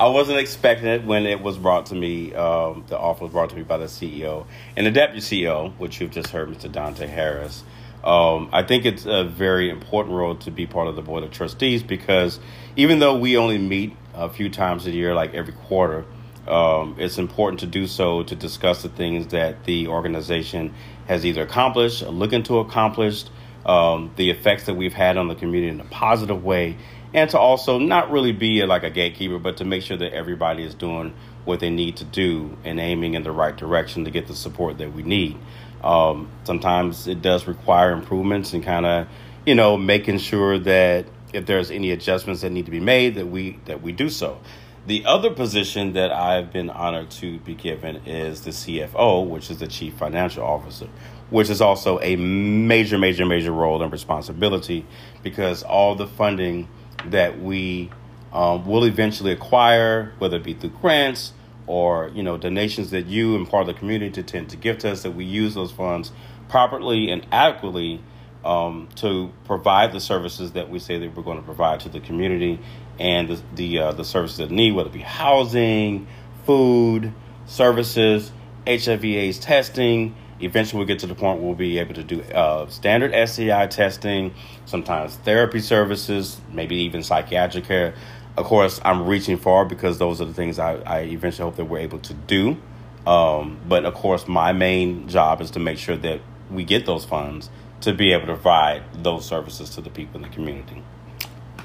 I 0.00 0.06
wasn't 0.06 0.38
expecting 0.38 0.86
it 0.88 1.04
when 1.04 1.26
it 1.26 1.40
was 1.40 1.58
brought 1.58 1.86
to 1.86 1.94
me. 1.94 2.34
Um, 2.34 2.84
the 2.88 2.98
offer 2.98 3.24
was 3.24 3.32
brought 3.32 3.50
to 3.50 3.56
me 3.56 3.62
by 3.62 3.78
the 3.78 3.86
CEO 3.86 4.46
and 4.76 4.86
the 4.86 4.90
deputy 4.92 5.20
CEO, 5.20 5.72
which 5.78 6.00
you've 6.00 6.12
just 6.12 6.28
heard, 6.28 6.48
Mr. 6.48 6.70
Dante 6.70 7.06
Harris. 7.06 7.64
Um, 8.04 8.48
I 8.52 8.62
think 8.62 8.84
it's 8.84 9.06
a 9.06 9.24
very 9.24 9.70
important 9.70 10.14
role 10.14 10.36
to 10.36 10.50
be 10.50 10.66
part 10.66 10.88
of 10.88 10.96
the 10.96 11.02
board 11.02 11.24
of 11.24 11.30
trustees 11.30 11.82
because 11.82 12.38
even 12.76 13.00
though 13.00 13.18
we 13.18 13.36
only 13.36 13.58
meet 13.58 13.96
a 14.14 14.28
few 14.28 14.48
times 14.48 14.86
a 14.86 14.90
year, 14.90 15.14
like 15.14 15.34
every 15.34 15.52
quarter, 15.52 16.04
um, 16.46 16.96
it's 16.98 17.18
important 17.18 17.60
to 17.60 17.66
do 17.66 17.86
so 17.86 18.22
to 18.22 18.34
discuss 18.34 18.82
the 18.82 18.88
things 18.88 19.28
that 19.28 19.64
the 19.64 19.88
organization 19.88 20.74
has 21.06 21.26
either 21.26 21.42
accomplished 21.42 22.02
looking 22.02 22.42
to 22.44 22.58
accomplish, 22.58 23.24
um, 23.66 24.12
the 24.16 24.30
effects 24.30 24.64
that 24.64 24.74
we've 24.74 24.94
had 24.94 25.16
on 25.16 25.28
the 25.28 25.34
community 25.34 25.68
in 25.68 25.80
a 25.80 25.84
positive 25.84 26.42
way, 26.42 26.76
and 27.12 27.30
to 27.30 27.38
also 27.38 27.78
not 27.78 28.10
really 28.10 28.32
be 28.32 28.64
like 28.64 28.82
a 28.82 28.90
gatekeeper, 28.90 29.38
but 29.38 29.56
to 29.58 29.64
make 29.64 29.82
sure 29.82 29.96
that 29.96 30.12
everybody 30.12 30.62
is 30.62 30.74
doing 30.74 31.14
what 31.44 31.60
they 31.60 31.70
need 31.70 31.96
to 31.96 32.04
do 32.04 32.56
and 32.64 32.78
aiming 32.78 33.14
in 33.14 33.22
the 33.22 33.32
right 33.32 33.56
direction 33.56 34.04
to 34.04 34.10
get 34.10 34.26
the 34.26 34.34
support 34.34 34.78
that 34.78 34.92
we 34.92 35.02
need. 35.02 35.36
Um, 35.82 36.28
sometimes 36.44 37.06
it 37.06 37.22
does 37.22 37.46
require 37.46 37.92
improvements 37.92 38.52
and 38.52 38.64
kind 38.64 38.86
of, 38.86 39.06
you 39.46 39.54
know, 39.54 39.76
making 39.76 40.18
sure 40.18 40.58
that 40.58 41.06
if 41.32 41.46
there's 41.46 41.70
any 41.70 41.90
adjustments 41.92 42.42
that 42.42 42.50
need 42.50 42.64
to 42.64 42.70
be 42.70 42.80
made, 42.80 43.14
that 43.16 43.26
we 43.28 43.58
that 43.66 43.82
we 43.82 43.92
do 43.92 44.08
so. 44.08 44.40
The 44.86 45.04
other 45.04 45.30
position 45.30 45.92
that 45.92 46.10
I've 46.12 46.50
been 46.50 46.70
honored 46.70 47.10
to 47.12 47.38
be 47.40 47.54
given 47.54 47.96
is 48.06 48.40
the 48.40 48.50
CFO, 48.50 49.28
which 49.28 49.50
is 49.50 49.58
the 49.58 49.66
Chief 49.66 49.92
Financial 49.94 50.42
Officer, 50.42 50.88
which 51.28 51.50
is 51.50 51.60
also 51.60 52.00
a 52.00 52.16
major, 52.16 52.96
major, 52.96 53.26
major 53.26 53.52
role 53.52 53.82
and 53.82 53.92
responsibility 53.92 54.86
because 55.22 55.62
all 55.62 55.94
the 55.94 56.06
funding 56.06 56.68
that 57.06 57.38
we 57.38 57.90
um, 58.32 58.66
will 58.66 58.84
eventually 58.84 59.32
acquire, 59.32 60.14
whether 60.18 60.38
it 60.38 60.44
be 60.44 60.54
through 60.54 60.70
grants 60.70 61.34
or 61.68 62.10
you 62.14 62.22
know 62.22 62.36
donations 62.36 62.90
that 62.90 63.06
you 63.06 63.36
and 63.36 63.48
part 63.48 63.68
of 63.68 63.74
the 63.74 63.78
community 63.78 64.22
tend 64.22 64.48
to 64.48 64.56
give 64.56 64.78
to 64.78 64.90
us, 64.90 65.02
that 65.02 65.12
we 65.12 65.24
use 65.24 65.54
those 65.54 65.70
funds 65.70 66.10
properly 66.48 67.10
and 67.10 67.24
adequately 67.30 68.02
um, 68.44 68.88
to 68.96 69.30
provide 69.44 69.92
the 69.92 70.00
services 70.00 70.52
that 70.52 70.70
we 70.70 70.78
say 70.78 70.98
that 70.98 71.14
we're 71.14 71.22
going 71.22 71.36
to 71.36 71.44
provide 71.44 71.80
to 71.80 71.88
the 71.88 72.00
community 72.00 72.58
and 72.98 73.28
the 73.28 73.40
the, 73.54 73.78
uh, 73.78 73.92
the 73.92 74.04
services 74.04 74.38
that 74.38 74.50
need, 74.50 74.72
whether 74.72 74.88
it 74.88 74.92
be 74.92 75.00
housing, 75.00 76.06
food, 76.46 77.12
services, 77.46 78.32
HIV/AIDS 78.66 79.38
testing. 79.38 80.16
Eventually, 80.40 80.78
we'll 80.78 80.86
get 80.86 81.00
to 81.00 81.08
the 81.08 81.16
point 81.16 81.40
where 81.40 81.48
we'll 81.48 81.56
be 81.56 81.78
able 81.78 81.94
to 81.94 82.04
do 82.04 82.22
uh, 82.22 82.68
standard 82.68 83.12
STI 83.28 83.66
testing, 83.66 84.32
sometimes 84.66 85.16
therapy 85.16 85.58
services, 85.58 86.40
maybe 86.52 86.76
even 86.76 87.02
psychiatric 87.02 87.64
care. 87.64 87.94
Of 88.38 88.46
course, 88.46 88.80
I'm 88.84 89.08
reaching 89.08 89.36
far 89.36 89.64
because 89.64 89.98
those 89.98 90.20
are 90.20 90.24
the 90.24 90.32
things 90.32 90.60
I, 90.60 90.76
I 90.76 91.00
eventually 91.00 91.44
hope 91.44 91.56
that 91.56 91.64
we're 91.64 91.80
able 91.80 91.98
to 91.98 92.14
do. 92.14 92.56
Um, 93.04 93.58
but 93.66 93.84
of 93.84 93.94
course, 93.94 94.28
my 94.28 94.52
main 94.52 95.08
job 95.08 95.40
is 95.40 95.50
to 95.52 95.58
make 95.58 95.76
sure 95.76 95.96
that 95.96 96.20
we 96.48 96.62
get 96.62 96.86
those 96.86 97.04
funds 97.04 97.50
to 97.80 97.92
be 97.92 98.12
able 98.12 98.26
to 98.26 98.34
provide 98.34 98.84
those 99.02 99.26
services 99.26 99.70
to 99.70 99.80
the 99.80 99.90
people 99.90 100.18
in 100.18 100.22
the 100.22 100.28
community. 100.28 100.84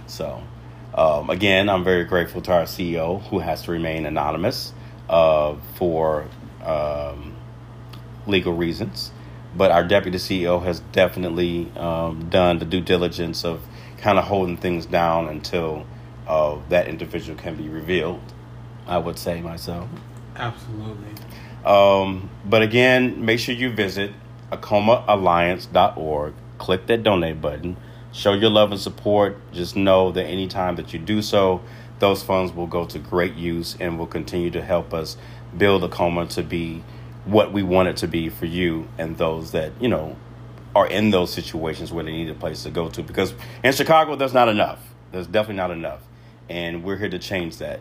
So, 0.08 0.42
um, 0.96 1.30
again, 1.30 1.70
I'm 1.70 1.84
very 1.84 2.06
grateful 2.06 2.42
to 2.42 2.52
our 2.52 2.64
CEO 2.64 3.22
who 3.28 3.38
has 3.38 3.62
to 3.66 3.72
remain 3.72 4.08
anonymous 4.08 4.74
uh, 5.10 5.56
for 5.76 6.26
um, 6.64 7.36
legal 8.26 8.54
reasons. 8.54 9.12
But 9.56 9.70
our 9.70 9.84
deputy 9.84 10.18
CEO 10.18 10.64
has 10.64 10.80
definitely 10.92 11.72
um, 11.76 12.30
done 12.32 12.58
the 12.58 12.66
due 12.66 12.82
diligence 12.82 13.46
of 13.46 13.62
kind 13.98 14.18
of 14.18 14.26
holding 14.26 14.58
things 14.58 14.88
down 14.88 15.28
until 15.28 15.86
uh, 16.28 16.58
that 16.70 16.88
individual 16.88 17.38
can 17.38 17.56
be 17.56 17.70
revealed. 17.70 18.22
I 18.88 18.98
would 18.98 19.18
say 19.18 19.42
myself. 19.42 19.90
Absolutely. 20.36 21.14
Um, 21.66 22.30
but 22.46 22.62
again, 22.62 23.24
make 23.24 23.40
sure 23.40 23.56
you 23.56 23.70
visit 23.70 24.12
acomaalliance.org. 24.52 26.34
Click 26.58 26.88
that 26.88 27.04
donate 27.04 27.42
button. 27.42 27.78
Show 28.12 28.34
your 28.34 28.50
love 28.50 28.72
and 28.72 28.80
support. 28.80 29.38
Just 29.54 29.76
know 29.76 30.12
that 30.12 30.26
anytime 30.26 30.76
that 30.76 30.94
you 30.94 31.00
do 31.00 31.22
so, 31.22 31.62
those 32.00 32.22
funds 32.22 32.54
will 32.54 32.68
go 32.68 32.86
to 32.86 33.00
great 33.00 33.36
use 33.36 33.76
and 33.80 33.98
will 33.98 34.08
continue 34.08 34.52
to 34.52 34.62
help 34.62 34.94
us 34.94 35.18
build 35.58 35.84
Acoma 35.84 36.28
to 36.28 36.44
be 36.44 36.84
what 37.26 37.54
we 37.54 37.64
want 37.64 37.88
it 37.88 37.98
to 37.98 38.08
be 38.08 38.30
for 38.30 38.46
you 38.46 38.88
and 38.98 39.18
those 39.18 39.52
that, 39.52 39.72
you 39.82 39.88
know, 39.88 40.16
are 40.76 40.88
in 40.88 41.12
those 41.12 41.32
situations 41.32 41.92
where 41.92 42.04
they 42.04 42.12
need 42.12 42.30
a 42.30 42.34
place 42.34 42.64
to 42.64 42.70
go 42.70 42.90
to. 42.90 43.02
Because 43.04 43.34
in 43.64 43.72
Chicago, 43.72 44.16
there's 44.16 44.34
not 44.34 44.50
enough. 44.50 44.80
There's 45.12 45.28
definitely 45.28 45.58
not 45.58 45.72
enough. 45.72 46.02
And 46.50 46.84
we're 46.84 46.98
here 46.98 47.10
to 47.10 47.20
change 47.20 47.58
that. 47.58 47.80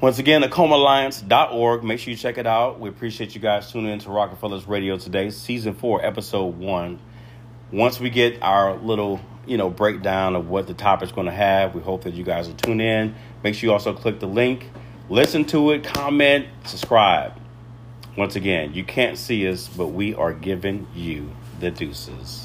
Once 0.00 0.18
again, 0.18 0.42
acomaalliance.org. 0.42 1.82
Make 1.82 1.98
sure 1.98 2.10
you 2.10 2.16
check 2.16 2.36
it 2.36 2.46
out. 2.46 2.78
We 2.78 2.88
appreciate 2.88 3.34
you 3.34 3.40
guys 3.40 3.72
tuning 3.72 3.90
in 3.90 4.00
to 4.00 4.08
Rockafellaz 4.08 4.68
Radio 4.68 4.98
today, 4.98 5.30
season 5.30 5.74
four, 5.74 6.04
episode 6.04 6.58
one. 6.58 6.98
Once 7.72 7.98
we 7.98 8.10
get 8.10 8.42
our 8.42 8.76
little, 8.76 9.20
you 9.46 9.56
know, 9.56 9.70
breakdown 9.70 10.36
of 10.36 10.48
what 10.48 10.66
the 10.66 10.74
topic's 10.74 11.12
going 11.12 11.26
to 11.26 11.32
have, 11.32 11.74
we 11.74 11.80
hope 11.80 12.04
that 12.04 12.14
you 12.14 12.22
guys 12.22 12.48
will 12.48 12.56
tune 12.56 12.80
in. 12.80 13.14
Make 13.42 13.54
sure 13.54 13.68
you 13.68 13.72
also 13.72 13.94
click 13.94 14.20
the 14.20 14.26
link, 14.26 14.68
listen 15.08 15.44
to 15.46 15.70
it, 15.70 15.84
comment, 15.84 16.48
subscribe. 16.64 17.32
Once 18.16 18.36
again, 18.36 18.74
you 18.74 18.84
can't 18.84 19.16
see 19.16 19.48
us, 19.48 19.68
but 19.68 19.88
we 19.88 20.14
are 20.14 20.32
giving 20.32 20.86
you 20.94 21.30
the 21.60 21.70
deuces. 21.70 22.43